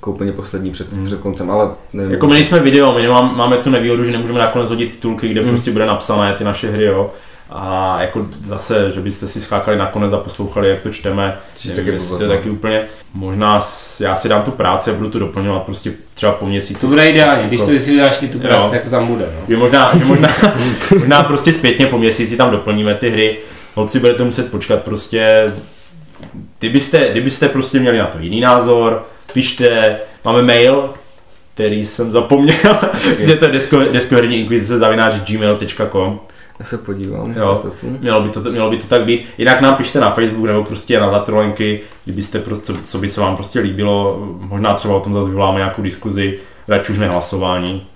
Jako 0.02 0.12
úplně 0.12 0.32
poslední 0.32 0.72
před, 0.72 0.94
Hmm. 0.94 1.06
před 1.06 1.20
koncem, 1.20 1.52
ale 1.52 1.70
nevím. 1.94 2.12
Jako 2.12 2.28
my 2.28 2.34
nejsme 2.34 2.60
video, 2.60 2.94
my 2.94 3.02
nemám, 3.02 3.38
máme 3.38 3.58
tu 3.58 3.70
nevýhodu, 3.70 4.04
že 4.06 4.12
nemůžeme 4.12 4.40
nakonec 4.40 4.70
hodit 4.70 4.92
titulky, 4.92 5.28
kde 5.30 5.42
prostě 5.42 5.72
bude 5.72 5.86
napsané 5.86 6.34
ty 6.34 6.44
naše 6.44 6.72
hry, 6.72 6.84
jo. 6.86 7.12
A 7.50 7.98
jako 8.02 8.26
zase, 8.48 8.92
že 8.96 9.00
byste 9.02 9.28
si 9.28 9.42
skákali 9.42 9.78
nakonec 9.78 10.14
a 10.14 10.18
poslouchali, 10.18 10.70
jak 10.70 10.82
to 10.82 10.90
čteme, 10.90 11.24
je 11.64 11.70
nevím, 11.70 11.76
taky 11.86 11.96
jestli 11.96 12.18
to 12.18 12.24
je 12.24 12.30
taky 12.30 12.50
úplně, 12.50 12.82
možná 13.14 13.68
já 14.00 14.16
si 14.16 14.30
dám 14.30 14.42
tu 14.44 14.52
práci 14.52 14.90
a 14.90 14.94
budu 14.94 15.10
to 15.10 15.20
doplňovat 15.20 15.64
prostě 15.64 15.92
třeba 16.14 16.32
po 16.32 16.46
měsíci. 16.46 16.82
To 16.82 16.88
bude 16.88 17.10
ideální, 17.10 17.48
když 17.48 17.62
to 17.62 17.80
si 17.80 17.92
uděláš 17.92 18.18
ty 18.18 18.28
tu 18.28 18.38
Jo. 18.38 18.44
práci, 18.48 18.70
tak 18.72 18.84
to 18.84 18.90
tam 18.90 19.08
bude, 19.08 19.26
no. 19.36 19.42
Že 19.50 19.58
možná, 19.58 19.92
že 20.00 20.06
možná, 20.06 20.30
možná 21.00 21.24
prostě 21.24 21.54
zpětně 21.54 21.86
po 21.86 21.98
měsíci 21.98 22.38
tam 22.38 22.52
doplníme 22.52 22.96
ty 22.96 23.10
hry. 23.10 23.38
Holci 23.76 24.00
budete 24.00 24.24
muset 24.24 24.52
počkat 24.52 24.84
prostě, 24.84 25.52
kdybyste, 26.60 27.10
kdybyste 27.12 27.50
prostě 27.50 27.80
měli 27.80 27.98
na 27.98 28.06
to 28.06 28.20
jiný 28.20 28.42
názor, 28.42 29.06
pište, 29.34 29.98
máme 30.26 30.42
mail, 30.42 30.90
který 31.54 31.86
jsem 31.86 32.12
zapomněl, 32.12 32.78
že 33.20 33.36
to 33.40 33.46
je 33.46 33.52
desko, 33.52 33.80
deskoherní 33.80 34.38
inkvizice 34.40 34.78
zavináč 34.78 35.14
gmail.com. 35.14 36.20
Já 36.60 36.66
se 36.66 36.78
podívám. 36.78 37.34
Jo. 37.38 37.64
Mělo 38.00 38.22
by, 38.22 38.30
to, 38.30 38.40
mělo 38.40 38.70
by 38.70 38.78
to 38.78 38.88
tak 38.88 39.06
být. 39.06 39.26
Jinak 39.38 39.62
nám 39.62 39.76
pište 39.76 40.00
na 40.00 40.12
Facebook 40.12 40.46
nebo 40.46 40.64
prostě 40.64 41.00
na 41.00 41.12
zatrolenky, 41.12 41.82
kdybyste 42.06 42.40
prostě, 42.40 42.74
co 42.84 42.98
by 42.98 43.10
se 43.10 43.22
vám 43.22 43.36
prostě 43.36 43.60
líbilo. 43.60 44.20
Možná 44.40 44.74
třeba 44.74 44.96
o 44.96 45.00
tom 45.00 45.14
zase 45.14 45.28
vyvoláme 45.30 45.58
nějakou 45.58 45.82
diskuzi, 45.82 46.40
radši 46.68 46.92
už 46.92 47.00
ne 47.00 47.08
hlasování. 47.08 47.88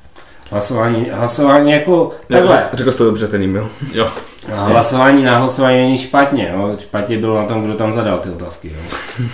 Hlasování, 0.52 1.10
hlasování 1.12 1.72
jako, 1.72 2.12
takhle, 2.28 2.56
řek- 2.58 2.70
Řekl 2.74 2.92
jsi 2.92 2.98
to 2.98 3.06
dobře, 3.06 3.28
ten 3.28 3.44
e-mail. 3.44 3.70
Jo. 3.94 4.08
A 4.56 4.64
hlasování 4.64 5.24
na 5.24 5.38
hlasování 5.38 5.78
není 5.78 5.98
špatně, 5.98 6.52
jo? 6.54 6.78
špatně 6.80 7.18
bylo 7.18 7.38
na 7.42 7.46
tom, 7.48 7.64
kdo 7.64 7.74
tam 7.74 7.94
zadal 7.94 8.18
ty 8.20 8.30
otázky. 8.30 8.72
Jo? 8.76 9.26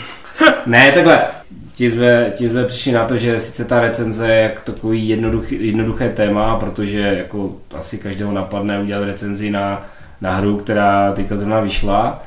ne, 0.65 0.91
takhle, 0.91 1.21
tím 1.75 1.91
jsme, 1.91 2.31
tím 2.36 2.49
jsme 2.49 2.65
přišli 2.65 2.91
na 2.91 3.05
to, 3.05 3.17
že 3.17 3.39
sice 3.39 3.65
ta 3.65 3.81
recenze 3.81 4.27
je 4.27 4.41
jak 4.41 4.62
takový 4.62 5.07
jednoduchý, 5.07 5.67
jednoduché 5.67 6.10
téma, 6.10 6.55
protože 6.55 6.99
jako 6.99 7.55
asi 7.75 7.97
každého 7.97 8.31
napadne 8.31 8.81
udělat 8.81 9.05
recenzi 9.05 9.51
na, 9.51 9.86
na 10.21 10.36
hru, 10.36 10.57
která 10.57 11.13
teďka 11.13 11.38
zrovna 11.38 11.60
vyšla, 11.60 12.23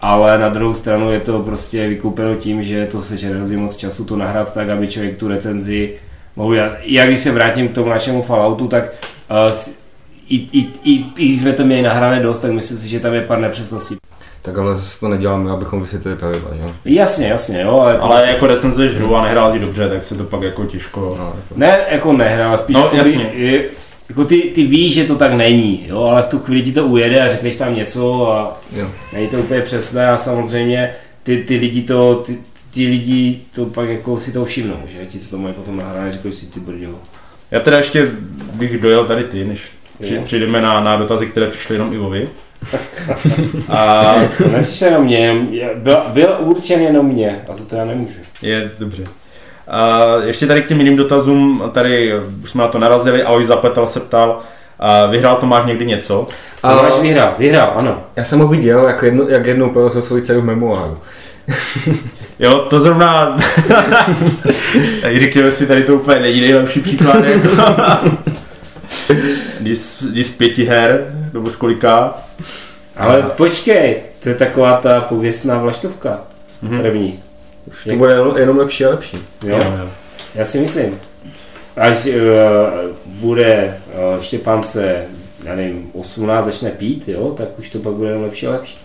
ale 0.00 0.38
na 0.38 0.48
druhou 0.48 0.74
stranu 0.74 1.10
je 1.10 1.20
to 1.20 1.40
prostě 1.40 1.88
vykoupeno 1.88 2.34
tím, 2.34 2.62
že 2.62 2.86
to 2.86 3.02
se 3.02 3.14
hrozí 3.26 3.56
moc 3.56 3.76
času 3.76 4.04
to 4.04 4.16
nahrát 4.16 4.54
tak, 4.54 4.68
aby 4.68 4.88
člověk 4.88 5.16
tu 5.16 5.28
recenzi 5.28 5.92
mohl 6.36 6.54
dělat. 6.54 6.72
Já 6.82 7.06
když 7.06 7.20
se 7.20 7.32
vrátím 7.32 7.68
k 7.68 7.74
tomu 7.74 7.88
našemu 7.88 8.22
Falloutu, 8.22 8.68
tak 8.68 8.92
uh, 9.30 9.56
i, 10.28 10.36
i, 10.36 10.66
i, 10.84 11.04
i 11.16 11.28
když 11.28 11.40
jsme 11.40 11.52
to 11.52 11.64
měli 11.64 11.82
nahrané 11.82 12.20
dost, 12.20 12.40
tak 12.40 12.50
myslím 12.50 12.78
si, 12.78 12.88
že 12.88 13.00
tam 13.00 13.14
je 13.14 13.20
pár 13.20 13.38
nepřesností. 13.38 13.96
Tak 14.46 14.58
ale 14.58 14.74
zase 14.74 15.00
to 15.00 15.08
neděláme, 15.08 15.50
abychom 15.50 15.80
vysvětlili 15.80 16.16
pravidla, 16.16 16.50
jo. 16.62 16.72
Jasně, 16.84 17.28
jasně, 17.28 17.60
jo, 17.62 17.78
ale, 17.80 17.98
to, 17.98 18.04
Ale 18.04 18.26
jako 18.26 18.46
recenzuješ 18.46 18.94
hru 18.94 19.16
a 19.16 19.22
nehrál 19.22 19.52
si 19.52 19.58
dobře, 19.58 19.88
tak 19.88 20.04
se 20.04 20.14
to 20.14 20.24
pak 20.24 20.42
jako 20.42 20.64
těžko... 20.64 21.14
No, 21.18 21.24
jako. 21.36 21.54
ne 21.56 21.78
jako 21.90 22.12
nehrál, 22.12 22.56
spíš 22.58 22.76
No, 22.76 22.82
jako, 22.82 22.96
jasně. 22.96 23.24
Ty, 23.34 23.64
jako 24.08 24.24
ty, 24.24 24.42
ty 24.42 24.64
víš, 24.66 24.94
že 24.94 25.04
to 25.04 25.14
tak 25.16 25.32
není, 25.32 25.84
jo, 25.88 26.02
ale 26.02 26.22
v 26.22 26.26
tu 26.26 26.38
chvíli 26.38 26.62
ti 26.62 26.72
to 26.72 26.86
ujede 26.86 27.26
a 27.26 27.28
řekneš 27.28 27.56
tam 27.56 27.74
něco 27.74 28.32
a 28.32 28.60
jo. 28.72 28.88
není 29.12 29.28
to 29.28 29.38
úplně 29.38 29.60
přesné 29.60 30.08
a 30.08 30.16
samozřejmě 30.16 30.94
ty, 31.22 31.36
ty 31.36 31.56
lidi 31.56 31.82
to, 31.82 32.14
ty, 32.14 32.38
ty 32.74 32.86
lidi 32.86 33.40
to 33.54 33.66
pak 33.66 33.88
jako 33.88 34.20
si 34.20 34.32
to 34.32 34.44
všimnou, 34.44 34.80
že 34.88 35.06
ti, 35.06 35.18
co 35.18 35.30
to 35.30 35.38
mají 35.38 35.54
potom 35.54 35.76
nahrané, 35.76 36.12
říkají 36.12 36.34
si 36.34 36.46
ty 36.46 36.60
brďo. 36.60 36.94
Já 37.50 37.60
teda 37.60 37.76
ještě 37.78 38.08
bych 38.54 38.80
dojel 38.82 39.04
tady 39.04 39.24
ty, 39.24 39.44
než 39.44 39.60
Jo. 40.00 40.22
přijdeme 40.24 40.60
na, 40.60 40.80
na 40.80 40.96
dotazy, 40.96 41.26
které 41.26 41.46
přišly 41.46 41.74
jenom 41.74 41.92
Ivovi. 41.92 42.28
A 43.68 44.14
To 44.38 44.48
nepřišlo 44.48 44.86
jenom 44.86 45.04
mě, 45.04 45.34
byl, 45.74 45.96
byl 46.08 46.36
určen 46.38 46.80
jenom 46.80 47.06
mě 47.06 47.42
a 47.48 47.54
za 47.54 47.64
to 47.64 47.76
já 47.76 47.84
nemůžu. 47.84 48.18
je 48.42 48.70
dobře. 48.78 49.04
A 49.68 50.04
ještě 50.24 50.46
tady 50.46 50.62
k 50.62 50.68
těm 50.68 50.78
jiným 50.78 50.96
dotazům, 50.96 51.70
tady 51.74 52.12
už 52.42 52.50
jsme 52.50 52.62
na 52.62 52.68
to 52.68 52.78
narazili, 52.78 53.22
Ahoj 53.22 53.44
Zapletal 53.44 53.86
se 53.86 54.00
ptal, 54.00 54.40
a 54.78 55.06
vyhrál 55.06 55.36
Tomáš 55.36 55.66
někdy 55.66 55.86
něco? 55.86 56.26
A 56.62 56.74
máš 56.74 57.00
vyhrál, 57.00 57.34
vyhrál, 57.38 57.72
ano. 57.76 58.02
Já 58.16 58.24
jsem 58.24 58.38
ho 58.38 58.48
viděl, 58.48 58.84
jak, 58.86 59.02
jedno, 59.02 59.24
jak 59.28 59.46
jednou 59.46 59.70
prosil 59.70 60.02
svoji 60.02 60.22
dceru 60.22 60.40
v 60.40 60.44
memoáru. 60.44 60.98
Jo, 62.38 62.66
to 62.70 62.80
zrovna, 62.80 63.38
tak 65.02 65.16
řekněme 65.18 65.52
si, 65.52 65.66
tady 65.66 65.84
to 65.84 65.94
úplně 65.94 66.20
není 66.20 66.40
nejlepší 66.40 66.80
příklad, 66.80 67.24
jako. 67.24 67.48
když 69.60 70.26
z 70.26 70.30
pěti 70.30 70.64
her, 70.64 71.00
nebo 71.32 71.50
z 71.50 71.56
kolika, 71.56 72.14
Ale 72.96 73.18
Aha. 73.18 73.28
počkej, 73.28 73.96
to 74.22 74.28
je 74.28 74.34
taková 74.34 74.76
ta 74.76 75.00
pověstná 75.00 75.58
vlaštovka. 75.58 76.20
Mhm. 76.62 76.80
První. 76.82 77.20
Už 77.66 77.84
to 77.84 77.96
bude 77.96 78.16
jenom- 78.38 78.58
lepší 78.58 78.84
a 78.84 78.90
lepší. 78.90 79.18
Jo, 79.46 79.88
já 80.34 80.44
si 80.44 80.60
myslím. 80.60 80.98
až 81.76 82.06
uh, 82.06 82.12
bude 83.06 83.78
uh, 84.14 84.22
Štěpance, 84.22 85.04
já 85.44 85.54
nevím, 85.56 85.90
18 85.92 86.44
začne 86.44 86.70
pít, 86.70 87.08
jo, 87.08 87.34
tak 87.36 87.58
už 87.58 87.68
to 87.70 87.78
pak 87.78 87.92
bude 87.92 88.08
jenom 88.10 88.22
lepší 88.24 88.46
a 88.46 88.50
lepší. 88.50 88.78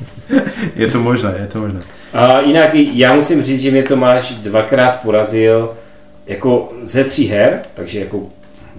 Je 0.76 0.88
to 0.88 0.98
možné, 1.00 1.34
je 1.40 1.46
to 1.46 1.60
možné. 1.60 1.80
A 2.12 2.40
jinak 2.40 2.70
já 2.74 3.14
musím 3.14 3.42
říct, 3.42 3.60
že 3.60 3.70
mě 3.70 3.82
Tomáš 3.82 4.30
dvakrát 4.30 5.00
porazil 5.00 5.74
jako 6.26 6.72
ze 6.82 7.04
tří 7.04 7.26
her, 7.28 7.62
takže 7.74 8.00
jako 8.00 8.20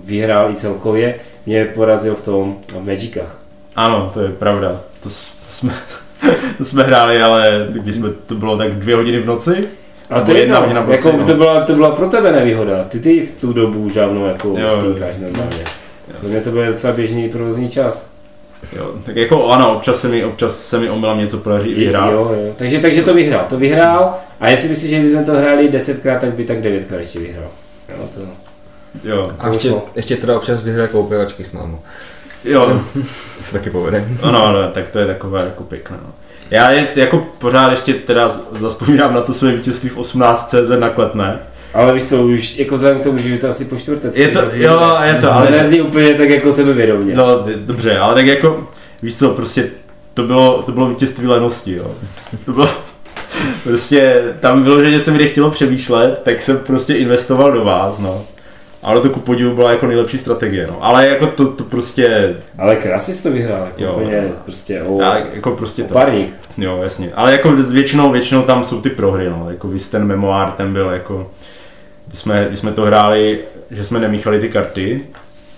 vyhrál 0.03 0.51
i 0.51 0.55
celkově, 0.55 1.15
mě 1.45 1.65
porazil 1.65 2.15
v 2.15 2.21
tom 2.21 2.57
v 2.71 2.85
Magicách. 2.85 3.38
Ano, 3.79 4.11
to 4.13 4.21
je 4.21 4.29
pravda. 4.29 4.81
To, 5.03 5.09
to 5.09 5.15
jsme, 5.49 5.73
to 6.57 6.65
jsme 6.65 6.83
hráli, 6.83 7.21
ale 7.21 7.67
když 7.69 7.95
jsme, 7.95 8.09
to 8.25 8.35
bylo 8.35 8.57
tak 8.57 8.71
dvě 8.71 8.95
hodiny 8.95 9.19
v 9.19 9.25
noci. 9.25 9.67
A 10.09 10.21
to 10.21 10.31
je 10.31 10.39
jedna 10.39 10.59
hodina 10.59 10.81
v 10.81 10.89
jako 10.89 11.11
no. 11.11 11.25
to, 11.25 11.33
byla, 11.33 11.65
to 11.65 11.73
byla 11.73 11.91
pro 11.91 12.09
tebe 12.09 12.31
nevýhoda. 12.31 12.83
Ty 12.83 12.99
ty 12.99 13.25
v 13.25 13.41
tu 13.41 13.53
dobu 13.53 13.79
už 13.79 13.93
dávno 13.93 14.27
jako 14.27 14.55
Jo, 14.57 14.79
spinkáš 14.79 15.17
normálně. 15.17 15.63
Pro 16.19 16.29
mě 16.29 16.41
to 16.41 16.51
byl 16.51 16.65
docela 16.65 16.93
běžný 16.93 17.29
provozní 17.29 17.69
čas. 17.69 18.11
Jo, 18.77 18.93
tak 19.05 19.15
jako 19.15 19.47
ano, 19.47 19.75
občas 19.75 19.99
se 19.99 20.07
mi, 20.07 20.25
občas 20.25 20.59
se 20.59 20.79
mi 20.79 20.89
omylem 20.89 21.17
něco 21.17 21.37
podaří 21.37 21.69
i 21.69 21.75
vyhrát. 21.75 22.11
Jo, 22.11 22.35
jo. 22.45 22.53
Takže, 22.55 22.79
takže 22.79 23.01
to 23.01 23.13
vyhrál. 23.13 23.45
To 23.49 23.57
vyhrál 23.57 24.15
a 24.39 24.49
jestli 24.49 24.69
myslíš, 24.69 24.89
že 24.89 25.01
bychom 25.01 25.25
to 25.25 25.33
hráli 25.33 25.69
desetkrát, 25.69 26.21
tak 26.21 26.33
by 26.33 26.45
tak 26.45 26.61
devětkrát 26.61 26.99
ještě 26.99 27.19
vyhrál. 27.19 27.49
Jo, 27.89 28.07
to... 28.15 28.21
Jo, 29.09 29.27
A 29.39 29.47
ještě, 29.47 29.73
ještě 29.95 30.17
teda 30.17 30.37
občas 30.37 30.63
vyhraje 30.63 30.87
koupivačky 30.87 31.43
s 31.43 31.53
námi. 31.53 31.75
Jo, 32.45 32.81
To 33.37 33.43
se 33.43 33.53
taky 33.53 33.69
povede. 33.69 34.05
ano, 34.23 34.45
ano, 34.45 34.59
tak 34.73 34.87
to 34.89 34.99
je 34.99 35.05
takové 35.05 35.43
jako 35.43 35.63
pěkné. 35.63 35.97
No. 36.03 36.09
Já 36.51 36.71
je, 36.71 36.87
jako 36.95 37.17
pořád 37.39 37.71
ještě 37.71 37.93
teda 37.93 38.31
zaspomínám 38.59 39.13
na 39.13 39.21
to 39.21 39.33
své 39.33 39.51
vítězství 39.51 39.89
v 39.89 39.97
18 39.97 40.49
CZ 40.49 40.79
na 40.79 40.89
Kletné. 40.89 41.39
Ale 41.73 41.93
víš 41.93 42.03
co, 42.03 42.23
už 42.23 42.57
jako 42.57 42.75
vzhledem 42.75 42.99
k 42.99 43.03
tomu, 43.03 43.17
že 43.17 43.29
je 43.29 43.37
to 43.37 43.47
asi 43.49 43.65
po 43.65 43.75
čtvrté. 43.77 44.11
Je 44.21 44.27
to, 44.27 44.39
jo, 44.53 44.97
je 45.03 45.13
to, 45.21 45.33
ale 45.33 45.51
nezní 45.51 45.81
úplně 45.81 46.13
tak 46.13 46.29
jako 46.29 46.53
sebevědomě. 46.53 47.15
No, 47.15 47.25
dobře, 47.55 47.97
ale 47.97 48.13
tak 48.13 48.25
jako, 48.27 48.67
víš 49.03 49.15
co, 49.17 49.29
prostě 49.29 49.69
to 50.13 50.23
bylo, 50.23 50.63
to 50.63 50.71
bylo 50.71 50.89
vítězství 50.89 51.27
lenosti, 51.27 51.75
jo. 51.75 51.91
To 52.45 52.51
bylo, 52.51 52.69
prostě 53.63 54.21
tam 54.39 54.63
bylo, 54.63 54.83
že 54.83 54.99
se 54.99 55.11
mi 55.11 55.17
nechtělo 55.17 55.51
přemýšlet, 55.51 56.21
tak 56.23 56.41
jsem 56.41 56.57
prostě 56.57 56.93
investoval 56.93 57.51
do 57.51 57.63
vás, 57.63 57.99
no. 57.99 58.25
Ale 58.83 59.01
to 59.01 59.09
ku 59.09 59.19
podivu 59.19 59.55
byla 59.55 59.71
jako 59.71 59.87
nejlepší 59.87 60.17
strategie, 60.17 60.67
no. 60.67 60.77
Ale 60.81 61.07
jako 61.09 61.27
to, 61.27 61.47
to 61.51 61.63
prostě, 61.63 62.35
Ale 62.57 62.75
krásně 62.75 63.13
jsi 63.13 63.23
to 63.23 63.31
vyhrál, 63.31 63.63
jako 63.65 63.81
Jo. 63.83 63.93
úplně 63.93 64.23
prostě 64.45 64.81
o, 64.81 65.01
já, 65.01 65.17
jako 65.33 65.51
prostě 65.51 65.83
to. 65.83 65.89
opárník. 65.95 66.33
Jo, 66.57 66.79
jasně. 66.83 67.11
Ale 67.15 67.31
jako 67.31 67.55
s 67.63 67.71
většinou, 67.71 68.11
většinou 68.11 68.41
tam 68.41 68.63
jsou 68.63 68.81
ty 68.81 68.89
prohry, 68.89 69.29
no. 69.29 69.45
Jako 69.49 69.67
víš, 69.67 69.83
ten 69.83 70.05
memoár, 70.05 70.51
ten 70.51 70.73
byl 70.73 70.89
jako, 70.89 71.31
když 72.07 72.19
jsme, 72.19 72.45
když 72.47 72.59
jsme 72.59 72.71
to 72.71 72.81
hráli, 72.81 73.39
že 73.71 73.83
jsme 73.83 73.99
nemíchali 73.99 74.39
ty 74.39 74.49
karty, 74.49 75.01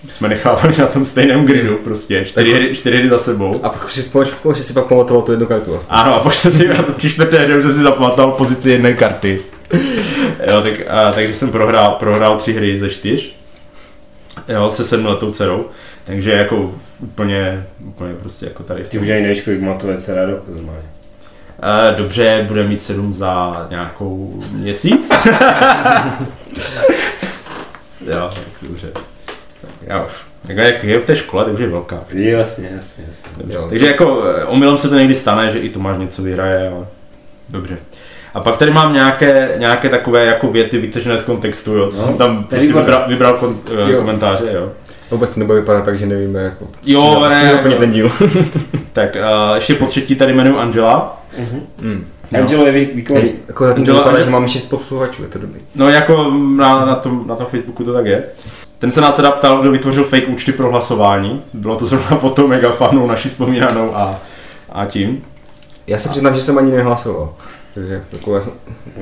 jsme 0.08 0.28
nechávali 0.28 0.74
na 0.78 0.86
tom 0.86 1.04
stejném 1.04 1.44
gridu 1.44 1.76
prostě, 1.84 2.24
čtyři, 2.24 2.52
hry, 2.54 2.74
čtyři 2.76 2.98
hry 2.98 3.08
za 3.08 3.18
sebou. 3.18 3.60
A 3.62 3.68
pak 3.68 3.84
už 3.84 3.92
si 3.92 4.10
že 4.56 4.62
si 4.62 4.72
pak 4.72 4.84
pamatoval 4.86 5.22
tu 5.22 5.32
jednu 5.32 5.46
kartu. 5.46 5.78
Ano, 5.88 6.14
a 6.14 6.18
pak 6.18 6.34
jsem 6.34 6.52
si 6.58 6.64
já 6.66 6.82
při 6.96 7.10
čtvrté 7.10 7.38
hře 7.38 7.56
už 7.56 7.62
jsem 7.62 7.74
si 7.74 7.82
zapamatoval 7.82 8.32
pozici 8.32 8.70
jedné 8.70 8.92
karty. 8.92 9.40
Jo, 10.50 10.62
tak, 10.62 10.72
a, 10.88 11.12
takže 11.12 11.34
jsem 11.34 11.50
prohrál, 11.50 11.90
prohrál 11.90 12.38
tři 12.38 12.52
hry 12.52 12.78
ze 12.78 12.90
čtyř. 12.90 13.34
Jo, 14.48 14.70
se 14.70 14.84
sedmiletou 14.84 15.32
dcerou. 15.32 15.66
Takže 16.04 16.32
jako 16.32 16.74
úplně, 17.00 17.66
úplně 17.84 18.14
prostě 18.14 18.46
jako 18.46 18.62
tady 18.62 18.84
v 18.84 18.88
Ty 18.88 18.98
už 18.98 19.08
ani 19.08 19.22
nevíš, 19.22 19.40
kolik 19.40 19.60
má 19.60 19.74
tvoje 19.74 19.96
dcera 19.96 20.24
rok 20.24 20.48
normálně. 20.48 20.82
Dobře, 21.96 22.44
bude 22.48 22.64
mít 22.64 22.82
sedm 22.82 23.12
za 23.12 23.66
nějakou 23.70 24.42
měsíc. 24.50 25.10
jo, 28.06 28.30
tak 28.34 28.44
dobře. 28.62 28.88
Tak 29.60 29.70
já 29.82 30.04
už. 30.04 30.12
Jak, 30.48 30.58
jak 30.58 30.84
je 30.84 31.00
v 31.00 31.04
té 31.04 31.16
škole, 31.16 31.44
tak 31.44 31.54
už 31.54 31.60
je 31.60 31.68
velká. 31.68 32.00
Jasně, 32.12 32.70
jasně, 32.74 33.04
jasně. 33.08 33.30
Dobře. 33.38 33.56
Jo. 33.56 33.66
Takže 33.68 33.86
jako 33.86 34.24
omylem 34.46 34.78
se 34.78 34.88
to 34.88 34.98
někdy 34.98 35.14
stane, 35.14 35.52
že 35.52 35.58
i 35.58 35.68
Tomáš 35.68 35.98
něco 35.98 36.22
vyhraje, 36.22 36.68
ale 36.68 36.86
dobře. 37.48 37.78
A 38.34 38.40
pak 38.40 38.56
tady 38.58 38.70
mám 38.70 38.92
nějaké, 38.92 39.54
nějaké 39.58 39.88
takové 39.88 40.24
jako 40.24 40.48
věty 40.48 40.78
vytržené 40.78 41.18
z 41.18 41.22
kontextu, 41.22 41.74
jo, 41.76 41.90
co 41.90 41.96
No, 41.96 42.04
jsem 42.04 42.14
tam 42.18 42.44
prostě 42.44 42.66
výborné. 42.66 42.82
vybral, 42.86 43.04
vybral 43.08 43.32
kon, 43.34 43.58
eh, 43.86 43.92
Jo. 43.92 43.98
komentáře, 43.98 44.44
jo. 44.54 44.68
Vůbec 45.10 45.34
to 45.34 45.40
nebude 45.40 45.60
vypadat 45.60 45.84
tak, 45.84 45.98
že 45.98 46.06
nevíme, 46.06 46.40
jako... 46.42 46.66
Jo, 46.86 47.20
že 47.22 47.28
ne, 47.28 47.42
ne, 47.44 47.54
úplně 47.54 47.74
jo. 47.74 47.80
ten 47.80 47.92
díl. 47.92 48.10
Tak 48.92 49.16
uh, 49.50 49.54
ještě 49.54 49.74
po 49.74 49.86
třetí 49.86 50.14
tady 50.14 50.32
jmenuji 50.32 50.56
Angela. 50.58 51.22
Hmm. 51.78 52.04
Jo. 52.32 52.40
Angelo 52.40 52.66
je 52.66 52.72
vý- 52.72 52.90
výkonný. 52.94 53.32
Jako 53.48 53.66
zatím 53.66 53.86
to 53.86 53.92
Angela- 53.92 53.96
vypadá, 54.04 54.20
že 54.24 54.30
máme 54.30 54.48
šest 54.48 54.66
posluchačů, 54.66 55.22
je 55.22 55.28
to 55.28 55.38
dobrý. 55.38 55.60
No 55.74 55.88
jako 55.88 56.30
na, 56.56 56.84
na, 56.86 56.94
tom, 56.94 57.24
na 57.26 57.36
tom 57.36 57.46
Facebooku 57.46 57.84
to 57.84 57.92
tak 57.92 58.06
je. 58.06 58.24
Ten 58.78 58.90
se 58.90 59.00
nás 59.00 59.14
teda 59.14 59.30
ptal, 59.30 59.60
kdo 59.60 59.70
vytvořil 59.70 60.04
fake 60.04 60.28
účty 60.28 60.52
pro 60.52 60.70
hlasování. 60.70 61.42
Bylo 61.52 61.76
to 61.76 61.86
zrovna 61.86 62.16
pod 62.16 62.34
tou 62.34 62.48
megafanou 62.48 63.06
naší 63.06 63.28
vzpomínanou 63.28 63.96
a, 63.96 64.14
a 64.72 64.86
tím. 64.86 65.24
Já 65.86 65.98
se 65.98 66.08
přiznám, 66.08 66.34
že 66.34 66.42
jsem 66.42 66.58
ani 66.58 66.72
nehlasoval. 66.72 67.32
Takže 67.74 68.02
takové 68.10 68.42
jsem... 68.42 68.52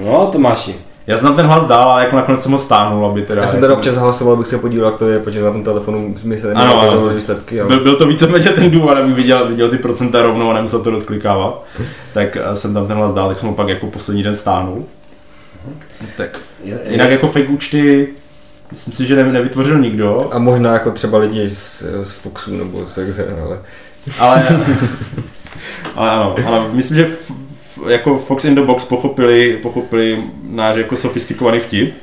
No, 0.04 0.26
Tomáši. 0.32 0.74
Já 1.06 1.16
znám 1.16 1.36
ten 1.36 1.46
hlas 1.46 1.66
dál, 1.66 1.90
ale 1.92 2.04
jako 2.04 2.16
nakonec 2.16 2.42
jsem 2.42 2.52
ho 2.52 2.58
stáhnul, 2.58 3.06
aby 3.06 3.22
teda... 3.22 3.42
Já 3.42 3.48
jsem 3.48 3.56
jako- 3.56 3.66
teda 3.66 3.74
občas 3.74 3.96
hlasoval, 3.96 4.34
abych 4.34 4.46
se 4.46 4.58
podíval, 4.58 4.90
jak 4.90 4.98
to 4.98 5.08
je, 5.08 5.18
protože 5.18 5.42
na 5.42 5.50
tom 5.52 5.64
telefonu 5.64 6.14
mi 6.22 6.38
se 6.38 6.52
Ano, 6.52 6.80
ano. 6.80 7.08
výsledky. 7.08 7.60
Ale... 7.60 7.68
Byl, 7.68 7.80
byl 7.80 7.96
to 7.96 8.06
víceméně 8.06 8.48
ten 8.50 8.70
důvod, 8.70 8.96
aby 8.96 9.12
viděl, 9.12 9.48
viděl 9.48 9.68
ty 9.68 9.78
procenta 9.78 10.22
rovnou 10.22 10.50
a 10.50 10.54
nemusel 10.54 10.80
to 10.80 10.90
rozklikávat. 10.90 11.64
Tak 12.14 12.36
eh, 12.36 12.56
jsem 12.56 12.74
tam 12.74 12.86
ten 12.86 12.96
hlas 12.96 13.14
dal, 13.14 13.28
tak 13.28 13.38
jsem 13.38 13.48
ho 13.48 13.54
pak 13.54 13.68
jako 13.68 13.86
poslední 13.86 14.22
den 14.22 14.36
stáhnul. 14.36 14.84
Tak. 16.16 16.38
Jinak 16.88 17.10
jako 17.10 17.28
fake 17.28 17.48
účty, 17.48 18.08
myslím 18.72 18.94
si, 18.94 19.06
že 19.06 19.16
ne, 19.16 19.32
nevytvořil 19.32 19.78
nikdo, 19.78 20.28
A 20.32 20.38
možná 20.38 20.72
jako 20.72 20.90
třeba 20.90 21.18
lidi 21.18 21.48
z, 21.48 21.84
z 22.02 22.10
Foxu 22.10 22.56
nebo 22.56 22.86
z 22.86 22.98
Exer, 22.98 23.34
ale... 23.46 23.58
ale, 24.18 24.44
ale 25.96 26.10
ano, 26.10 26.34
ale 26.46 26.64
myslím, 26.72 26.96
že 26.96 27.08
jako 27.88 28.18
Fox 28.18 28.44
in 28.44 28.54
the 28.54 28.60
Box 28.60 28.84
pochopili, 28.84 29.58
pochopili 29.62 30.22
náš 30.50 30.76
jako 30.76 30.96
sofistikovaný 30.96 31.60
vtip 31.60 31.94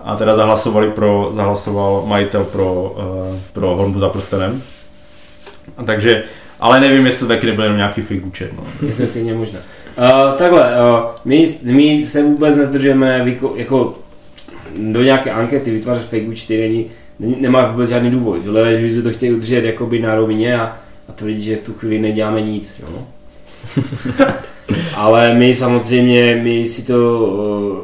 a 0.00 0.16
teda 0.16 0.36
zahlasovali 0.36 0.90
pro, 0.90 1.30
zahlasoval 1.34 2.04
majitel 2.06 2.44
pro, 2.44 2.96
uh, 2.96 3.38
pro 3.52 3.76
honbu 3.76 3.98
za 3.98 4.08
prstenem. 4.08 4.62
A 5.76 5.82
takže, 5.82 6.22
ale 6.60 6.80
nevím, 6.80 7.06
jestli 7.06 7.20
to 7.20 7.26
taky 7.26 7.46
nebyl 7.46 7.64
jenom 7.64 7.76
nějaký 7.76 8.02
fake 8.02 8.24
účet. 8.24 8.52
No. 8.52 8.88
je 8.88 8.94
to 8.94 9.06
klidně 9.06 9.34
možné. 9.34 9.58
Uh, 9.98 10.38
takhle, 10.38 10.62
uh, 10.62 11.10
my, 11.24 11.46
my 11.62 12.06
se 12.06 12.22
vůbec 12.22 12.56
nezdržujeme 12.56 13.24
vyko, 13.24 13.52
jako 13.56 13.94
do 14.76 15.02
nějaké 15.02 15.30
ankety 15.30 15.70
vytvářet 15.70 16.08
fake 16.08 16.28
účty 16.28 16.60
není, 16.60 16.90
není, 17.18 17.36
nemá 17.40 17.66
vůbec 17.66 17.90
žádný 17.90 18.10
důvod. 18.10 18.42
Že, 18.42 18.50
ale 18.50 18.76
že 18.76 18.82
bychom 18.82 19.02
to 19.02 19.10
chtěli 19.10 19.34
udržet 19.34 19.64
jakoby 19.64 19.98
na 19.98 20.14
rovině 20.14 20.60
a, 20.60 20.76
a 21.08 21.12
tvrdit, 21.12 21.40
že 21.40 21.56
v 21.56 21.62
tu 21.62 21.72
chvíli 21.72 21.98
neděláme 21.98 22.42
nic. 22.42 22.82
Jo? 22.82 23.06
Ale 24.94 25.34
my 25.34 25.54
samozřejmě, 25.54 26.40
my 26.42 26.66
si 26.66 26.82
to 26.82 27.18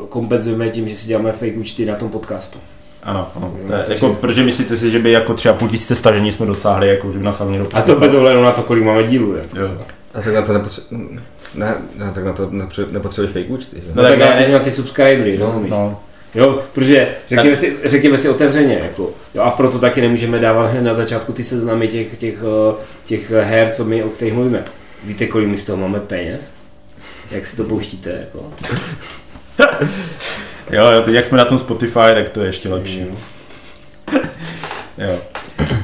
uh, 0.01 0.07
kompenzujeme 0.09 0.69
tím, 0.69 0.89
že 0.89 0.97
si 0.97 1.07
děláme 1.07 1.33
fake 1.33 1.57
účty 1.57 1.87
na 1.87 1.95
tom 1.97 2.09
podcastu. 2.09 2.59
Ano, 3.03 3.29
ano. 3.37 3.55
To 3.67 3.73
je, 3.73 3.79
takže- 3.87 4.07
jako, 4.07 4.15
protože 4.21 4.43
myslíte 4.45 4.77
si, 4.77 4.91
že 4.91 4.99
by 4.99 5.11
jako 5.11 5.35
třeba 5.35 5.55
půl 5.55 5.69
tisíce 5.69 5.95
stažení 5.95 6.33
jsme 6.33 6.47
dosáhli, 6.47 6.89
jako 6.89 7.13
že 7.13 7.19
by 7.19 7.25
nás 7.25 7.39
hlavně 7.39 7.61
A 7.73 7.83
to 7.83 7.97
bez 7.97 8.15
ohledu 8.15 8.43
na 8.43 8.53
to, 8.53 8.63
kolik 8.63 8.85
máme 8.85 9.03
dílů. 9.03 9.35
Jako. 9.37 9.59
Jo. 9.59 9.69
A 10.15 10.21
tak 10.21 10.35
na 10.35 10.43
to 10.43 10.53
nepotřebuješ... 10.53 11.11
Ne, 11.55 11.75
ne, 11.97 12.11
tak 12.15 12.25
na 12.25 12.33
to 12.33 12.47
nepotře- 12.47 12.93
nepotřebuješ 12.93 13.33
fake 13.33 13.51
účty, 13.51 13.77
že? 13.77 13.93
No 13.95 14.03
No, 14.03 14.09
tak 14.09 14.19
tak 14.19 14.37
ne- 14.39 14.45
já 14.49 14.53
na 14.53 14.65
ty 14.65 14.71
subscribery, 14.73 15.39
No, 15.39 15.47
rozumíš? 15.47 15.71
no. 15.71 16.01
Jo, 16.35 16.63
protože 16.73 17.09
řekněme 17.29 17.57
si, 17.57 17.77
řekněme 17.85 18.17
si 18.19 18.29
otevřeně, 18.29 18.79
jako, 18.83 19.11
jo, 19.35 19.43
a 19.43 19.51
proto 19.51 19.79
taky 19.79 20.01
nemůžeme 20.01 20.39
dávat 20.39 20.67
hned 20.67 20.83
na 20.83 20.95
začátku 20.95 21.33
ty 21.33 21.45
seznamy 21.45 21.89
těch, 21.89 22.17
těch, 22.17 22.35
eh, 22.71 22.75
těch 23.05 23.31
her, 23.31 23.71
co 23.71 23.85
my, 23.85 24.03
o 24.05 24.09
kterých 24.09 24.35
mluvíme. 24.35 24.65
Víte, 25.05 25.27
kolik 25.27 25.49
my 25.49 25.57
z 25.57 25.65
toho 25.65 25.79
máme 25.79 26.01
peněz? 26.01 26.53
Jak 27.31 27.47
si 27.47 27.57
to 27.57 27.65
pouštíte, 27.65 28.11
jako? 28.11 28.53
jo, 30.71 30.91
jo, 30.93 31.03
teď 31.03 31.15
jak 31.15 31.25
jsme 31.25 31.39
na 31.39 31.45
tom 31.45 31.59
Spotify, 31.59 32.15
tak 32.15 32.29
to 32.29 32.41
je 32.41 32.47
ještě 32.47 32.69
lepší. 32.69 33.07
Jo. 34.99 35.19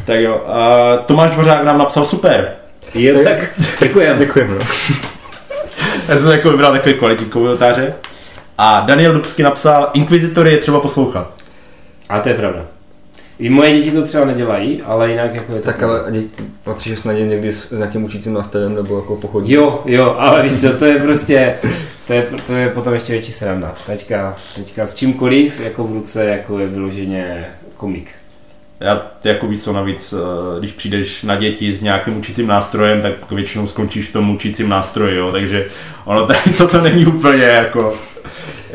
Tak 0.06 0.20
jo, 0.20 0.44
a 0.46 0.96
Tomáš 0.96 1.30
Dvořák 1.30 1.64
nám 1.64 1.78
napsal 1.78 2.04
super. 2.04 2.52
Jo, 2.94 3.24
tak 3.24 3.38
děkujeme. 3.80 4.18
Děkujeme, 4.18 4.54
no. 4.54 4.60
Já 6.08 6.18
jsem 6.18 6.30
jako 6.30 6.50
vybral 6.50 6.72
takové 6.72 6.94
kvalitní 6.94 7.26
komentáře. 7.26 7.94
A 8.58 8.80
Daniel 8.80 9.12
Dubsky 9.12 9.42
napsal, 9.42 9.90
Inquisitory 9.94 10.50
je 10.50 10.58
třeba 10.58 10.80
poslouchat. 10.80 11.34
A 12.08 12.20
to 12.20 12.28
je 12.28 12.34
pravda. 12.34 12.75
I 13.38 13.48
moje 13.50 13.72
děti 13.72 13.90
to 13.90 14.02
třeba 14.02 14.24
nedělají, 14.24 14.82
ale 14.82 15.10
jinak 15.10 15.34
jako 15.34 15.52
je 15.52 15.60
to 15.60 15.66
Tak 15.66 15.82
ale 15.82 16.10
dě- 16.10 16.28
patří, 16.64 16.90
že 16.90 16.96
snad 16.96 17.12
někdy 17.12 17.52
s, 17.52 17.68
s 17.72 17.78
nějakým 17.78 18.04
učícím 18.04 18.32
nástrojem 18.34 18.74
nebo 18.74 18.96
jako 18.98 19.16
pochodí. 19.16 19.52
Jo, 19.52 19.82
jo, 19.86 20.14
ale 20.18 20.42
víš 20.42 20.60
co, 20.60 20.72
to 20.72 20.84
je 20.84 20.98
prostě, 20.98 21.54
to 22.06 22.12
je, 22.12 22.26
to 22.46 22.52
je 22.52 22.68
potom 22.68 22.94
ještě 22.94 23.12
větší 23.12 23.32
sranda. 23.32 23.74
Teďka, 23.86 24.36
teďka 24.54 24.86
s 24.86 24.94
čímkoliv, 24.94 25.60
jako 25.60 25.84
v 25.84 25.92
ruce, 25.92 26.24
jako 26.24 26.58
je 26.58 26.66
vyloženě 26.66 27.44
komik. 27.76 28.10
Já 28.80 29.06
jako 29.24 29.46
víc 29.48 29.64
co 29.64 29.72
navíc, 29.72 30.14
eh, 30.16 30.58
když 30.58 30.72
přijdeš 30.72 31.22
na 31.22 31.36
děti 31.36 31.76
s 31.76 31.82
nějakým 31.82 32.18
učícím 32.18 32.46
nástrojem, 32.46 33.02
tak 33.02 33.32
většinou 33.32 33.66
skončíš 33.66 34.08
v 34.08 34.12
tom 34.12 34.30
učícím 34.30 34.68
nástroji, 34.68 35.16
jo, 35.16 35.32
takže 35.32 35.66
ono 36.04 36.26
tady 36.26 36.38
toto 36.58 36.80
není 36.80 37.06
úplně 37.06 37.42
jako, 37.42 37.94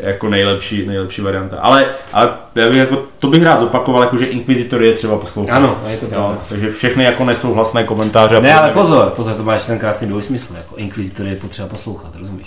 jako 0.02 0.28
nejlepší, 0.28 0.86
nejlepší 0.86 1.22
varianta. 1.22 1.56
Ale, 1.60 1.86
ale 2.12 2.34
já 2.54 2.68
bych 2.68 2.78
jako, 2.78 3.02
to 3.18 3.26
bych 3.28 3.42
rád 3.42 3.60
zopakoval, 3.60 4.02
jako, 4.02 4.18
že 4.18 4.26
Inquisitor 4.26 4.82
je 4.82 4.92
třeba 4.92 5.16
poslouchat. 5.18 5.56
Ano, 5.56 5.78
je 5.88 5.96
to 5.96 6.06
pravda. 6.06 6.38
takže 6.48 6.70
všechny 6.70 7.04
jako 7.04 7.24
nesouhlasné 7.24 7.84
komentáře. 7.84 8.40
Ne, 8.40 8.54
ale 8.54 8.70
pozor, 8.70 9.10
pozor, 9.16 9.34
to 9.34 9.42
máš 9.42 9.66
ten 9.66 9.78
krásný 9.78 10.08
dvojsmysl, 10.08 10.54
jako 10.56 10.76
Inquisitor 10.76 11.26
je 11.26 11.36
potřeba 11.36 11.68
poslouchat, 11.68 12.10
rozumíš? 12.20 12.46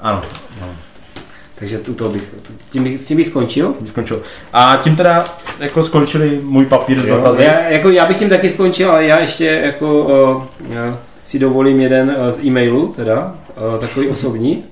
Ano, 0.00 0.22
Takže 1.54 1.78
tu 1.78 1.94
to 1.94 2.08
bych, 2.08 2.34
tím 2.70 2.84
bych, 2.84 3.00
s 3.00 3.06
tím 3.06 3.16
bych 3.16 3.26
skončil. 3.26 3.74
skončil. 3.86 4.22
A 4.52 4.76
tím 4.84 4.96
teda 4.96 5.24
jako 5.58 5.84
skončili 5.84 6.40
můj 6.42 6.66
papír 6.66 7.00
z 7.00 7.06
dotazy. 7.06 7.42
já, 7.42 7.60
jako, 7.60 7.90
já 7.90 8.06
bych 8.06 8.16
tím 8.16 8.28
taky 8.28 8.50
skončil, 8.50 8.90
ale 8.90 9.04
já 9.06 9.18
ještě 9.18 9.44
jako 9.46 10.02
uh, 10.02 10.42
já 10.68 10.98
si 11.30 11.38
dovolím 11.38 11.80
jeden 11.80 12.16
uh, 12.18 12.30
z 12.30 12.44
e-mailu, 12.44 12.86
teda, 12.96 13.34
uh, 13.74 13.80
takový 13.80 14.08
osobní, 14.08 14.64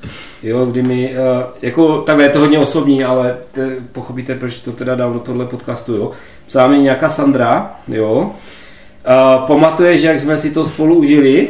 jo, 0.42 0.64
kdy 0.64 0.82
mi, 0.82 1.10
uh, 1.10 1.44
jako 1.62 1.98
takhle 1.98 2.24
je 2.24 2.28
to 2.28 2.40
hodně 2.40 2.58
osobní, 2.58 3.04
ale 3.04 3.36
te, 3.52 3.76
pochopíte, 3.92 4.34
proč 4.34 4.60
to 4.60 4.72
teda 4.72 4.94
dám 4.94 5.12
do 5.12 5.18
tohle 5.18 5.46
podcastu, 5.46 5.94
jo. 5.94 6.10
Psala 6.46 6.68
mi 6.68 6.78
nějaká 6.78 7.08
Sandra, 7.08 7.76
jo, 7.88 8.20
uh, 8.20 9.46
pamatuješ, 9.46 10.02
jak 10.02 10.20
jsme 10.20 10.36
si 10.36 10.50
to 10.50 10.64
spolu 10.64 10.94
užili, 10.94 11.48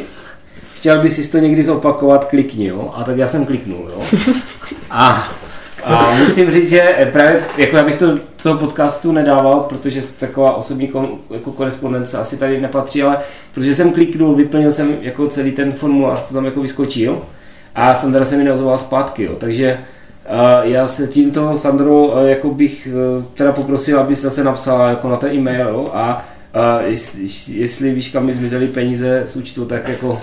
chtěl 0.75 1.01
by 1.01 1.09
si 1.09 1.31
to 1.31 1.37
někdy 1.37 1.63
zopakovat, 1.63 2.25
klikni, 2.25 2.65
jo, 2.65 2.93
a 2.95 3.03
tak 3.03 3.17
já 3.17 3.27
jsem 3.27 3.45
kliknul, 3.45 3.89
jo. 3.89 4.19
A 4.89 5.29
a 5.83 6.15
musím 6.23 6.51
říct, 6.51 6.69
že 6.69 7.09
právě, 7.11 7.41
jako 7.57 7.77
já 7.77 7.83
bych 7.83 7.95
to 7.95 8.19
toho 8.43 8.57
podcastu 8.57 9.11
nedával, 9.11 9.59
protože 9.59 10.01
taková 10.19 10.55
osobní 10.55 10.87
kon, 10.87 11.09
jako 11.33 11.51
korespondence 11.51 12.17
asi 12.17 12.37
tady 12.37 12.61
nepatří, 12.61 13.03
ale 13.03 13.17
protože 13.53 13.75
jsem 13.75 13.91
kliknul, 13.91 14.35
vyplnil 14.35 14.71
jsem 14.71 14.97
jako 15.01 15.27
celý 15.27 15.51
ten 15.51 15.71
formulář, 15.71 16.23
co 16.23 16.33
tam 16.33 16.45
jako 16.45 16.61
vyskočil 16.61 17.21
a 17.75 17.95
Sandra 17.95 18.25
se 18.25 18.37
mi 18.37 18.43
neozvala 18.43 18.77
zpátky, 18.77 19.23
jo. 19.23 19.35
takže 19.35 19.79
uh, 20.31 20.69
já 20.69 20.87
se 20.87 21.07
tímto 21.07 21.57
Sandro 21.57 22.05
uh, 22.05 22.27
jako 22.27 22.49
bych 22.49 22.87
uh, 23.17 23.23
teda 23.33 23.51
poprosil, 23.51 23.99
aby 23.99 24.15
zase 24.15 24.43
napsala 24.43 24.89
jako 24.89 25.09
na 25.09 25.17
ten 25.17 25.31
e-mail 25.31 25.67
jo, 25.67 25.89
a 25.93 26.25
uh, 26.55 26.85
jestli, 26.85 27.27
jestli 27.47 27.93
víš, 27.93 28.09
kam 28.09 28.25
mi 28.25 28.33
zmizely 28.33 28.67
peníze 28.67 29.23
z 29.25 29.35
účtu, 29.35 29.65
tak 29.65 29.87
jako 29.87 30.21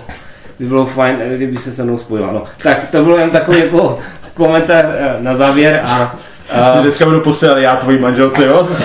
by 0.59 0.65
bylo 0.65 0.85
fajn, 0.85 1.19
kdyby 1.35 1.57
se 1.57 1.71
se 1.71 1.83
mnou 1.83 1.97
spojila. 1.97 2.31
No. 2.31 2.43
Tak 2.63 2.91
to 2.91 3.03
bylo 3.03 3.17
jen 3.17 3.29
takový 3.29 3.59
jako 3.59 3.99
komentář 4.37 4.85
eh, 4.89 5.15
na 5.19 5.35
závěr 5.35 5.81
a, 5.85 6.15
a 6.51 6.81
Dneska 6.81 7.05
budu 7.05 7.21
posílat 7.21 7.57
já 7.57 7.75
tvojí 7.75 7.99
manželce, 7.99 8.45
jo? 8.45 8.67
S, 8.71 8.83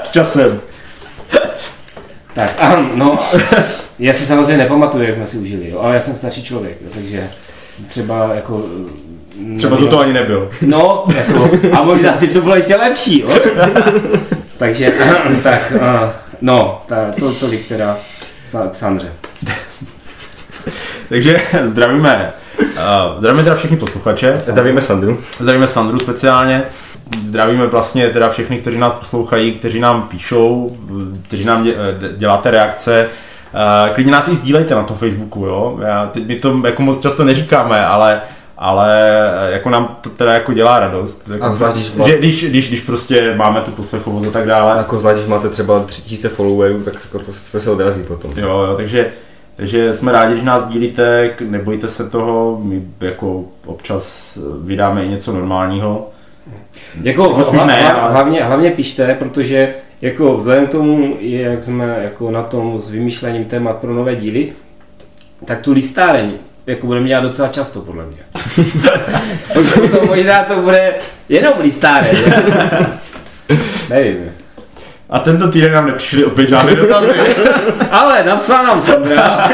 s 0.06 0.10
časem. 0.10 0.60
tak, 2.34 2.50
a, 2.62 2.76
no, 2.94 3.18
já 3.98 4.12
si 4.12 4.24
samozřejmě 4.26 4.56
nepamatuju, 4.56 5.04
jak 5.04 5.14
jsme 5.14 5.26
si 5.26 5.38
užili, 5.38 5.70
jo, 5.70 5.80
ale 5.80 5.94
já 5.94 6.00
jsem 6.00 6.16
starší 6.16 6.44
člověk, 6.44 6.76
jo, 6.82 6.88
takže 6.94 7.30
třeba 7.88 8.30
jako... 8.34 8.62
eh, 9.54 9.58
Třeba 9.58 9.76
to, 9.76 9.86
to 9.86 10.00
ani 10.00 10.12
nebyl. 10.12 10.50
No, 10.62 11.04
jako, 11.16 11.50
a 11.72 11.82
možná 11.82 12.12
ty 12.12 12.28
to 12.28 12.40
bylo 12.40 12.56
ještě 12.56 12.76
lepší, 12.76 13.20
jo? 13.20 13.28
takže, 14.56 14.92
tak, 15.42 15.72
a, 15.80 16.12
no, 16.40 16.82
ta, 16.86 17.12
to 17.20 17.34
tolik 17.34 17.68
teda 17.68 17.98
k 18.70 18.74
Sandře. 18.74 19.12
Takže 21.08 21.42
zdravíme. 21.62 22.32
Uh, 22.58 23.18
zdravíme 23.18 23.42
teda 23.42 23.56
všechny 23.56 23.76
posluchače. 23.76 24.36
Zdravíme 24.36 24.80
Sandru. 24.80 25.18
Zdravíme 25.40 25.66
Sandru 25.66 25.98
speciálně. 25.98 26.62
Zdravíme 27.26 27.66
vlastně 27.66 28.08
teda 28.08 28.28
všechny, 28.28 28.58
kteří 28.58 28.78
nás 28.78 28.92
poslouchají, 28.92 29.52
kteří 29.52 29.80
nám 29.80 30.02
píšou, 30.02 30.76
kteří 31.22 31.44
nám 31.44 31.64
dě, 31.64 31.74
eh, 31.74 32.16
děláte 32.16 32.50
reakce. 32.50 33.08
Uh, 33.54 33.94
klidně 33.94 34.12
nás 34.12 34.28
i 34.28 34.36
sdílejte 34.36 34.74
na 34.74 34.82
tom 34.82 34.96
Facebooku, 34.96 35.46
jo. 35.46 35.78
Já, 35.82 36.06
teď 36.06 36.26
my 36.26 36.36
to 36.36 36.60
jako 36.64 36.82
moc 36.82 37.00
často 37.00 37.24
neříkáme, 37.24 37.86
ale 37.86 38.20
ale 38.62 39.10
eh, 39.48 39.52
jako 39.52 39.70
nám 39.70 39.96
to 40.00 40.10
teda 40.10 40.34
jako 40.34 40.52
dělá 40.52 40.80
radost. 40.80 41.22
Jako, 41.32 41.44
A 41.44 41.54
zvlášť, 41.54 41.76
když 41.76 42.06
že, 42.06 42.18
když, 42.18 42.44
když, 42.44 42.68
když, 42.68 42.80
prostě 42.80 43.34
máme 43.36 43.60
tu 43.60 43.70
poslechovost 43.70 44.26
a 44.26 44.30
tak 44.30 44.46
dále. 44.46 44.76
Jako 44.76 44.98
zvlášť, 44.98 45.16
když 45.16 45.28
máte 45.28 45.48
třeba 45.48 45.80
3000 45.80 46.28
followerů, 46.28 46.82
tak 46.82 46.94
jako 46.94 47.18
to, 47.18 47.32
to 47.52 47.60
se 47.60 47.70
odrazí 47.70 48.02
potom. 48.02 48.32
Jo, 48.36 48.48
jo, 48.48 48.74
takže, 48.76 49.12
takže 49.56 49.94
jsme 49.94 50.12
rádi, 50.12 50.36
že 50.36 50.42
nás 50.44 50.68
dílíte, 50.68 51.30
nebojte 51.40 51.88
se 51.88 52.10
toho, 52.10 52.60
my 52.64 52.82
jako 53.00 53.44
občas 53.66 54.36
eh, 54.36 54.40
vydáme 54.64 55.04
i 55.04 55.08
něco 55.08 55.32
normálního. 55.32 56.08
Jako 57.02 57.22
Jako 57.22 57.42
spíš 57.44 57.54
hla, 57.56 57.66
ne, 57.66 57.80
hla, 57.82 57.90
ale- 57.90 58.12
hlavně, 58.12 58.44
hlavně 58.44 58.70
pište, 58.70 59.14
protože 59.18 59.74
jako 60.02 60.36
vzhledem 60.36 60.66
k 60.66 60.70
tomu, 60.70 61.16
jak 61.20 61.64
jsme 61.64 61.98
jako 62.02 62.30
na 62.30 62.42
tom 62.42 62.80
s 62.80 62.90
vymýšlením 62.90 63.44
témat 63.44 63.76
pro 63.76 63.94
nové 63.94 64.16
díly, 64.16 64.52
tak 65.44 65.60
tu 65.60 65.72
listáreň 65.72 66.32
jako 66.66 66.86
budeme 66.86 67.08
dělat 67.08 67.20
docela 67.20 67.48
často, 67.48 67.80
podle 67.80 68.04
mě. 68.06 68.18
to, 69.54 69.62
možná 70.06 70.42
to 70.44 70.56
bude 70.56 70.94
jenom 71.28 71.52
listáreň. 71.62 72.16
Nevím. 73.90 74.31
A 75.12 75.18
tento 75.18 75.48
týden 75.48 75.72
nám 75.72 75.86
nepřišly 75.86 76.24
opět 76.24 76.48
žádné 76.48 76.74
dotazy. 76.76 77.12
Ale 77.90 78.24
napsal 78.24 78.64
nám 78.64 78.82
Sandra. 78.82 79.48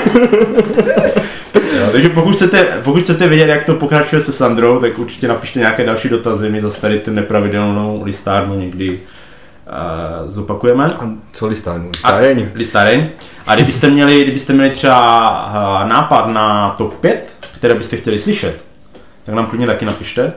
jo, 1.54 1.88
takže 1.92 2.08
pokud 2.08 2.34
chcete, 2.34 2.64
pokud 2.84 3.02
chcete 3.02 3.28
vědět, 3.28 3.46
jak 3.46 3.64
to 3.64 3.74
pokračuje 3.74 4.20
se 4.22 4.32
Sandrou, 4.32 4.80
tak 4.80 4.98
určitě 4.98 5.28
napište 5.28 5.58
nějaké 5.58 5.84
další 5.86 6.08
dotazy, 6.08 6.48
my 6.48 6.60
zase 6.60 6.80
tady 6.80 6.98
ten 6.98 7.14
nepravidelnou 7.14 8.02
listárnu 8.04 8.54
někdy 8.54 8.90
uh, 8.90 10.30
zopakujeme. 10.30 10.84
A 10.86 11.10
co 11.32 11.46
listárnu? 11.46 11.88
Listáreň. 11.88 12.48
Listáreň. 12.54 13.08
A 13.46 13.54
kdybyste 13.54 13.90
měli, 13.90 14.22
kdybyste 14.22 14.52
měli 14.52 14.70
třeba 14.70 15.46
uh, 15.82 15.88
nápad 15.88 16.26
na 16.28 16.74
top 16.78 16.94
5, 16.94 17.30
které 17.56 17.74
byste 17.74 17.96
chtěli 17.96 18.18
slyšet, 18.18 18.64
tak 19.24 19.34
nám 19.34 19.46
klidně 19.46 19.66
taky 19.66 19.84
napište. 19.84 20.32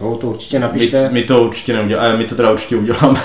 No, 0.00 0.16
to 0.16 0.26
určitě 0.26 0.58
My, 0.58 0.62
napište. 0.62 1.08
my 1.12 1.22
to 1.22 1.42
určitě 1.42 1.72
neuděláme, 1.72 2.16
my 2.16 2.24
to 2.24 2.34
teda 2.34 2.50
určitě 2.50 2.76
uděláme. 2.76 3.20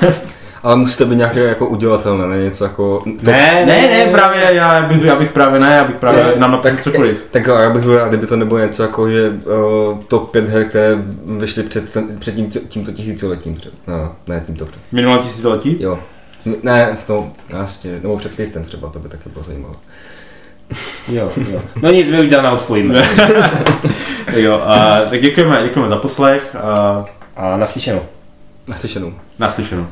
Ale 0.67 0.75
musíte 0.75 1.05
být 1.05 1.15
nějaké 1.15 1.39
jako 1.39 1.65
udělatelné, 1.67 2.27
ne 2.27 2.43
něco 2.43 2.63
jako... 2.63 2.99
To, 2.99 3.31
Ne, 3.31 3.63
ne, 3.65 3.81
ne, 3.89 4.05
právě, 4.11 4.41
já 4.51 4.81
bych, 4.81 5.03
já 5.03 5.15
bych 5.15 5.31
právě 5.31 5.59
ne, 5.59 5.75
já 5.75 5.83
bych 5.83 5.95
právě 5.95 6.23
Tak- 6.23 6.37
nám 6.37 6.51
napisal 6.51 6.77
cokoliv. 6.83 7.17
Tak 7.31 7.47
já 7.47 7.69
bych 7.69 7.83
byl 7.83 7.97
rád, 7.97 8.07
kdyby 8.07 8.27
to 8.27 8.35
nebylo 8.35 8.59
něco 8.59 8.83
jako, 8.83 9.09
že 9.09 9.29
uh, 9.29 9.99
top 10.07 10.31
5 10.31 10.49
her, 10.49 10.65
které 10.65 10.95
vyšly 11.39 11.63
před, 11.63 11.93
ten- 11.93 12.17
před 12.19 12.35
tím, 12.35 12.49
tímto 12.67 12.91
tisíciletím. 12.91 13.55
Před, 13.55 13.73
no, 13.87 14.15
ne 14.27 14.43
tímto 14.45 14.65
před. 14.65 14.79
Minulé 14.91 15.17
tisíciletí? 15.17 15.77
Jo. 15.79 15.99
Ne, 16.63 16.95
v 16.99 17.03
tom, 17.03 17.31
vlastně, 17.51 17.99
nebo 18.01 18.17
před 18.17 18.33
Kristem 18.33 18.63
třeba, 18.63 18.89
to 18.89 18.99
by 18.99 19.09
taky 19.09 19.29
bylo 19.29 19.45
zajímavé. 19.45 19.75
Jo, 21.07 21.31
jo. 21.51 21.61
No 21.81 21.91
nic, 21.91 22.09
my 22.09 22.19
už 22.21 22.27
Dana 22.27 22.51
odpojíme. 22.51 23.09
Tak 24.25 24.35
jo, 24.35 24.61
a, 24.65 25.01
tak 25.09 25.21
děkujeme, 25.21 25.63
děkujeme 25.63 25.89
za 25.89 25.95
poslech 25.97 26.55
a 26.55 27.05
A 27.35 27.57
naslyšenou. 27.57 28.01
Naslyšenou. 28.67 29.13
naslyšenou. 29.39 29.87